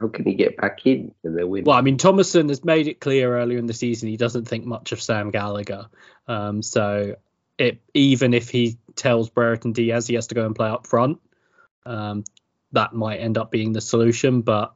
How 0.00 0.08
can 0.08 0.24
he 0.24 0.34
get 0.34 0.56
back 0.56 0.86
in 0.86 1.14
when 1.20 1.34
they're 1.34 1.46
winning? 1.46 1.66
Well, 1.66 1.76
I 1.76 1.82
mean, 1.82 1.98
Tomasson 1.98 2.48
has 2.48 2.64
made 2.64 2.88
it 2.88 3.00
clear 3.00 3.38
earlier 3.38 3.58
in 3.58 3.66
the 3.66 3.74
season 3.74 4.08
he 4.08 4.16
doesn't 4.16 4.46
think 4.48 4.64
much 4.64 4.92
of 4.92 5.02
Sam 5.02 5.30
Gallagher. 5.30 5.88
Um, 6.26 6.62
so 6.62 7.16
it, 7.60 7.82
even 7.92 8.32
if 8.32 8.48
he 8.48 8.78
tells 8.96 9.28
Brereton 9.28 9.72
Diaz 9.72 10.06
he 10.06 10.14
has 10.14 10.28
to 10.28 10.34
go 10.34 10.46
and 10.46 10.56
play 10.56 10.68
up 10.68 10.86
front, 10.86 11.20
um, 11.84 12.24
that 12.72 12.94
might 12.94 13.18
end 13.18 13.36
up 13.36 13.50
being 13.50 13.72
the 13.72 13.80
solution. 13.82 14.40
But 14.40 14.72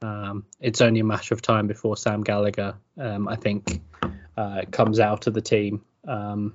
um, 0.00 0.46
it's 0.60 0.80
only 0.80 1.00
a 1.00 1.04
matter 1.04 1.34
of 1.34 1.42
time 1.42 1.66
before 1.66 1.96
Sam 1.96 2.22
Gallagher, 2.22 2.76
um, 2.96 3.26
I 3.28 3.36
think, 3.36 3.82
uh, 4.36 4.62
comes 4.70 5.00
out 5.00 5.26
of 5.26 5.34
the 5.34 5.40
team. 5.40 5.82
Um, 6.06 6.54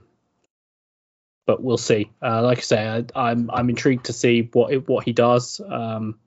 but 1.45 1.61
we'll 1.61 1.77
see. 1.77 2.11
Uh, 2.21 2.41
like 2.43 2.59
I 2.59 2.61
say, 2.61 2.85
I, 2.85 2.97
am 2.97 3.07
I'm, 3.15 3.51
I'm 3.51 3.69
intrigued 3.69 4.05
to 4.05 4.13
see 4.13 4.49
what 4.53 4.87
what 4.87 5.05
he 5.05 5.13
does. 5.13 5.59
Um, 5.59 6.17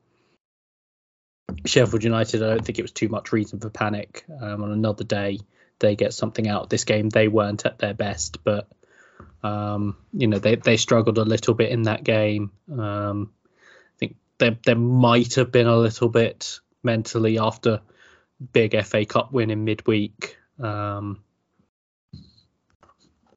Sheffield 1.64 2.04
United, 2.04 2.42
I 2.42 2.48
don't 2.48 2.64
think 2.64 2.78
it 2.78 2.82
was 2.82 2.92
too 2.92 3.08
much 3.08 3.32
reason 3.32 3.58
for 3.58 3.70
panic. 3.70 4.24
Um, 4.40 4.62
on 4.62 4.70
another 4.70 5.04
day, 5.04 5.40
they 5.78 5.96
get 5.96 6.14
something 6.14 6.46
out 6.46 6.64
of 6.64 6.68
this 6.68 6.84
game. 6.84 7.08
They 7.08 7.28
weren't 7.28 7.66
at 7.66 7.78
their 7.78 7.94
best, 7.94 8.44
but 8.44 8.68
um, 9.42 9.96
you 10.12 10.26
know 10.26 10.38
they 10.38 10.56
they 10.56 10.76
struggled 10.76 11.18
a 11.18 11.24
little 11.24 11.54
bit 11.54 11.70
in 11.70 11.82
that 11.82 12.04
game. 12.04 12.50
Um, 12.70 13.32
I 13.94 13.98
think 13.98 14.16
there 14.38 14.56
there 14.64 14.76
might 14.76 15.34
have 15.34 15.52
been 15.52 15.66
a 15.66 15.76
little 15.76 16.08
bit 16.08 16.60
mentally 16.82 17.38
after 17.38 17.80
big 18.52 18.80
FA 18.84 19.04
Cup 19.04 19.32
win 19.32 19.50
in 19.50 19.64
midweek. 19.64 20.36
Um, 20.58 21.22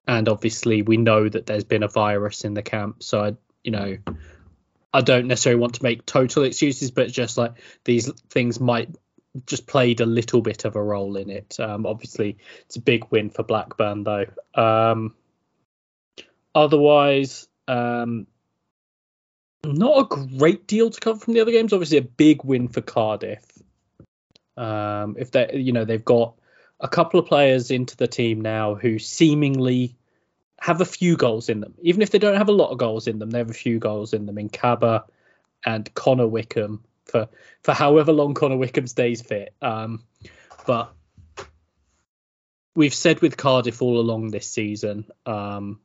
and 0.06 0.28
obviously 0.28 0.82
we 0.82 0.98
know 0.98 1.28
that 1.28 1.46
there's 1.46 1.64
been 1.64 1.82
a 1.82 1.88
virus 1.88 2.44
in 2.44 2.54
the 2.54 2.62
camp, 2.62 3.02
so 3.02 3.24
I, 3.24 3.36
you 3.62 3.70
know, 3.70 3.96
I 4.92 5.00
don't 5.00 5.26
necessarily 5.26 5.60
want 5.60 5.74
to 5.74 5.82
make 5.82 6.04
total 6.04 6.44
excuses, 6.44 6.90
but 6.90 7.10
just 7.10 7.38
like 7.38 7.54
these 7.84 8.12
things 8.28 8.60
might 8.60 8.90
just 9.46 9.66
played 9.66 10.00
a 10.00 10.06
little 10.06 10.40
bit 10.40 10.64
of 10.64 10.76
a 10.76 10.82
role 10.82 11.16
in 11.16 11.30
it. 11.30 11.58
Um, 11.58 11.86
obviously, 11.86 12.38
it's 12.66 12.76
a 12.76 12.80
big 12.80 13.06
win 13.10 13.30
for 13.30 13.42
Blackburn, 13.42 14.04
though. 14.04 14.26
Um, 14.54 15.14
otherwise, 16.54 17.48
um, 17.68 18.26
not 19.64 20.00
a 20.00 20.16
great 20.38 20.66
deal 20.66 20.90
to 20.90 21.00
cover 21.00 21.18
from 21.18 21.34
the 21.34 21.40
other 21.40 21.52
games. 21.52 21.72
Obviously, 21.72 21.98
a 21.98 22.02
big 22.02 22.44
win 22.44 22.68
for 22.68 22.80
Cardiff. 22.80 23.44
Um, 24.56 25.16
if 25.18 25.30
they, 25.30 25.50
you 25.54 25.72
know, 25.72 25.84
they've 25.84 26.04
got 26.04 26.34
a 26.80 26.88
couple 26.88 27.18
of 27.18 27.26
players 27.26 27.70
into 27.70 27.96
the 27.96 28.06
team 28.06 28.40
now 28.40 28.74
who 28.74 28.98
seemingly 28.98 29.96
have 30.60 30.80
a 30.80 30.86
few 30.86 31.16
goals 31.16 31.48
in 31.48 31.60
them. 31.60 31.74
Even 31.82 32.02
if 32.02 32.10
they 32.10 32.18
don't 32.18 32.36
have 32.36 32.48
a 32.48 32.52
lot 32.52 32.70
of 32.70 32.78
goals 32.78 33.06
in 33.06 33.18
them, 33.18 33.30
they 33.30 33.38
have 33.38 33.50
a 33.50 33.54
few 33.54 33.78
goals 33.78 34.12
in 34.12 34.26
them 34.26 34.38
in 34.38 34.48
Kaba 34.48 35.04
and 35.64 35.92
Connor 35.94 36.26
Wickham 36.26 36.84
for 37.06 37.28
for 37.62 37.72
however 37.72 38.12
long 38.12 38.34
Connor 38.34 38.56
Wickham 38.56 38.86
stays 38.86 39.22
fit. 39.22 39.54
Um, 39.60 40.02
but 40.66 40.92
we've 42.74 42.94
said 42.94 43.20
with 43.20 43.36
Cardiff 43.36 43.82
all 43.82 43.98
along 43.98 44.30
this 44.30 44.48
season, 44.48 45.06
um, 45.26 45.80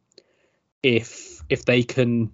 if 0.83 1.41
if 1.49 1.65
they 1.65 1.83
can 1.83 2.31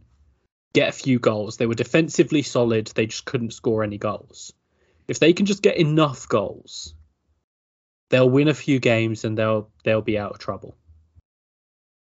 get 0.74 0.90
a 0.90 0.92
few 0.92 1.20
goals, 1.20 1.58
they 1.58 1.66
were 1.66 1.76
defensively 1.76 2.42
solid. 2.42 2.88
They 2.88 3.08
just 3.08 3.26
couldn't 3.26 3.54
score 3.54 3.84
any 3.84 3.98
goals. 3.98 4.54
If 5.08 5.20
they 5.20 5.34
can 5.34 5.46
just 5.46 5.62
get 5.62 5.78
enough 5.78 6.28
goals, 6.28 6.94
they'll 8.10 8.30
win 8.30 8.48
a 8.48 8.54
few 8.54 8.80
games 8.80 9.24
and 9.24 9.38
they'll 9.38 9.70
they'll 9.84 10.02
be 10.02 10.18
out 10.18 10.32
of 10.32 10.40
trouble. 10.40 10.76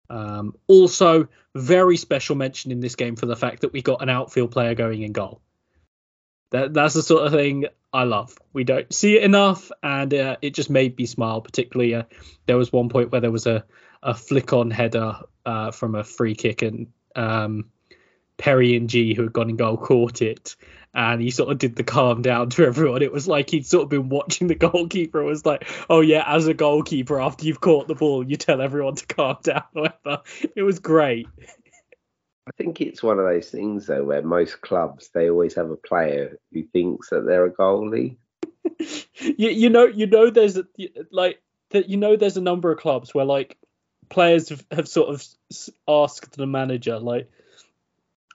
Um, 0.09 0.55
also, 0.69 1.29
very 1.55 1.97
special 1.97 2.37
mention 2.37 2.71
in 2.71 2.81
this 2.81 2.95
game 2.95 3.17
for 3.17 3.27
the 3.27 3.37
fact 3.37 3.63
that 3.63 3.73
we 3.73 3.83
got 3.83 4.03
an 4.03 4.09
outfield 4.09 4.53
player 4.53 4.75
going 4.75 5.03
in 5.03 5.13
goal. 5.13 5.41
That 6.53 6.73
that's 6.73 6.95
the 6.95 7.03
sort 7.03 7.27
of 7.27 7.33
thing 7.33 7.67
I 7.93 8.05
love. 8.05 8.39
We 8.53 8.65
don't 8.65 8.93
see 8.93 9.17
it 9.17 9.25
enough, 9.25 9.71
and 9.83 10.15
uh, 10.15 10.37
it 10.43 10.55
just 10.55 10.71
made 10.71 10.97
me 10.97 11.07
smile. 11.07 11.41
Particularly, 11.41 11.95
uh, 11.95 12.05
there 12.47 12.57
was 12.57 12.73
one 12.73 12.89
point 12.89 13.11
where 13.11 13.21
there 13.21 13.33
was 13.33 13.47
a 13.47 13.65
a 14.03 14.15
flick 14.15 14.53
on 14.53 14.71
header 14.71 15.19
uh, 15.45 15.71
from 15.71 15.95
a 15.95 16.05
free 16.05 16.35
kick, 16.35 16.63
and 16.63 16.89
um, 17.15 17.71
Perry 18.37 18.75
Ng, 18.75 19.15
who 19.15 19.23
had 19.23 19.33
gone 19.33 19.51
in 19.51 19.57
goal, 19.57 19.77
caught 19.77 20.23
it, 20.23 20.57
and 20.95 21.21
he 21.21 21.31
sort 21.31 21.51
of 21.51 21.59
did 21.59 21.77
the 21.77 21.85
calm 21.85 22.23
down 22.23 22.51
to 22.51 22.65
everyone. 22.65 23.03
It 23.03 23.13
was 23.13 23.29
like 23.29 23.51
he'd 23.51 23.67
sort 23.67 23.85
of 23.85 23.89
been 23.91 24.09
watching 24.09 24.47
the 24.47 24.55
goalkeeper. 24.57 25.21
It 25.21 25.27
was 25.27 25.45
like, 25.45 25.69
oh 25.91 26.01
yeah, 26.01 26.25
as 26.27 26.47
a 26.47 26.55
goalkeeper, 26.55 27.21
after 27.21 27.45
you've 27.45 27.61
caught 27.61 27.87
the 27.87 27.95
ball, 27.95 28.27
you 28.27 28.37
tell 28.37 28.61
everyone 28.61 28.97
to 28.97 29.07
calm 29.07 29.37
down. 29.43 29.65
Whatever. 29.73 30.23
It 30.55 30.63
was 30.63 30.79
great. 30.79 31.29
I 32.49 32.53
think 32.57 32.81
it's 32.81 33.03
one 33.03 33.19
of 33.19 33.25
those 33.25 33.51
things 33.51 33.87
though, 33.87 34.05
where 34.05 34.23
most 34.23 34.61
clubs 34.61 35.11
they 35.13 35.29
always 35.29 35.55
have 35.55 35.71
a 35.71 35.77
player 35.77 36.39
who 36.53 36.63
thinks 36.63 37.11
that 37.11 37.27
they're 37.27 37.47
a 37.47 37.53
goalie. 37.53 38.17
you, 39.21 39.51
you 39.51 39.69
know, 39.69 39.87
you 39.87 40.07
know, 40.07 40.31
there's 40.31 40.57
a, 40.57 40.65
like 41.11 41.43
that. 41.71 41.91
You 41.91 41.97
know, 41.97 42.17
there's 42.17 42.37
a 42.37 42.43
number 42.43 42.71
of 42.71 42.79
clubs 42.79 43.15
where 43.15 43.25
like 43.25 43.59
players 44.09 44.49
have, 44.51 44.65
have 44.71 44.89
sort 44.89 45.09
of 45.09 45.25
asked 45.89 46.37
the 46.37 46.47
manager 46.47 46.99
like 46.99 47.31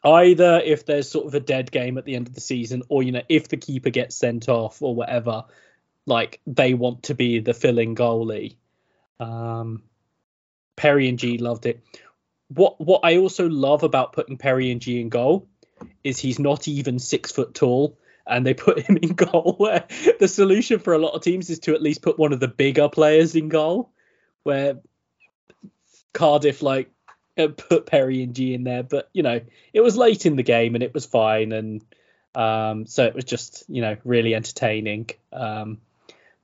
either 0.03 0.61
if 0.63 0.85
there's 0.85 1.09
sort 1.09 1.27
of 1.27 1.33
a 1.33 1.39
dead 1.39 1.71
game 1.71 1.97
at 1.97 2.05
the 2.05 2.15
end 2.15 2.27
of 2.27 2.33
the 2.33 2.41
season 2.41 2.81
or 2.89 3.03
you 3.03 3.11
know 3.11 3.21
if 3.29 3.47
the 3.47 3.57
keeper 3.57 3.89
gets 3.89 4.15
sent 4.15 4.49
off 4.49 4.81
or 4.81 4.95
whatever 4.95 5.45
like 6.05 6.39
they 6.47 6.73
want 6.73 7.03
to 7.03 7.15
be 7.15 7.39
the 7.39 7.53
filling 7.53 7.95
goalie. 7.95 8.55
Um 9.19 9.83
Perry 10.75 11.07
Ng 11.07 11.37
loved 11.37 11.65
it. 11.67 11.83
What 12.47 12.81
what 12.81 13.01
i 13.03 13.17
also 13.17 13.47
love 13.47 13.83
about 13.83 14.13
putting 14.13 14.37
Perry 14.37 14.71
Ng 14.71 14.81
in 14.87 15.09
goal 15.09 15.47
is 16.03 16.19
he's 16.19 16.39
not 16.39 16.67
even 16.67 16.99
six 16.99 17.31
foot 17.31 17.53
tall 17.53 17.97
and 18.27 18.45
they 18.45 18.53
put 18.53 18.79
him 18.79 18.97
in 19.01 19.13
goal 19.13 19.55
where 19.57 19.85
the 20.19 20.27
solution 20.27 20.79
for 20.79 20.93
a 20.93 20.97
lot 20.97 21.13
of 21.13 21.21
teams 21.21 21.49
is 21.49 21.59
to 21.59 21.73
at 21.73 21.81
least 21.81 22.01
put 22.01 22.19
one 22.19 22.33
of 22.33 22.39
the 22.39 22.47
bigger 22.47 22.89
players 22.89 23.35
in 23.35 23.49
goal 23.49 23.91
where 24.43 24.79
cardiff 26.13 26.61
like 26.61 26.89
put 27.35 27.85
Perry 27.85 28.21
Ng 28.21 28.53
in 28.53 28.63
there, 28.63 28.83
but 28.83 29.09
you 29.13 29.23
know 29.23 29.41
it 29.73 29.81
was 29.81 29.97
late 29.97 30.25
in 30.25 30.35
the 30.35 30.43
game 30.43 30.75
and 30.75 30.83
it 30.83 30.93
was 30.93 31.05
fine, 31.05 31.51
and 31.51 31.83
um, 32.35 32.85
so 32.85 33.05
it 33.05 33.13
was 33.13 33.25
just 33.25 33.63
you 33.67 33.81
know 33.81 33.97
really 34.03 34.35
entertaining. 34.35 35.09
Um, 35.31 35.79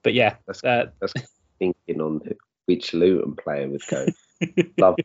but 0.02 0.14
yeah, 0.14 0.36
that's, 0.46 0.64
uh, 0.64 0.86
that's 1.00 1.14
thinking 1.58 2.00
on 2.00 2.20
which 2.66 2.94
Luton 2.94 3.36
player 3.36 3.68
would 3.68 3.82
go. 3.88 4.06
Love 4.78 4.96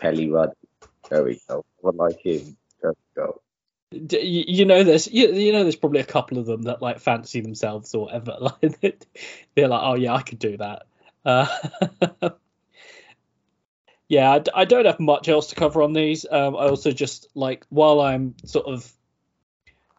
Pelly 0.00 0.30
Rudd. 0.30 0.52
There 1.08 1.24
we 1.24 1.40
go. 1.48 1.64
What 1.80 1.96
like 1.96 2.20
him? 2.20 2.56
There 2.82 2.92
we 2.92 3.22
go. 3.22 3.40
You 3.92 4.64
know, 4.64 4.84
there's 4.84 5.08
you, 5.08 5.32
you 5.32 5.52
know, 5.52 5.62
there's 5.62 5.76
probably 5.76 6.00
a 6.00 6.04
couple 6.04 6.38
of 6.38 6.46
them 6.46 6.62
that 6.62 6.80
like 6.80 7.00
fancy 7.00 7.40
themselves 7.40 7.94
or 7.94 8.06
whatever. 8.06 8.36
Like 8.40 9.06
they're 9.54 9.68
like, 9.68 9.82
oh 9.82 9.94
yeah, 9.94 10.14
I 10.14 10.22
could 10.22 10.38
do 10.38 10.56
that. 10.56 10.86
Uh, 11.24 11.46
yeah, 14.10 14.40
I, 14.52 14.64
don't 14.64 14.86
have 14.86 14.98
much 14.98 15.28
else 15.28 15.46
to 15.46 15.54
cover 15.54 15.82
on 15.82 15.92
these. 15.92 16.26
Um, 16.28 16.56
I 16.56 16.66
also 16.66 16.90
just 16.90 17.28
like 17.36 17.64
while 17.68 18.00
I'm 18.00 18.34
sort 18.44 18.66
of 18.66 18.92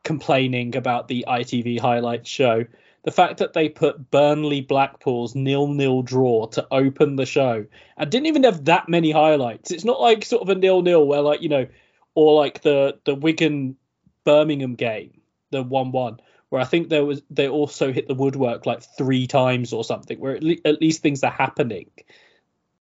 complaining 0.04 0.76
about 0.76 1.08
the 1.08 1.24
ITV 1.30 1.80
highlights 1.80 2.30
show, 2.30 2.66
the 3.04 3.12
fact 3.12 3.38
that 3.38 3.54
they 3.54 3.70
put 3.70 4.12
Burnley 4.12 4.60
Blackpool's 4.60 5.34
nil 5.34 5.68
nil 5.68 6.02
draw 6.02 6.48
to 6.48 6.68
open 6.70 7.16
the 7.16 7.26
show 7.26 7.66
and 7.96 8.12
didn't 8.12 8.26
even 8.26 8.44
have 8.44 8.66
that 8.66 8.90
many 8.90 9.12
highlights. 9.12 9.72
It's 9.72 9.86
not 9.86 10.02
like 10.02 10.26
sort 10.26 10.42
of 10.42 10.50
a 10.50 10.56
nil 10.56 10.82
nil 10.82 11.08
where 11.08 11.22
like 11.22 11.42
you 11.42 11.48
know, 11.48 11.68
or 12.14 12.36
like 12.36 12.62
the 12.64 13.00
the 13.06 13.16
Wigan 13.16 13.78
Birmingham 14.26 14.76
game, 14.76 15.22
the 15.52 15.64
one 15.64 15.94
one 15.94 16.20
where 16.50 16.62
I 16.62 16.66
think 16.66 16.90
there 16.90 17.06
was 17.06 17.22
they 17.30 17.48
also 17.48 17.94
hit 17.94 18.10
the 18.10 18.14
woodwork 18.14 18.66
like 18.66 18.84
three 18.98 19.28
times 19.28 19.72
or 19.72 19.86
something, 19.86 20.20
where 20.20 20.36
at, 20.36 20.44
le- 20.44 20.66
at 20.66 20.82
least 20.82 21.02
things 21.02 21.24
are 21.24 21.32
happening 21.32 21.90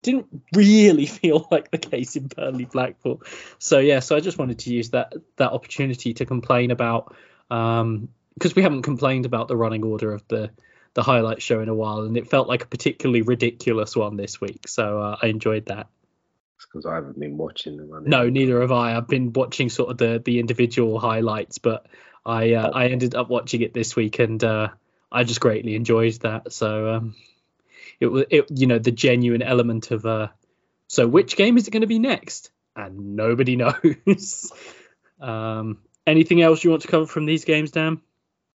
didn't 0.01 0.27
really 0.53 1.05
feel 1.19 1.47
like 1.51 1.71
the 1.71 1.77
case 1.77 2.15
in 2.15 2.27
Burnley 2.27 2.65
Blackpool. 2.65 3.23
So 3.59 3.79
yeah, 3.79 3.99
so 3.99 4.15
I 4.15 4.19
just 4.19 4.37
wanted 4.37 4.59
to 4.59 4.73
use 4.73 4.91
that 4.91 5.13
that 5.37 5.51
opportunity 5.51 6.13
to 6.15 6.25
complain 6.25 6.71
about 6.71 7.15
um 7.49 8.09
because 8.33 8.55
we 8.55 8.61
haven't 8.61 8.83
complained 8.83 9.25
about 9.25 9.47
the 9.47 9.57
running 9.57 9.83
order 9.83 10.11
of 10.13 10.27
the 10.27 10.51
the 10.93 11.03
highlight 11.03 11.41
show 11.43 11.59
in 11.59 11.69
a 11.69 11.75
while, 11.75 12.01
and 12.01 12.17
it 12.17 12.27
felt 12.27 12.47
like 12.47 12.63
a 12.63 12.67
particularly 12.67 13.21
ridiculous 13.21 13.95
one 13.95 14.17
this 14.17 14.41
week. 14.41 14.67
So 14.67 14.99
uh, 14.99 15.17
I 15.21 15.27
enjoyed 15.27 15.67
that. 15.67 15.87
because 16.57 16.87
I 16.87 16.95
haven't 16.95 17.19
been 17.19 17.37
watching 17.37 17.77
the 17.77 17.83
running. 17.83 18.09
No, 18.09 18.29
neither 18.29 18.61
have 18.61 18.71
I. 18.71 18.97
I've 18.97 19.07
been 19.07 19.31
watching 19.31 19.69
sort 19.69 19.91
of 19.91 19.97
the 19.99 20.21
the 20.23 20.39
individual 20.39 20.99
highlights, 20.99 21.59
but 21.59 21.85
I 22.25 22.53
uh, 22.53 22.71
I 22.71 22.87
ended 22.87 23.13
up 23.13 23.29
watching 23.29 23.61
it 23.61 23.73
this 23.73 23.95
week, 23.95 24.17
and 24.19 24.43
uh, 24.43 24.69
I 25.11 25.23
just 25.23 25.39
greatly 25.39 25.75
enjoyed 25.75 26.13
that. 26.21 26.51
So 26.51 26.95
um, 26.95 27.15
it 27.99 28.07
was 28.07 28.25
it 28.29 28.45
you 28.51 28.67
know 28.67 28.79
the 28.79 28.91
genuine 28.91 29.41
element 29.41 29.91
of 29.91 30.05
uh 30.05 30.27
so 30.87 31.07
which 31.07 31.35
game 31.35 31.57
is 31.57 31.67
it 31.67 31.71
going 31.71 31.81
to 31.81 31.87
be 31.87 31.99
next? 31.99 32.51
And 32.75 33.15
nobody 33.15 33.55
knows. 33.57 34.51
Um 35.19 35.79
anything 36.05 36.41
else 36.41 36.63
you 36.63 36.69
want 36.69 36.83
to 36.83 36.87
cover 36.87 37.05
from 37.05 37.25
these 37.25 37.45
games 37.45 37.71
dan? 37.71 38.01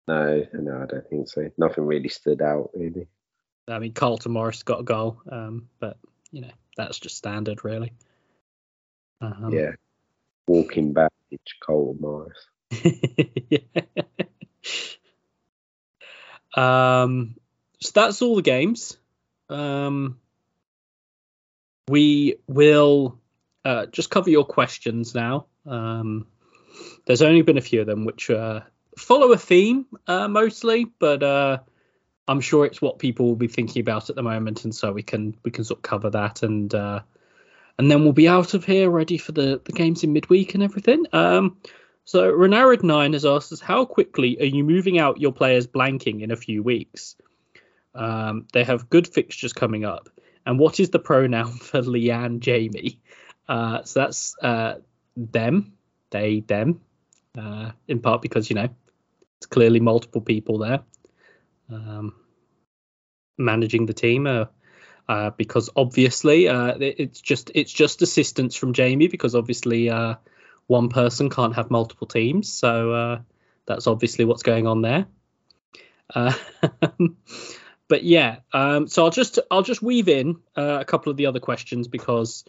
No 0.06 0.44
no 0.52 0.82
i 0.82 0.86
don't 0.86 1.08
think 1.08 1.28
so. 1.28 1.50
Nothing 1.56 1.86
really 1.86 2.08
stood 2.08 2.42
out 2.42 2.70
really. 2.74 3.08
I 3.66 3.78
mean 3.78 3.92
carlton 3.92 4.32
morris 4.32 4.62
got 4.62 4.80
a 4.80 4.84
goal 4.84 5.20
um 5.30 5.68
but 5.78 5.98
you 6.32 6.40
know 6.40 6.50
that's 6.76 6.98
just 6.98 7.16
standard 7.16 7.64
really. 7.64 7.92
Um, 9.20 9.50
yeah, 9.52 9.72
walking 10.46 10.92
back, 10.92 11.12
Cole 11.60 11.96
Morris. 11.98 12.38
yeah. 13.50 13.58
Um, 16.54 17.34
so 17.80 17.90
that's 17.94 18.22
all 18.22 18.36
the 18.36 18.42
games. 18.42 18.96
Um, 19.48 20.18
we 21.88 22.36
will 22.46 23.18
uh, 23.64 23.86
just 23.86 24.10
cover 24.10 24.30
your 24.30 24.44
questions 24.44 25.14
now. 25.14 25.46
Um, 25.66 26.26
there's 27.06 27.22
only 27.22 27.42
been 27.42 27.58
a 27.58 27.62
few 27.62 27.80
of 27.80 27.86
them 27.86 28.04
which 28.04 28.30
uh, 28.30 28.60
follow 28.96 29.32
a 29.32 29.38
theme 29.38 29.86
uh, 30.06 30.28
mostly, 30.28 30.84
but 30.84 31.22
uh, 31.22 31.58
I'm 32.26 32.40
sure 32.40 32.66
it's 32.66 32.82
what 32.82 32.98
people 32.98 33.26
will 33.26 33.36
be 33.36 33.48
thinking 33.48 33.80
about 33.80 34.10
at 34.10 34.16
the 34.16 34.22
moment, 34.22 34.64
and 34.64 34.74
so 34.74 34.92
we 34.92 35.02
can 35.02 35.36
we 35.42 35.50
can 35.50 35.64
sort 35.64 35.78
of 35.78 35.82
cover 35.82 36.10
that 36.10 36.42
and 36.42 36.74
uh, 36.74 37.00
and 37.78 37.90
then 37.90 38.02
we'll 38.02 38.12
be 38.12 38.28
out 38.28 38.54
of 38.54 38.64
here 38.64 38.90
ready 38.90 39.18
for 39.18 39.32
the 39.32 39.60
the 39.64 39.72
games 39.72 40.04
in 40.04 40.12
midweek 40.12 40.54
and 40.54 40.62
everything. 40.62 41.04
Um, 41.12 41.56
so 42.04 42.32
Renarid 42.32 42.82
Nine 42.82 43.12
has 43.12 43.26
asked 43.26 43.52
us, 43.52 43.60
how 43.60 43.84
quickly 43.84 44.38
are 44.40 44.46
you 44.46 44.64
moving 44.64 44.98
out 44.98 45.20
your 45.20 45.32
players 45.32 45.66
blanking 45.66 46.22
in 46.22 46.30
a 46.30 46.36
few 46.36 46.62
weeks? 46.62 47.16
Um, 47.98 48.46
they 48.52 48.62
have 48.62 48.88
good 48.88 49.08
fixtures 49.08 49.52
coming 49.52 49.84
up, 49.84 50.08
and 50.46 50.58
what 50.58 50.78
is 50.78 50.90
the 50.90 50.98
pronoun 51.00 51.52
for 51.58 51.82
Leanne 51.82 52.38
Jamie? 52.38 53.00
Uh, 53.48 53.82
so 53.82 54.00
that's 54.00 54.36
uh, 54.42 54.74
them, 55.16 55.72
they, 56.10 56.40
them, 56.40 56.80
uh, 57.36 57.72
in 57.88 58.00
part 58.00 58.22
because 58.22 58.48
you 58.48 58.54
know 58.54 58.68
it's 59.38 59.46
clearly 59.46 59.80
multiple 59.80 60.20
people 60.20 60.58
there 60.58 60.80
um, 61.72 62.14
managing 63.36 63.86
the 63.86 63.94
team. 63.94 64.26
Uh, 64.26 64.46
uh, 65.08 65.30
because 65.30 65.70
obviously 65.74 66.48
uh, 66.48 66.74
it's 66.80 67.22
just 67.22 67.50
it's 67.54 67.72
just 67.72 68.02
assistance 68.02 68.54
from 68.54 68.74
Jamie 68.74 69.08
because 69.08 69.34
obviously 69.34 69.90
one 70.66 70.90
person 70.90 71.30
can't 71.30 71.54
have 71.54 71.70
multiple 71.70 72.06
teams, 72.06 72.52
so 72.52 73.22
that's 73.64 73.86
obviously 73.86 74.26
what's 74.26 74.42
going 74.42 74.66
on 74.66 74.82
there. 74.82 75.06
But 77.88 78.04
yeah, 78.04 78.36
um, 78.52 78.86
so 78.86 79.04
I'll 79.04 79.10
just 79.10 79.38
I'll 79.50 79.62
just 79.62 79.82
weave 79.82 80.08
in 80.08 80.36
uh, 80.56 80.78
a 80.80 80.84
couple 80.84 81.10
of 81.10 81.16
the 81.16 81.26
other 81.26 81.40
questions 81.40 81.88
because 81.88 82.44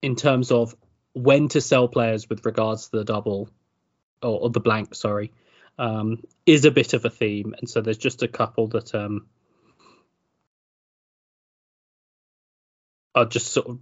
in 0.00 0.16
terms 0.16 0.50
of 0.50 0.74
when 1.12 1.48
to 1.48 1.60
sell 1.60 1.88
players 1.88 2.28
with 2.28 2.46
regards 2.46 2.88
to 2.88 2.98
the 2.98 3.04
double 3.04 3.50
or, 4.22 4.40
or 4.40 4.50
the 4.50 4.60
blank, 4.60 4.94
sorry, 4.94 5.32
um, 5.78 6.22
is 6.46 6.64
a 6.64 6.70
bit 6.70 6.94
of 6.94 7.04
a 7.04 7.10
theme, 7.10 7.54
and 7.58 7.68
so 7.68 7.80
there's 7.82 7.98
just 7.98 8.22
a 8.22 8.28
couple 8.28 8.68
that 8.68 8.94
um, 8.94 9.26
are 13.14 13.26
just 13.26 13.52
sort 13.52 13.68
of 13.68 13.78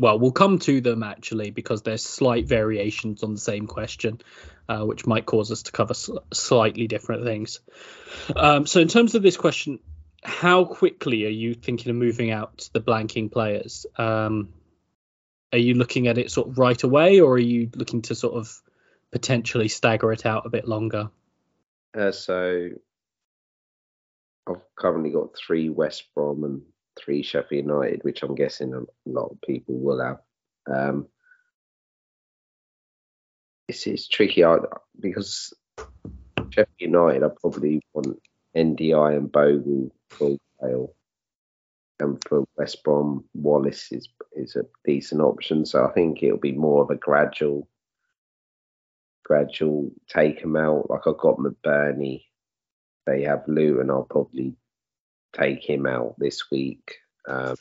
well, 0.00 0.18
we'll 0.18 0.32
come 0.32 0.58
to 0.60 0.80
them 0.80 1.02
actually 1.02 1.50
because 1.50 1.82
there's 1.82 2.04
slight 2.04 2.46
variations 2.46 3.22
on 3.22 3.34
the 3.34 3.40
same 3.40 3.66
question, 3.66 4.20
uh, 4.68 4.84
which 4.84 5.06
might 5.06 5.26
cause 5.26 5.52
us 5.52 5.62
to 5.64 5.72
cover 5.72 5.94
sl- 5.94 6.18
slightly 6.32 6.86
different 6.86 7.24
things. 7.24 7.60
Um, 8.34 8.66
so, 8.66 8.80
in 8.80 8.88
terms 8.88 9.14
of 9.14 9.22
this 9.22 9.36
question, 9.36 9.78
how 10.22 10.64
quickly 10.64 11.24
are 11.26 11.30
you 11.30 11.54
thinking 11.54 11.90
of 11.90 11.96
moving 11.96 12.30
out 12.30 12.68
the 12.72 12.80
blanking 12.80 13.30
players? 13.30 13.86
Um, 13.96 14.52
are 15.52 15.58
you 15.58 15.74
looking 15.74 16.08
at 16.08 16.18
it 16.18 16.30
sort 16.30 16.48
of 16.48 16.58
right 16.58 16.82
away, 16.82 17.20
or 17.20 17.34
are 17.34 17.38
you 17.38 17.70
looking 17.74 18.02
to 18.02 18.14
sort 18.14 18.34
of 18.34 18.60
potentially 19.10 19.68
stagger 19.68 20.12
it 20.12 20.24
out 20.24 20.46
a 20.46 20.50
bit 20.50 20.66
longer? 20.66 21.10
Uh, 21.96 22.12
so, 22.12 22.70
I've 24.48 24.62
currently 24.74 25.10
got 25.10 25.36
three 25.36 25.68
West 25.68 26.06
Brom 26.14 26.44
and 26.44 26.62
three 26.98 27.22
Sheffield 27.22 27.66
United, 27.66 28.04
which 28.04 28.22
I'm 28.22 28.34
guessing 28.34 28.74
a 28.74 28.82
lot 29.08 29.30
of 29.30 29.40
people 29.42 29.78
will 29.78 30.00
have. 30.00 30.18
Um, 30.66 31.06
it's 33.68 34.08
tricky 34.08 34.44
because 35.00 35.54
Sheffield 36.50 36.66
United, 36.78 37.22
I 37.22 37.28
probably 37.40 37.80
want 37.94 38.18
Ndiaye 38.56 39.16
and 39.16 39.32
Bogle 39.32 39.90
full 40.10 40.38
sale. 40.60 40.94
And 42.00 42.22
for 42.28 42.44
West 42.56 42.82
Brom, 42.82 43.24
Wallace 43.34 43.92
is 43.92 44.08
is 44.32 44.56
a 44.56 44.64
decent 44.84 45.20
option. 45.20 45.64
So 45.64 45.84
I 45.84 45.92
think 45.92 46.22
it'll 46.22 46.38
be 46.38 46.52
more 46.52 46.82
of 46.82 46.90
a 46.90 46.96
gradual, 46.96 47.68
gradual 49.24 49.90
take 50.08 50.40
them 50.40 50.56
out. 50.56 50.90
Like 50.90 51.06
I've 51.06 51.18
got 51.18 51.36
McBurnie, 51.36 52.24
they 53.06 53.22
have 53.22 53.44
Luton. 53.46 53.90
I'll 53.90 54.04
probably 54.04 54.56
take 55.32 55.68
him 55.68 55.86
out 55.86 56.14
this 56.18 56.50
week. 56.50 56.98
Um, 57.26 57.56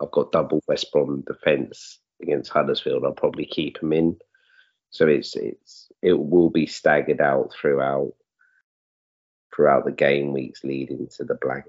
I've 0.00 0.10
got 0.10 0.32
double 0.32 0.62
West 0.66 0.92
Brom 0.92 1.22
defence 1.26 1.98
against 2.20 2.50
Huddersfield. 2.50 3.04
I'll 3.04 3.12
probably 3.12 3.46
keep 3.46 3.82
him 3.82 3.92
in. 3.92 4.16
So 4.90 5.08
it's 5.08 5.34
it's 5.34 5.88
it 6.02 6.12
will 6.12 6.50
be 6.50 6.66
staggered 6.66 7.20
out 7.20 7.52
throughout 7.52 8.12
throughout 9.54 9.84
the 9.84 9.92
game 9.92 10.32
weeks 10.32 10.62
leading 10.64 11.08
to 11.16 11.24
the 11.24 11.34
blank. 11.34 11.64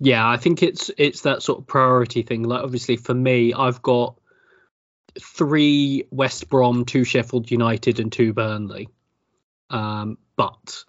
Yeah, 0.00 0.26
I 0.26 0.36
think 0.36 0.62
it's 0.62 0.90
it's 0.96 1.22
that 1.22 1.42
sort 1.42 1.60
of 1.60 1.66
priority 1.66 2.22
thing. 2.22 2.42
Like 2.44 2.62
obviously 2.62 2.96
for 2.96 3.14
me, 3.14 3.52
I've 3.52 3.82
got 3.82 4.18
three 5.20 6.06
West 6.10 6.48
Brom, 6.48 6.84
two 6.84 7.04
Sheffield 7.04 7.50
United, 7.50 8.00
and 8.00 8.10
two 8.10 8.32
Burnley. 8.32 8.88
Um, 9.70 10.18
but 10.36 10.84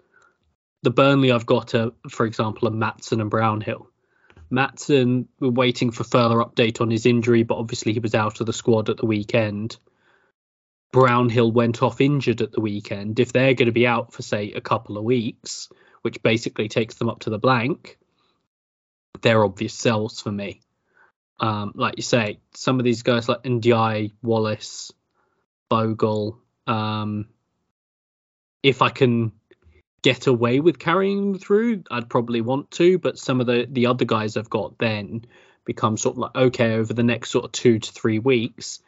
the 0.84 0.90
Burnley 0.90 1.32
I've 1.32 1.46
got, 1.46 1.74
are, 1.74 1.92
for 2.10 2.26
example, 2.26 2.68
are 2.68 2.70
Maatsen 2.70 3.20
and 3.20 3.30
Brownhill. 3.30 3.88
Maatsen, 4.52 5.26
we're 5.40 5.48
waiting 5.48 5.90
for 5.90 6.04
further 6.04 6.36
update 6.36 6.80
on 6.80 6.90
his 6.90 7.06
injury, 7.06 7.42
but 7.42 7.56
obviously 7.56 7.94
he 7.94 8.00
was 8.00 8.14
out 8.14 8.40
of 8.40 8.46
the 8.46 8.52
squad 8.52 8.90
at 8.90 8.98
the 8.98 9.06
weekend. 9.06 9.78
Brownhill 10.92 11.50
went 11.50 11.82
off 11.82 12.02
injured 12.02 12.42
at 12.42 12.52
the 12.52 12.60
weekend. 12.60 13.18
If 13.18 13.32
they're 13.32 13.54
going 13.54 13.66
to 13.66 13.72
be 13.72 13.86
out 13.86 14.12
for, 14.12 14.22
say, 14.22 14.52
a 14.52 14.60
couple 14.60 14.98
of 14.98 15.04
weeks, 15.04 15.70
which 16.02 16.22
basically 16.22 16.68
takes 16.68 16.96
them 16.96 17.08
up 17.08 17.20
to 17.20 17.30
the 17.30 17.38
blank, 17.38 17.98
they're 19.22 19.42
obvious 19.42 19.72
sells 19.72 20.20
for 20.20 20.30
me. 20.30 20.60
Um, 21.40 21.72
like 21.74 21.94
you 21.96 22.02
say, 22.02 22.40
some 22.52 22.78
of 22.78 22.84
these 22.84 23.02
guys 23.02 23.28
like 23.28 23.42
Ndiaye, 23.42 24.12
Wallace, 24.22 24.92
Bogle, 25.70 26.38
um, 26.66 27.28
if 28.62 28.82
I 28.82 28.90
can 28.90 29.32
get 30.04 30.26
away 30.26 30.60
with 30.60 30.78
carrying 30.78 31.32
them 31.32 31.40
through, 31.40 31.82
I'd 31.90 32.10
probably 32.10 32.42
want 32.42 32.70
to. 32.72 32.98
But 32.98 33.18
some 33.18 33.40
of 33.40 33.46
the 33.46 33.66
the 33.68 33.86
other 33.86 34.04
guys 34.04 34.36
I've 34.36 34.50
got 34.50 34.78
then 34.78 35.24
become 35.64 35.96
sort 35.96 36.16
of 36.16 36.18
like 36.18 36.36
okay 36.36 36.74
over 36.74 36.92
the 36.92 37.02
next 37.02 37.30
sort 37.30 37.46
of 37.46 37.52
two 37.52 37.78
to 37.78 37.92
three 37.92 38.18
weeks. 38.18 38.80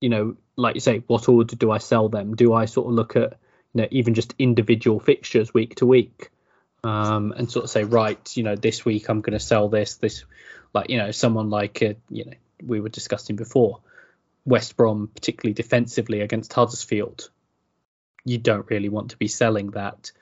You 0.00 0.08
know, 0.08 0.36
like 0.56 0.76
you 0.76 0.80
say, 0.80 1.02
what 1.08 1.28
order 1.28 1.56
do 1.56 1.70
I 1.72 1.78
sell 1.78 2.08
them? 2.08 2.36
Do 2.36 2.54
I 2.54 2.66
sort 2.66 2.86
of 2.86 2.94
look 2.94 3.16
at 3.16 3.38
you 3.74 3.82
know 3.82 3.88
even 3.90 4.14
just 4.14 4.34
individual 4.38 5.00
fixtures 5.00 5.52
week 5.52 5.74
to 5.76 5.86
week, 5.86 6.30
um, 6.84 7.34
and 7.36 7.50
sort 7.50 7.64
of 7.64 7.70
say 7.70 7.82
right, 7.82 8.36
you 8.36 8.44
know, 8.44 8.54
this 8.54 8.84
week 8.84 9.10
I'm 9.10 9.22
going 9.22 9.38
to 9.38 9.44
sell 9.44 9.68
this. 9.68 9.96
This, 9.96 10.24
like 10.72 10.90
you 10.90 10.98
know, 10.98 11.10
someone 11.10 11.50
like 11.50 11.80
you 11.80 12.24
know 12.24 12.32
we 12.64 12.78
were 12.78 12.88
discussing 12.88 13.34
before, 13.34 13.80
West 14.44 14.76
Brom, 14.76 15.10
particularly 15.12 15.54
defensively 15.54 16.20
against 16.20 16.52
Huddersfield. 16.52 17.30
You 18.24 18.38
don't 18.38 18.70
really 18.70 18.90
want 18.90 19.10
to 19.10 19.16
be 19.16 19.26
selling 19.26 19.72
that 19.72 20.12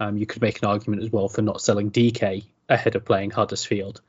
um, 0.00 0.16
you 0.16 0.26
could 0.26 0.42
make 0.42 0.62
an 0.62 0.68
argument 0.68 1.02
as 1.02 1.10
well 1.10 1.28
for 1.28 1.42
not 1.42 1.60
selling 1.60 1.90
DK 1.90 2.44
ahead 2.68 2.96
of 2.96 3.04
playing 3.04 3.30
Huddersfield. 3.30 4.00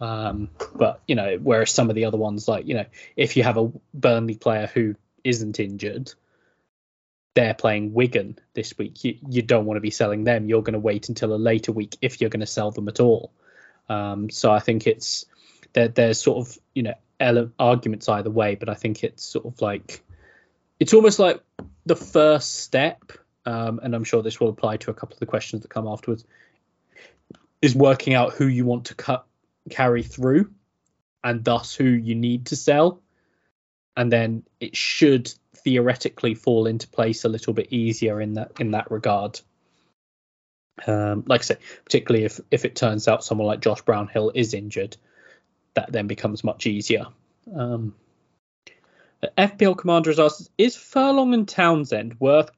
Um, 0.00 0.50
but 0.74 1.00
you 1.06 1.14
know, 1.14 1.38
whereas 1.42 1.70
some 1.70 1.88
of 1.88 1.96
the 1.96 2.04
other 2.04 2.18
ones, 2.18 2.48
like 2.48 2.66
you 2.66 2.74
know, 2.74 2.86
if 3.16 3.36
you 3.36 3.42
have 3.44 3.56
a 3.56 3.72
Burnley 3.94 4.36
player 4.36 4.66
who 4.66 4.94
isn't 5.24 5.58
injured, 5.58 6.12
they're 7.34 7.54
playing 7.54 7.94
Wigan 7.94 8.38
this 8.54 8.76
week. 8.76 9.04
You, 9.04 9.18
you 9.28 9.42
don't 9.42 9.66
want 9.66 9.76
to 9.76 9.82
be 9.82 9.90
selling 9.90 10.24
them. 10.24 10.48
You're 10.48 10.62
going 10.62 10.74
to 10.74 10.78
wait 10.78 11.08
until 11.08 11.34
a 11.34 11.36
later 11.36 11.72
week 11.72 11.96
if 12.00 12.20
you're 12.20 12.30
going 12.30 12.40
to 12.40 12.46
sell 12.46 12.70
them 12.70 12.88
at 12.88 13.00
all. 13.00 13.32
Um, 13.88 14.30
so 14.30 14.50
I 14.50 14.58
think 14.58 14.86
it's 14.86 15.26
there, 15.72 15.88
there's 15.88 16.20
sort 16.20 16.46
of 16.46 16.58
you 16.74 16.82
know 16.82 16.94
ele- 17.20 17.52
arguments 17.58 18.08
either 18.08 18.30
way, 18.30 18.54
but 18.54 18.68
I 18.68 18.74
think 18.74 19.04
it's 19.04 19.24
sort 19.24 19.46
of 19.46 19.60
like 19.62 20.02
it's 20.78 20.92
almost 20.92 21.18
like 21.18 21.40
the 21.86 21.96
first 21.96 22.60
step 22.60 23.12
um, 23.46 23.80
and 23.82 23.94
I'm 23.94 24.04
sure 24.04 24.22
this 24.22 24.40
will 24.40 24.48
apply 24.48 24.78
to 24.78 24.90
a 24.90 24.94
couple 24.94 25.14
of 25.14 25.20
the 25.20 25.26
questions 25.26 25.62
that 25.62 25.68
come 25.68 25.86
afterwards, 25.86 26.24
is 27.62 27.74
working 27.74 28.12
out 28.12 28.34
who 28.34 28.46
you 28.46 28.64
want 28.64 28.86
to 28.86 28.94
cut 28.94 29.24
carry 29.70 30.02
through, 30.02 30.50
and 31.24 31.44
thus 31.44 31.74
who 31.74 31.84
you 31.84 32.14
need 32.14 32.46
to 32.46 32.56
sell, 32.56 33.00
and 33.96 34.12
then 34.12 34.42
it 34.60 34.76
should 34.76 35.32
theoretically 35.54 36.34
fall 36.34 36.66
into 36.66 36.88
place 36.88 37.24
a 37.24 37.28
little 37.28 37.54
bit 37.54 37.72
easier 37.72 38.20
in 38.20 38.34
that 38.34 38.52
in 38.60 38.72
that 38.72 38.90
regard. 38.90 39.40
Um, 40.86 41.24
like 41.26 41.40
I 41.40 41.44
say, 41.44 41.56
particularly 41.84 42.26
if 42.26 42.40
if 42.50 42.64
it 42.64 42.76
turns 42.76 43.08
out 43.08 43.24
someone 43.24 43.46
like 43.46 43.60
Josh 43.60 43.80
Brownhill 43.82 44.32
is 44.34 44.54
injured, 44.54 44.96
that 45.74 45.92
then 45.92 46.08
becomes 46.08 46.44
much 46.44 46.66
easier. 46.66 47.06
Um, 47.54 47.94
FPL 49.38 49.78
Commander 49.78 50.10
has 50.10 50.18
asked, 50.18 50.50
is 50.58 50.76
Furlong 50.76 51.32
and 51.32 51.48
Townsend 51.48 52.20
worth 52.20 52.50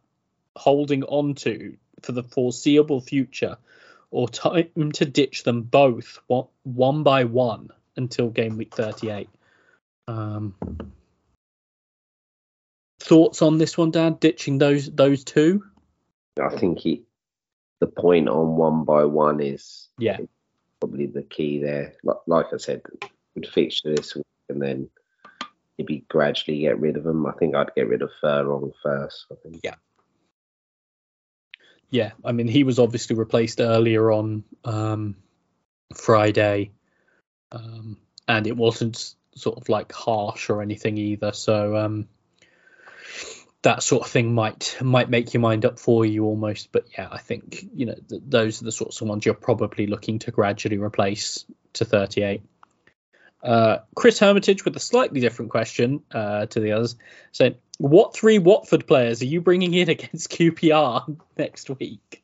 holding 0.58 1.04
on 1.04 1.34
to 1.36 1.76
for 2.02 2.12
the 2.12 2.22
foreseeable 2.22 3.00
future, 3.00 3.56
or 4.10 4.28
time 4.28 4.92
to 4.92 5.04
ditch 5.04 5.42
them 5.42 5.62
both 5.62 6.18
one, 6.26 7.02
by 7.02 7.24
one 7.24 7.70
until 7.96 8.28
game 8.30 8.56
week 8.56 8.74
38? 8.74 9.28
Um, 10.06 10.54
thoughts 13.00 13.42
on 13.42 13.58
this 13.58 13.76
one, 13.76 13.90
Dad? 13.90 14.20
Ditching 14.20 14.58
those 14.58 14.90
those 14.90 15.24
two? 15.24 15.64
I 16.40 16.54
think 16.56 16.78
he, 16.78 17.02
the 17.80 17.86
point 17.86 18.28
on 18.28 18.56
one 18.56 18.84
by 18.84 19.04
one 19.04 19.40
is 19.40 19.88
Yeah, 19.98 20.18
probably 20.80 21.06
the 21.06 21.22
key 21.22 21.60
there. 21.60 21.94
Like, 22.04 22.18
like 22.26 22.46
I 22.52 22.58
said, 22.58 22.82
would 23.34 23.48
fixture 23.48 23.94
this 23.94 24.14
week 24.14 24.24
and 24.48 24.62
then 24.62 24.88
maybe 25.76 26.04
gradually 26.08 26.60
get 26.60 26.80
rid 26.80 26.96
of 26.96 27.04
them. 27.04 27.26
I 27.26 27.32
think 27.32 27.54
I'd 27.54 27.74
get 27.74 27.88
rid 27.88 28.02
of 28.02 28.10
Furlong 28.20 28.72
first. 28.82 29.26
I 29.30 29.34
think. 29.42 29.60
Yeah. 29.62 29.74
Yeah. 31.90 32.12
I 32.24 32.32
mean, 32.32 32.48
he 32.48 32.64
was 32.64 32.78
obviously 32.78 33.16
replaced 33.16 33.60
earlier 33.60 34.10
on 34.10 34.44
um, 34.64 35.16
Friday, 35.94 36.72
um, 37.52 37.96
and 38.26 38.46
it 38.46 38.56
wasn't 38.56 39.14
sort 39.34 39.56
of 39.56 39.68
like 39.68 39.92
harsh 39.92 40.50
or 40.50 40.62
anything 40.62 40.98
either. 40.98 41.32
So 41.32 41.76
um, 41.76 42.08
that 43.62 43.82
sort 43.82 44.04
of 44.04 44.10
thing 44.10 44.34
might 44.34 44.76
might 44.80 45.08
make 45.08 45.32
your 45.32 45.40
mind 45.40 45.64
up 45.64 45.78
for 45.78 46.04
you 46.04 46.24
almost. 46.24 46.72
But 46.72 46.86
yeah, 46.96 47.08
I 47.10 47.18
think 47.18 47.64
you 47.74 47.86
know 47.86 47.96
th- 48.08 48.22
those 48.26 48.60
are 48.60 48.64
the 48.64 48.72
sorts 48.72 49.00
of 49.00 49.08
ones 49.08 49.24
you're 49.24 49.34
probably 49.34 49.86
looking 49.86 50.18
to 50.20 50.30
gradually 50.30 50.78
replace 50.78 51.44
to 51.74 51.84
38. 51.84 52.42
Uh, 53.42 53.78
Chris 53.94 54.18
Hermitage 54.18 54.64
with 54.64 54.76
a 54.76 54.80
slightly 54.80 55.20
different 55.20 55.52
question 55.52 56.02
uh, 56.12 56.46
to 56.46 56.60
the 56.60 56.72
others, 56.72 56.96
saying, 57.30 57.54
"What 57.78 58.14
three 58.14 58.38
Watford 58.38 58.86
players 58.86 59.22
are 59.22 59.26
you 59.26 59.40
bringing 59.40 59.74
in 59.74 59.88
against 59.96 60.30
QPR 60.30 61.16
next 61.36 61.70
week?" 61.70 62.22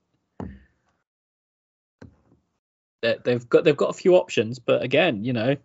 They- 3.03 3.19
They've 3.25 3.49
got 3.49 3.65
they've 3.65 3.77
got 3.77 3.91
a 3.91 3.95
few 3.95 4.17
options, 4.17 4.59
but 4.59 4.83
again, 4.83 5.25
you 5.25 5.33
know, 5.33 5.57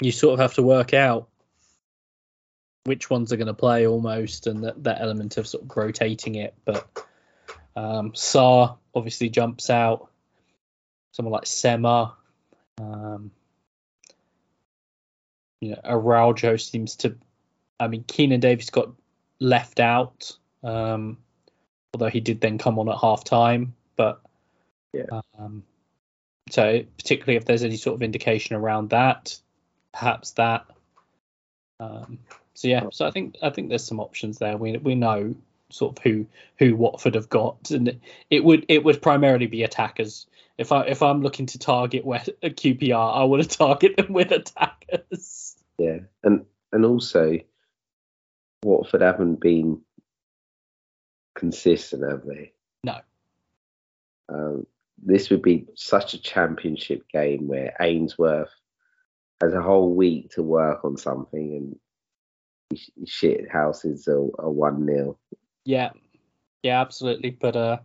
you 0.00 0.12
sort 0.12 0.34
of 0.34 0.40
have 0.40 0.54
to 0.54 0.62
work 0.62 0.94
out 0.94 1.28
which 2.84 3.08
ones 3.10 3.32
are 3.32 3.36
going 3.36 3.46
to 3.46 3.54
play 3.54 3.86
almost, 3.86 4.46
and 4.46 4.64
that, 4.64 4.82
that 4.82 5.00
element 5.00 5.36
of 5.36 5.46
sort 5.46 5.62
of 5.64 5.76
rotating 5.76 6.34
it. 6.36 6.54
But 6.64 6.88
um, 7.76 8.12
Sarr 8.12 8.76
obviously 8.94 9.28
jumps 9.28 9.70
out. 9.70 10.08
Someone 11.12 11.32
like 11.32 11.46
Sema. 11.46 12.14
Um, 12.80 13.30
you 15.60 15.70
know, 15.70 15.80
Araujo 15.84 16.56
seems 16.56 16.96
to. 16.96 17.16
I 17.82 17.88
mean, 17.88 18.04
Keinan 18.04 18.40
Davis 18.40 18.70
got 18.70 18.90
left 19.40 19.80
out, 19.80 20.36
um, 20.62 21.18
although 21.92 22.08
he 22.08 22.20
did 22.20 22.40
then 22.40 22.58
come 22.58 22.78
on 22.78 22.88
at 22.88 22.98
half 22.98 23.24
time. 23.24 23.74
But 23.96 24.20
Yeah. 24.92 25.20
um, 25.36 25.64
so 26.50 26.82
particularly 26.96 27.36
if 27.36 27.44
there's 27.44 27.64
any 27.64 27.76
sort 27.76 27.94
of 27.94 28.02
indication 28.02 28.56
around 28.56 28.90
that, 28.90 29.38
perhaps 29.92 30.32
that. 30.32 30.66
Um, 31.80 32.20
so 32.54 32.68
yeah, 32.68 32.84
so 32.92 33.06
I 33.06 33.10
think 33.10 33.36
I 33.42 33.50
think 33.50 33.68
there's 33.68 33.84
some 33.84 34.00
options 34.00 34.38
there. 34.38 34.56
We 34.56 34.76
we 34.76 34.94
know 34.94 35.34
sort 35.70 35.98
of 35.98 36.04
who 36.04 36.26
who 36.58 36.76
Watford 36.76 37.14
have 37.16 37.28
got, 37.28 37.70
and 37.70 38.00
it 38.30 38.44
would 38.44 38.66
it 38.68 38.84
would 38.84 39.02
primarily 39.02 39.46
be 39.46 39.64
attackers. 39.64 40.26
If 40.58 40.70
I 40.70 40.82
if 40.82 41.02
I'm 41.02 41.22
looking 41.22 41.46
to 41.46 41.58
target 41.58 42.04
West, 42.04 42.30
QPR, 42.42 43.16
I 43.16 43.24
want 43.24 43.42
to 43.42 43.48
target 43.48 43.96
them 43.96 44.12
with 44.12 44.30
attackers. 44.30 45.56
Yeah, 45.78 46.00
and 46.22 46.44
and 46.72 46.84
also 46.84 47.38
Watford 48.62 49.00
haven't 49.00 49.40
been 49.40 49.80
consistent, 51.34 52.08
have 52.08 52.24
they? 52.24 52.52
No. 52.84 52.98
Um, 54.28 54.66
this 55.02 55.30
would 55.30 55.42
be 55.42 55.66
such 55.74 56.14
a 56.14 56.22
championship 56.22 57.08
game 57.08 57.48
where 57.48 57.74
Ainsworth 57.80 58.52
has 59.42 59.52
a 59.52 59.62
whole 59.62 59.92
week 59.94 60.30
to 60.32 60.42
work 60.42 60.84
on 60.84 60.96
something, 60.96 61.76
and 62.72 62.78
shit 63.06 63.50
houses 63.50 64.06
a, 64.06 64.12
a 64.12 64.50
one 64.50 64.86
0 64.86 65.18
Yeah, 65.64 65.90
yeah, 66.62 66.80
absolutely. 66.80 67.30
But 67.30 67.56
uh, 67.56 67.78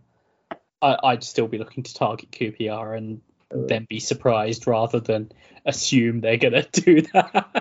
I, 0.80 0.96
I'd 1.02 1.24
still 1.24 1.48
be 1.48 1.58
looking 1.58 1.82
to 1.82 1.94
target 1.94 2.30
QPR 2.30 2.96
and 2.96 3.20
then 3.50 3.86
be 3.88 3.98
surprised 3.98 4.66
rather 4.66 5.00
than 5.00 5.32
assume 5.64 6.20
they're 6.20 6.36
gonna 6.36 6.62
do 6.72 7.02
that. 7.12 7.57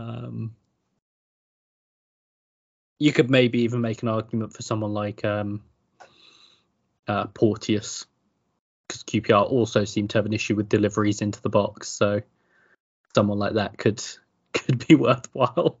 Um, 0.00 0.54
you 2.98 3.12
could 3.12 3.30
maybe 3.30 3.62
even 3.62 3.80
make 3.80 4.02
an 4.02 4.08
argument 4.08 4.52
for 4.52 4.62
someone 4.62 4.92
like 4.92 5.24
um, 5.24 5.62
uh, 7.08 7.26
Porteous, 7.26 8.06
because 8.86 9.02
QPR 9.04 9.50
also 9.50 9.84
seem 9.84 10.08
to 10.08 10.18
have 10.18 10.26
an 10.26 10.32
issue 10.32 10.54
with 10.54 10.68
deliveries 10.68 11.22
into 11.22 11.40
the 11.42 11.48
box. 11.48 11.88
So 11.88 12.22
someone 13.14 13.38
like 13.38 13.54
that 13.54 13.78
could 13.78 14.02
could 14.52 14.86
be 14.86 14.94
worthwhile. 14.94 15.78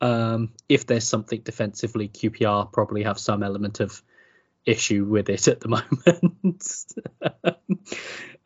Um, 0.00 0.54
if 0.68 0.86
there's 0.86 1.06
something 1.06 1.40
defensively, 1.42 2.08
QPR 2.08 2.72
probably 2.72 3.02
have 3.02 3.18
some 3.18 3.42
element 3.42 3.80
of 3.80 4.02
issue 4.66 5.04
with 5.04 5.28
it 5.28 5.48
at 5.48 5.60
the 5.60 5.68
moment. 5.68 6.84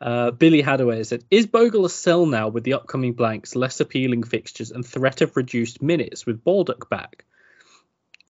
uh, 0.01 0.31
Billy 0.31 0.63
Hadaway 0.63 1.05
said, 1.05 1.23
"Is 1.29 1.47
Bogle 1.47 1.85
a 1.85 1.89
sell 1.89 2.25
now 2.25 2.49
with 2.49 2.63
the 2.63 2.73
upcoming 2.73 3.13
blanks, 3.13 3.55
less 3.55 3.79
appealing 3.79 4.23
fixtures, 4.23 4.71
and 4.71 4.85
threat 4.85 5.21
of 5.21 5.35
reduced 5.35 5.81
minutes 5.81 6.25
with 6.25 6.43
Baldock 6.43 6.89
back? 6.89 7.25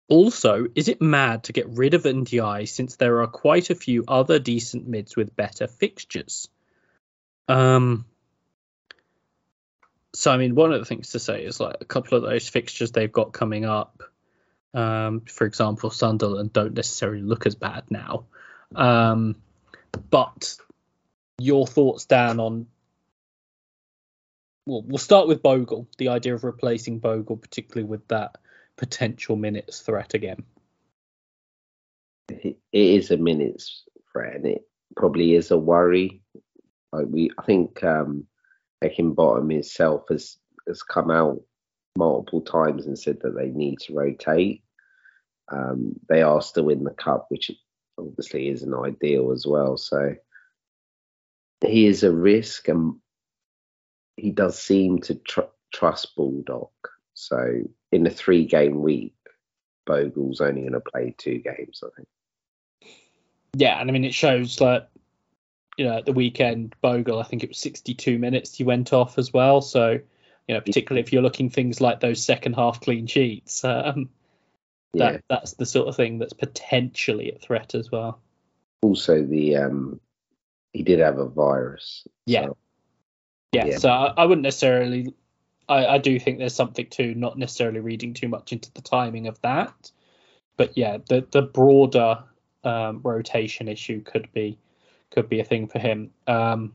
Also, 0.07 0.65
is 0.75 0.87
it 0.87 1.01
mad 1.01 1.43
to 1.43 1.53
get 1.53 1.69
rid 1.69 1.93
of 1.93 2.03
Ndiaye 2.03 2.67
since 2.67 2.95
there 2.95 3.21
are 3.21 3.27
quite 3.27 3.69
a 3.69 3.75
few 3.75 4.03
other 4.07 4.39
decent 4.39 4.87
mids 4.87 5.15
with 5.15 5.35
better 5.35 5.67
fixtures?" 5.67 6.49
Um, 7.47 8.05
so 10.13 10.31
I 10.31 10.37
mean, 10.37 10.55
one 10.55 10.73
of 10.73 10.79
the 10.79 10.85
things 10.85 11.11
to 11.11 11.19
say 11.19 11.43
is 11.45 11.59
like 11.59 11.77
a 11.81 11.85
couple 11.85 12.17
of 12.17 12.23
those 12.23 12.49
fixtures 12.49 12.91
they've 12.91 13.11
got 13.11 13.33
coming 13.33 13.65
up. 13.65 14.03
Um, 14.73 15.21
for 15.21 15.45
example, 15.45 15.89
Sunderland 15.89 16.53
don't 16.53 16.73
necessarily 16.73 17.21
look 17.21 17.45
as 17.45 17.55
bad 17.55 17.85
now. 17.89 18.25
Um, 18.75 19.35
but 20.09 20.57
your 21.39 21.65
thoughts, 21.65 22.05
Dan, 22.05 22.39
on 22.39 22.67
well, 24.69 24.83
we'll 24.85 24.99
start 24.99 25.27
with 25.27 25.41
Bogle. 25.41 25.87
The 25.97 26.09
idea 26.09 26.35
of 26.35 26.43
replacing 26.43 26.99
Bogle, 26.99 27.37
particularly 27.37 27.89
with 27.89 28.07
that 28.09 28.35
potential 28.77 29.35
minutes 29.35 29.79
threat 29.79 30.13
again. 30.13 30.43
It 32.27 32.57
is 32.71 33.09
a 33.09 33.17
minutes 33.17 33.83
threat, 34.11 34.35
and 34.35 34.45
it 34.45 34.61
probably 34.95 35.33
is 35.33 35.49
a 35.49 35.57
worry. 35.57 36.21
Like 36.93 37.07
we, 37.09 37.31
I 37.39 37.43
think 37.43 37.83
um, 37.83 38.27
Heckingbottom 38.83 39.51
himself 39.51 40.03
has 40.09 40.37
has 40.67 40.83
come 40.83 41.09
out 41.09 41.41
multiple 41.99 42.41
times 42.41 42.87
and 42.87 42.97
said 42.97 43.19
that 43.21 43.35
they 43.35 43.49
need 43.49 43.79
to 43.81 43.93
rotate. 43.93 44.63
Um, 45.51 45.99
they 46.07 46.21
are 46.21 46.41
still 46.41 46.69
in 46.69 46.83
the 46.83 46.91
cup, 46.91 47.27
which 47.29 47.51
obviously 47.97 48.47
isn't 48.49 48.73
ideal 48.73 49.31
as 49.31 49.45
well. 49.45 49.77
So 49.77 50.15
he 51.61 51.85
is 51.85 52.03
a 52.03 52.11
risk, 52.11 52.69
and 52.69 52.95
he 54.15 54.31
does 54.31 54.57
seem 54.57 54.99
to 55.01 55.15
tr- 55.15 55.53
trust 55.73 56.15
Baldock. 56.15 56.71
So 57.13 57.63
in 57.91 58.07
a 58.07 58.09
three-game 58.09 58.81
week, 58.81 59.15
Bogle's 59.85 60.39
only 60.39 60.61
going 60.61 60.73
to 60.73 60.79
play 60.79 61.13
two 61.17 61.39
games, 61.39 61.83
I 61.83 61.89
think. 61.95 62.07
Yeah, 63.55 63.81
and 63.81 63.89
I 63.89 63.93
mean 63.93 64.05
it 64.05 64.13
shows 64.13 64.57
that 64.57 64.91
you 65.75 65.85
know 65.85 65.97
at 65.97 66.05
the 66.05 66.13
weekend 66.13 66.75
Bogle, 66.81 67.19
I 67.19 67.23
think 67.23 67.43
it 67.43 67.49
was 67.49 67.57
62 67.57 68.19
minutes 68.19 68.55
he 68.55 68.63
went 68.63 68.93
off 68.93 69.17
as 69.17 69.33
well. 69.33 69.61
So 69.61 69.99
you 70.49 70.55
know 70.55 70.61
particularly 70.61 71.01
if 71.01 71.13
you're 71.13 71.21
looking 71.21 71.51
things 71.51 71.79
like 71.79 71.99
those 71.99 72.25
second 72.25 72.53
half 72.53 72.81
clean 72.81 73.05
sheets, 73.05 73.63
um, 73.63 74.09
that 74.95 75.13
Yeah. 75.13 75.19
that's 75.29 75.53
the 75.53 75.65
sort 75.67 75.87
of 75.87 75.95
thing 75.95 76.17
that's 76.17 76.33
potentially 76.33 77.31
a 77.31 77.37
threat 77.37 77.75
as 77.75 77.91
well. 77.91 78.19
Also, 78.81 79.23
the 79.23 79.57
um, 79.57 79.99
he 80.73 80.81
did 80.81 80.99
have 80.99 81.19
a 81.19 81.27
virus. 81.27 82.07
Yeah. 82.25 82.47
so- 82.47 82.57
Yeah, 83.53 83.65
Yeah. 83.65 83.77
so 83.77 83.89
I, 83.89 84.13
I 84.17 84.25
wouldn't 84.25 84.41
necessarily. 84.43 85.13
I, 85.67 85.85
I 85.85 85.97
do 85.99 86.19
think 86.19 86.39
there's 86.39 86.55
something 86.55 86.87
to 86.87 87.13
not 87.13 87.37
necessarily 87.37 87.79
reading 87.79 88.15
too 88.15 88.27
much 88.27 88.51
into 88.51 88.73
the 88.73 88.81
timing 88.81 89.27
of 89.27 89.39
that, 89.41 89.91
but 90.57 90.75
yeah, 90.75 90.97
the 91.09 91.27
the 91.29 91.43
broader 91.43 92.23
um, 92.63 93.01
rotation 93.03 93.67
issue 93.67 94.01
could 94.01 94.27
be 94.33 94.57
could 95.11 95.29
be 95.29 95.41
a 95.41 95.45
thing 95.45 95.67
for 95.67 95.77
him. 95.77 96.09
Um, 96.25 96.73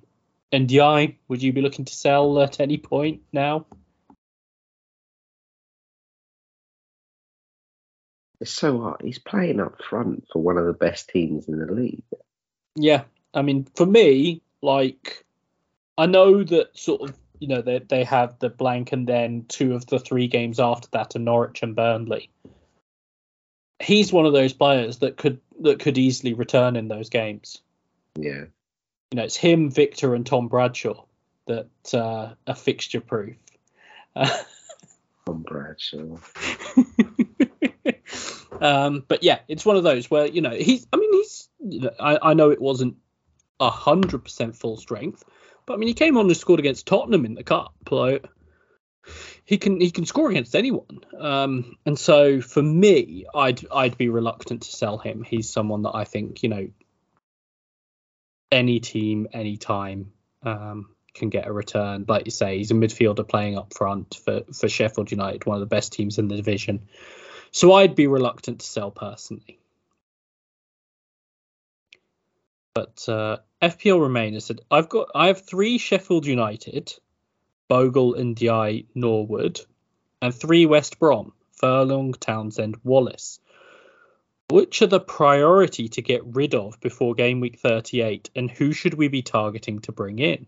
Ndiaye, 0.58 1.16
would 1.28 1.42
you 1.42 1.52
be 1.52 1.62
looking 1.62 1.84
to 1.84 1.94
sell 1.94 2.40
at 2.40 2.60
any 2.60 2.78
point 2.78 3.22
now? 3.32 3.66
It's 8.40 8.52
so 8.52 8.80
hard. 8.80 9.00
He's 9.02 9.18
playing 9.18 9.60
up 9.60 9.82
front 9.82 10.26
for 10.32 10.42
one 10.42 10.58
of 10.58 10.66
the 10.66 10.72
best 10.72 11.08
teams 11.08 11.48
in 11.48 11.58
the 11.58 11.72
league. 11.72 12.02
Yeah, 12.76 13.04
I 13.32 13.42
mean, 13.42 13.66
for 13.74 13.86
me, 13.86 14.42
like, 14.60 15.24
I 15.96 16.06
know 16.06 16.42
that 16.42 16.76
sort 16.76 17.08
of, 17.08 17.16
you 17.38 17.48
know, 17.48 17.62
they 17.62 17.78
they 17.78 18.04
have 18.04 18.38
the 18.40 18.50
blank 18.50 18.92
and 18.92 19.06
then 19.06 19.46
two 19.48 19.74
of 19.74 19.86
the 19.86 19.98
three 19.98 20.28
games 20.28 20.60
after 20.60 20.88
that 20.92 21.16
are 21.16 21.20
Norwich 21.20 21.62
and 21.62 21.76
Burnley. 21.76 22.30
He's 23.80 24.12
one 24.12 24.26
of 24.26 24.32
those 24.32 24.52
players 24.52 24.98
that 24.98 25.16
could 25.16 25.40
that 25.60 25.80
could 25.80 25.98
easily 25.98 26.34
return 26.34 26.76
in 26.76 26.88
those 26.88 27.08
games. 27.10 27.62
Yeah, 28.18 28.44
You 29.14 29.18
know, 29.18 29.26
it's 29.26 29.36
him, 29.36 29.70
Victor, 29.70 30.16
and 30.16 30.26
Tom 30.26 30.48
Bradshaw. 30.48 31.04
that 31.46 31.68
uh, 31.94 32.34
are 32.48 32.54
fixture 32.56 33.00
proof. 33.00 33.36
On 34.16 35.40
Bradshaw. 35.40 36.16
um, 38.60 39.04
but 39.06 39.22
yeah, 39.22 39.38
it's 39.46 39.64
one 39.64 39.76
of 39.76 39.84
those 39.84 40.10
where 40.10 40.26
you 40.26 40.40
know 40.40 40.50
he's. 40.50 40.88
I 40.92 40.96
mean, 40.96 41.12
he's. 41.12 41.48
You 41.60 41.80
know, 41.82 41.90
I, 42.00 42.30
I 42.30 42.34
know 42.34 42.50
it 42.50 42.60
wasn't 42.60 42.96
a 43.60 43.70
hundred 43.70 44.24
percent 44.24 44.56
full 44.56 44.78
strength, 44.78 45.22
but 45.64 45.74
I 45.74 45.76
mean, 45.76 45.86
he 45.86 45.94
came 45.94 46.16
on 46.16 46.26
and 46.26 46.36
scored 46.36 46.58
against 46.58 46.88
Tottenham 46.88 47.24
in 47.24 47.34
the 47.34 47.44
cup. 47.44 47.72
Like, 47.92 48.26
he 49.44 49.58
can 49.58 49.80
he 49.80 49.92
can 49.92 50.06
score 50.06 50.28
against 50.28 50.56
anyone. 50.56 51.02
Um, 51.16 51.76
and 51.86 51.96
so 51.96 52.40
for 52.40 52.60
me, 52.60 53.26
I'd 53.32 53.64
I'd 53.72 53.96
be 53.96 54.08
reluctant 54.08 54.62
to 54.62 54.72
sell 54.72 54.98
him. 54.98 55.22
He's 55.22 55.48
someone 55.48 55.82
that 55.82 55.94
I 55.94 56.02
think 56.02 56.42
you 56.42 56.48
know 56.48 56.68
any 58.50 58.80
team, 58.80 59.28
any 59.32 59.56
time 59.56 60.12
um, 60.42 60.90
can 61.14 61.28
get 61.28 61.46
a 61.46 61.52
return. 61.52 62.04
Like 62.06 62.26
you 62.26 62.30
say, 62.30 62.58
he's 62.58 62.70
a 62.70 62.74
midfielder 62.74 63.26
playing 63.28 63.56
up 63.56 63.74
front 63.74 64.20
for 64.24 64.42
for 64.52 64.68
Sheffield 64.68 65.10
United, 65.10 65.46
one 65.46 65.56
of 65.56 65.60
the 65.60 65.74
best 65.74 65.92
teams 65.92 66.18
in 66.18 66.28
the 66.28 66.36
division. 66.36 66.88
So 67.50 67.72
I'd 67.72 67.94
be 67.94 68.06
reluctant 68.06 68.60
to 68.60 68.66
sell 68.66 68.90
personally. 68.90 69.58
But 72.74 73.08
uh, 73.08 73.36
FPL 73.62 74.00
Remainer 74.00 74.42
said, 74.42 74.60
I've 74.68 74.88
got 74.88 75.08
I 75.14 75.28
have 75.28 75.46
three 75.46 75.78
Sheffield 75.78 76.26
United, 76.26 76.92
Bogle, 77.68 78.14
Ndiaye 78.14 78.86
Norwood, 78.96 79.60
and 80.20 80.34
three 80.34 80.66
West 80.66 80.98
Brom, 80.98 81.32
Furlong, 81.52 82.14
Townsend, 82.14 82.76
Wallace. 82.82 83.38
Which 84.50 84.82
are 84.82 84.86
the 84.86 85.00
priority 85.00 85.88
to 85.88 86.02
get 86.02 86.24
rid 86.24 86.54
of 86.54 86.78
before 86.80 87.14
game 87.14 87.40
week 87.40 87.58
38, 87.58 88.30
and 88.36 88.50
who 88.50 88.72
should 88.72 88.94
we 88.94 89.08
be 89.08 89.22
targeting 89.22 89.80
to 89.80 89.92
bring 89.92 90.18
in? 90.18 90.46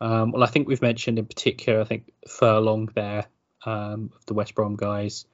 Um, 0.00 0.32
well, 0.32 0.42
I 0.42 0.46
think 0.46 0.68
we've 0.68 0.82
mentioned 0.82 1.18
in 1.18 1.26
particular, 1.26 1.80
I 1.80 1.84
think 1.84 2.12
Furlong 2.28 2.90
there, 2.94 3.26
um, 3.64 4.10
the 4.26 4.34
West 4.34 4.54
Brom 4.54 4.76
guys. 4.76 5.24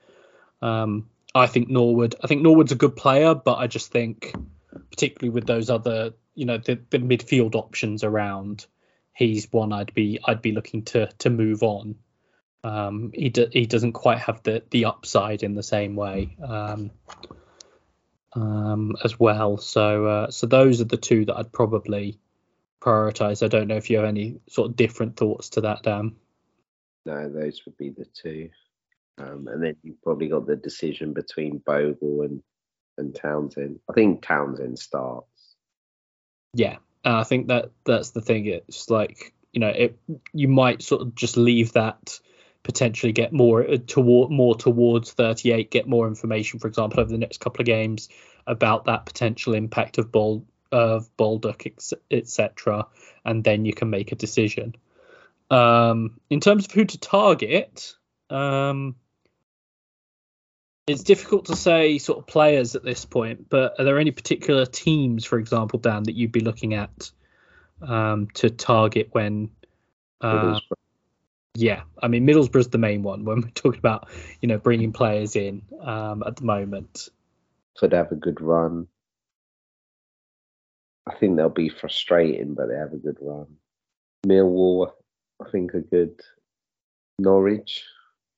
Um, 0.63 1.09
I 1.35 1.47
think 1.47 1.69
Norwood. 1.69 2.15
I 2.23 2.27
think 2.27 2.43
Norwood's 2.43 2.73
a 2.73 2.77
good 2.77 2.97
player, 2.97 3.35
but 3.35 3.59
I 3.59 3.67
just 3.67 3.91
think, 3.91 4.35
particularly 4.91 5.31
with 5.31 5.47
those 5.47 5.71
other, 5.71 6.13
you 6.35 6.47
know, 6.47 6.59
the, 6.59 6.79
the 6.91 6.99
midfield 6.99 7.55
options 7.55 8.05
around, 8.05 8.67
he's 9.15 9.51
one 9.53 9.73
I'd 9.73 9.95
be 9.95 10.21
I'd 10.25 10.43
be 10.43 10.53
looking 10.53 10.85
to 10.87 11.09
to 11.19 11.31
move 11.31 11.63
on. 11.63 11.97
Um, 12.65 13.13
he 13.15 13.31
do, 13.31 13.47
he 13.53 13.67
doesn't 13.67 13.93
quite 13.93 14.19
have 14.19 14.43
the 14.43 14.63
the 14.71 14.87
upside 14.87 15.43
in 15.43 15.55
the 15.55 15.63
same 15.63 15.97
way 15.97 16.37
um, 16.47 16.91
um, 18.35 18.97
as 19.05 19.19
well. 19.19 19.57
So 19.57 20.07
uh, 20.07 20.31
so 20.31 20.47
those 20.47 20.81
are 20.81 20.85
the 20.85 20.97
two 20.97 21.25
that 21.27 21.37
I'd 21.37 21.53
probably 21.53 22.19
prioritize. 22.81 23.43
I 23.43 23.49
don't 23.49 23.69
know 23.69 23.77
if 23.77 23.91
you 23.91 23.99
have 23.99 24.07
any 24.07 24.41
sort 24.49 24.71
of 24.71 24.77
different 24.77 25.17
thoughts 25.17 25.51
to 25.51 25.63
that, 25.63 25.83
Dan. 25.83 26.17
No, 27.05 27.29
those 27.29 27.63
would 27.65 27.77
be 27.77 27.91
the 27.91 28.07
two. 28.07 28.51
Um, 29.19 29.49
and 29.49 29.63
then 29.63 29.77
you've 29.83 30.03
probably 30.03 30.29
got 30.29 30.47
the 30.47 30.57
decision 30.57 31.13
between 31.13 31.59
Bogle 31.59 32.23
and 32.23 32.43
and 32.97 33.15
Townsend. 33.15 33.81
I 33.89 33.93
think 33.93 34.23
Townsend 34.23 34.79
starts. 34.79 35.55
Yeah, 36.55 36.77
I 37.05 37.25
think 37.25 37.49
that 37.49 37.71
that's 37.85 38.11
the 38.11 38.21
thing. 38.21 38.47
It's 38.47 38.91
like 38.91 39.33
you 39.53 39.61
know, 39.61 39.69
it 39.69 39.99
you 40.33 40.49
might 40.49 40.83
sort 40.83 41.03
of 41.03 41.15
just 41.15 41.37
leave 41.37 41.73
that 41.73 42.21
potentially 42.69 43.13
get 43.13 43.33
more 43.33 43.67
uh, 43.67 43.79
toward 43.87 44.31
more 44.31 44.55
towards 44.55 45.11
38, 45.13 45.71
get 45.71 45.89
more 45.89 46.07
information, 46.07 46.61
for 46.61 46.69
example, 46.69 47.01
over 47.01 47.11
the 47.11 47.17
next 47.17 47.41
couple 47.41 47.63
of 47.63 47.67
games 47.67 48.11
about 48.47 48.85
that 48.85 49.07
potential 49.07 49.55
impact 49.55 49.97
of 49.97 50.13
ball 50.13 50.45
of 50.71 51.09
Baldock, 51.17 51.65
etc., 52.11 52.87
and 53.25 53.43
then 53.43 53.65
you 53.65 53.73
can 53.73 53.89
make 53.89 54.13
a 54.13 54.17
decision. 54.17 54.75
Um, 55.51 56.21
in 56.29 56.41
terms 56.41 56.67
of 56.67 56.73
who 56.73 56.85
to 56.85 56.99
target, 56.99 57.95
um, 58.29 58.97
it's 60.87 61.05
difficult 61.05 61.47
to 61.47 61.57
say 61.57 61.97
sort 61.97 62.19
of 62.19 62.27
players 62.27 62.75
at 62.75 62.85
this 62.85 63.07
point, 63.07 63.49
but 63.49 63.81
are 63.81 63.85
there 63.85 63.99
any 63.99 64.11
particular 64.11 64.67
teams, 64.67 65.25
for 65.25 65.39
example, 65.39 65.79
Dan, 65.79 66.03
that 66.03 66.17
you'd 66.17 66.33
be 66.33 66.41
looking 66.41 66.75
at 66.75 67.11
um, 67.81 68.29
to 68.35 68.51
target 68.51 69.09
when? 69.13 69.49
Uh, 70.21 70.61
yeah, 71.59 71.83
I 72.01 72.09
mean 72.09 72.25
Middlesbrough's 72.25 72.69
the 72.69 72.79
main 72.79 73.03
one 73.03 73.25
when 73.25 73.41
we're 73.41 73.51
talking 73.51 73.79
about 73.79 74.09
you 74.41 74.49
know 74.49 74.59
bringing 74.59 74.93
players 74.93 75.35
in 75.35 75.63
um, 75.81 76.23
at 76.27 76.37
the 76.37 76.45
moment. 76.45 77.09
Could 77.77 77.93
have 77.93 78.13
a 78.13 78.17
good 78.17 78.41
run. 78.41 78.87
I 81.09 81.15
think 81.15 81.37
they'll 81.37 81.49
be 81.49 81.69
frustrating, 81.69 82.55
but 82.55 82.69
they 82.69 82.75
have 82.75 82.93
a 82.93 82.99
good 82.99 83.17
run. 83.21 83.47
Millwall, 84.27 84.93
I 85.45 85.51
think, 85.51 85.75
are 85.75 85.81
good. 85.81 86.21
Norwich. 87.19 87.85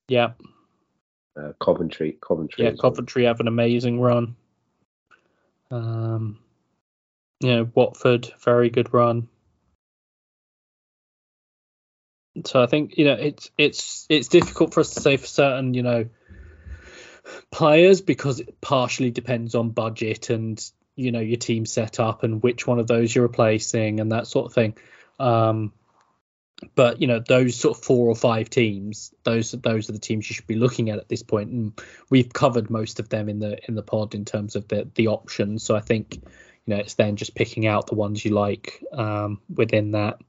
Yeah. 0.08 0.32
Uh, 1.38 1.52
Coventry, 1.60 2.16
Coventry. 2.26 2.64
Yeah, 2.64 2.72
Coventry 2.80 3.22
well. 3.22 3.30
have 3.30 3.40
an 3.40 3.48
amazing 3.48 4.00
run. 4.00 4.36
Um, 5.70 6.38
you 7.40 7.50
know, 7.50 7.70
Watford, 7.74 8.32
very 8.44 8.70
good 8.70 8.92
run. 8.92 9.28
So 12.44 12.62
I 12.62 12.66
think 12.66 12.96
you 12.96 13.04
know 13.04 13.14
it's 13.14 13.50
it's 13.58 14.06
it's 14.08 14.28
difficult 14.28 14.72
for 14.72 14.80
us 14.80 14.94
to 14.94 15.00
say 15.00 15.16
for 15.16 15.26
certain 15.26 15.74
you 15.74 15.82
know 15.82 16.06
players 17.50 18.00
because 18.00 18.40
it 18.40 18.60
partially 18.60 19.10
depends 19.10 19.54
on 19.54 19.70
budget 19.70 20.30
and 20.30 20.62
you 20.96 21.12
know 21.12 21.20
your 21.20 21.36
team 21.36 21.66
setup 21.66 22.22
and 22.22 22.42
which 22.42 22.66
one 22.66 22.78
of 22.78 22.86
those 22.86 23.14
you're 23.14 23.26
replacing 23.26 24.00
and 24.00 24.12
that 24.12 24.26
sort 24.26 24.46
of 24.46 24.54
thing. 24.54 24.76
Um, 25.18 25.72
but 26.74 27.00
you 27.00 27.06
know 27.06 27.18
those 27.18 27.56
sort 27.56 27.76
of 27.76 27.82
four 27.82 28.08
or 28.08 28.14
five 28.14 28.50
teams 28.50 29.14
those 29.24 29.50
those 29.52 29.88
are 29.88 29.94
the 29.94 29.98
teams 29.98 30.28
you 30.28 30.34
should 30.34 30.46
be 30.46 30.54
looking 30.54 30.90
at 30.90 30.98
at 30.98 31.08
this 31.08 31.22
point. 31.22 31.50
And 31.50 31.80
we've 32.10 32.32
covered 32.32 32.70
most 32.70 33.00
of 33.00 33.08
them 33.08 33.28
in 33.28 33.40
the 33.40 33.58
in 33.66 33.74
the 33.74 33.82
pod 33.82 34.14
in 34.14 34.24
terms 34.24 34.56
of 34.56 34.68
the 34.68 34.88
the 34.94 35.08
options. 35.08 35.64
So 35.64 35.74
i 35.74 35.80
think 35.80 36.14
you 36.14 36.74
know 36.74 36.76
it's 36.76 36.94
then 36.94 37.16
just 37.16 37.34
picking 37.34 37.66
out 37.66 37.86
the 37.86 37.94
ones 37.94 38.24
you 38.24 38.32
like 38.32 38.84
um, 38.92 39.40
within 39.52 39.92
that 39.92 40.20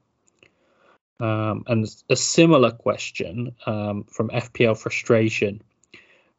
um, 1.22 1.64
and 1.66 1.86
a 2.10 2.16
similar 2.16 2.70
question 2.70 3.54
um, 3.66 4.04
from 4.04 4.28
fpl 4.28 4.76
frustration 4.76 5.62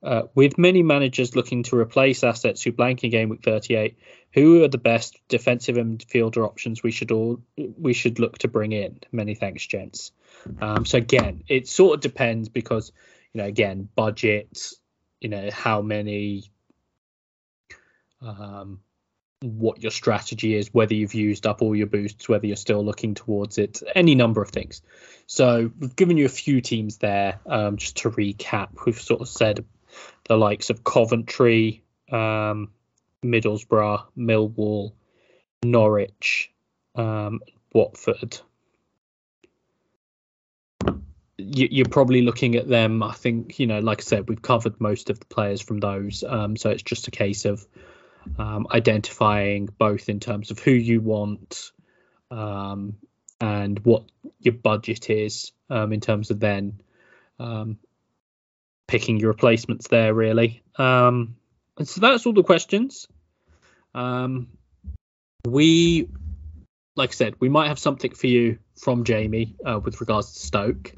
uh, 0.04 0.24
with 0.36 0.58
many 0.58 0.84
managers 0.84 1.36
looking 1.36 1.64
to 1.64 1.78
replace 1.78 2.24
assets 2.24 2.62
who 2.62 2.74
blank 2.74 3.04
in 3.06 3.10
game 3.10 3.30
week 3.30 3.42
38, 3.42 3.98
who 4.34 4.64
are 4.64 4.68
the 4.68 4.78
best 4.78 5.18
defensive 5.30 5.78
and 5.78 6.00
midfielder 6.00 6.46
options 6.46 6.84
we 6.84 6.92
should 6.92 7.12
all 7.12 7.42
we 7.56 7.94
should 7.94 8.20
look 8.20 8.38
to 8.40 8.50
bring 8.50 8.74
in? 8.74 9.00
Many 9.14 9.34
thanks, 9.34 9.66
gents. 9.66 10.12
Um, 10.60 10.86
so 10.86 10.98
again, 10.98 11.44
it 11.48 11.70
sort 11.70 11.96
of 11.96 12.02
depends 12.02 12.50
because 12.50 12.92
you 13.32 13.42
know 13.42 13.48
again 13.48 13.88
budget, 13.96 14.74
you 15.22 15.30
know 15.30 15.50
how 15.54 15.82
many, 15.82 16.52
um, 18.22 18.82
what 19.44 19.82
your 19.82 19.92
strategy 19.92 20.56
is, 20.56 20.74
whether 20.74 20.94
you've 20.94 21.14
used 21.14 21.46
up 21.46 21.62
all 21.62 21.76
your 21.76 21.88
boosts, 21.88 22.30
whether 22.30 22.48
you're 22.48 22.56
still 22.56 22.84
looking 22.84 23.14
towards 23.14 23.58
it, 23.58 23.84
any 23.94 24.16
number 24.16 24.42
of 24.42 24.50
things. 24.50 24.82
So 25.28 25.70
we've 25.80 25.96
given 25.96 26.16
you 26.16 26.26
a 26.26 26.30
few 26.30 26.62
teams 26.62 26.98
there. 26.98 27.40
Um, 27.46 27.76
just 27.76 27.98
to 27.98 28.10
recap, 28.10 28.70
we've 28.86 29.00
sort 29.00 29.20
of 29.20 29.28
said 29.28 29.66
the 30.26 30.38
likes 30.38 30.70
of 30.70 30.86
Coventry, 30.86 31.84
um, 32.10 32.72
Middlesbrough, 33.24 34.06
Millwall, 34.18 34.94
Norwich, 35.64 36.52
um, 36.96 37.42
Watford. 37.74 38.40
You, 41.38 41.84
are 41.84 41.90
probably 41.90 42.22
looking 42.22 42.56
at 42.56 42.70
them. 42.70 43.04
I 43.04 43.12
think 43.12 43.60
you 43.60 43.68
know, 43.68 43.80
like 43.80 44.00
I 44.00 44.04
said, 44.04 44.30
we've 44.30 44.42
covered 44.42 44.80
most 44.80 45.10
of 45.10 45.20
the 45.20 45.26
players 45.26 45.62
from 45.62 45.80
those, 45.80 46.24
um, 46.24 46.56
so 46.56 46.70
it's 46.70 46.84
just 46.84 47.10
a 47.10 47.12
case 47.12 47.44
of 47.44 47.66
um, 48.38 48.68
identifying 48.72 49.68
both 49.78 50.10
in 50.10 50.20
terms 50.20 50.52
of 50.52 50.60
who 50.60 50.72
you 50.72 51.02
want 51.02 51.72
um, 52.32 52.98
and 53.40 53.80
what 53.86 54.04
your 54.40 54.54
budget 54.54 55.10
is 55.10 55.52
um, 55.70 55.94
in 55.94 56.00
terms 56.00 56.32
of 56.32 56.40
then 56.40 56.80
um, 57.40 57.78
picking 58.88 59.18
your 59.20 59.30
replacements 59.30 59.88
there, 59.88 60.14
really. 60.14 60.64
Um, 60.78 61.36
and 61.78 61.88
so 61.88 62.02
that's 62.02 62.26
all 62.26 62.34
the 62.34 62.44
questions. 62.44 63.08
We, 65.46 66.08
like 66.96 67.10
I 67.10 67.14
said, 67.14 67.36
we 67.40 67.50
might 67.50 67.68
have 67.68 67.80
something 67.80 68.14
for 68.14 68.28
you 68.28 68.60
from 68.78 69.04
Jamie 69.04 69.56
uh, 69.66 69.80
with 69.84 70.00
regards 70.00 70.34
to 70.34 70.40
Stoke, 70.40 70.94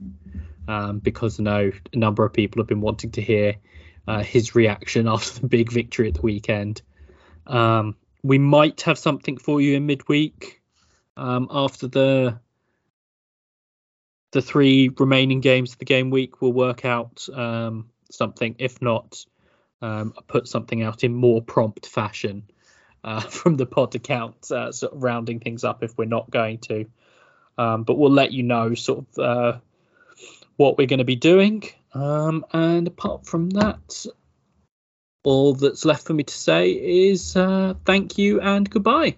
um, 0.67 0.99
because 0.99 1.39
I 1.39 1.43
know 1.43 1.71
a 1.93 1.97
number 1.97 2.23
of 2.23 2.33
people 2.33 2.61
have 2.61 2.67
been 2.67 2.81
wanting 2.81 3.11
to 3.11 3.21
hear 3.21 3.55
uh, 4.07 4.23
his 4.23 4.55
reaction 4.55 5.07
after 5.07 5.41
the 5.41 5.47
big 5.47 5.71
victory 5.71 6.09
at 6.09 6.15
the 6.15 6.21
weekend. 6.21 6.81
Um, 7.47 7.95
we 8.23 8.37
might 8.37 8.81
have 8.81 8.97
something 8.97 9.37
for 9.37 9.61
you 9.61 9.75
in 9.75 9.85
midweek 9.85 10.61
um, 11.17 11.47
after 11.51 11.87
the 11.87 12.39
the 14.31 14.41
three 14.41 14.89
remaining 14.89 15.39
games 15.39 15.71
of 15.71 15.77
the 15.77 15.85
game 15.85 16.09
week 16.09 16.41
We'll 16.41 16.51
work 16.51 16.83
out 16.83 17.25
um, 17.33 17.89
something. 18.11 18.55
If 18.59 18.81
not, 18.81 19.23
um, 19.81 20.13
I'll 20.17 20.23
put 20.23 20.47
something 20.47 20.83
out 20.83 21.05
in 21.05 21.13
more 21.13 21.41
prompt 21.41 21.85
fashion 21.85 22.43
uh, 23.03 23.19
from 23.37 23.55
the 23.55 23.65
pod 23.65 23.95
account, 23.95 24.51
uh, 24.51 24.71
sort 24.71 24.93
of 24.93 25.03
rounding 25.03 25.39
things 25.39 25.63
up 25.63 25.83
if 25.83 25.97
we're 25.97 26.05
not 26.05 26.29
going 26.29 26.57
to. 26.59 26.85
Um, 27.57 27.83
but 27.83 27.97
we'll 27.97 28.11
let 28.11 28.33
you 28.33 28.43
know 28.43 28.73
sort 28.73 29.05
of 29.07 29.19
uh, 29.19 29.59
what 30.57 30.77
we're 30.77 30.87
going 30.87 30.99
to 30.99 31.05
be 31.05 31.15
doing. 31.15 31.63
Um, 31.93 32.45
and 32.51 32.87
apart 32.87 33.25
from 33.25 33.51
that, 33.51 34.05
all 35.25 35.53
that's 35.53 35.85
left 35.85 36.05
for 36.05 36.13
me 36.13 36.23
to 36.23 36.33
say 36.33 36.71
is 36.71 37.35
uh, 37.35 37.73
thank 37.83 38.17
you 38.17 38.39
and 38.41 38.69
goodbye. 38.69 39.15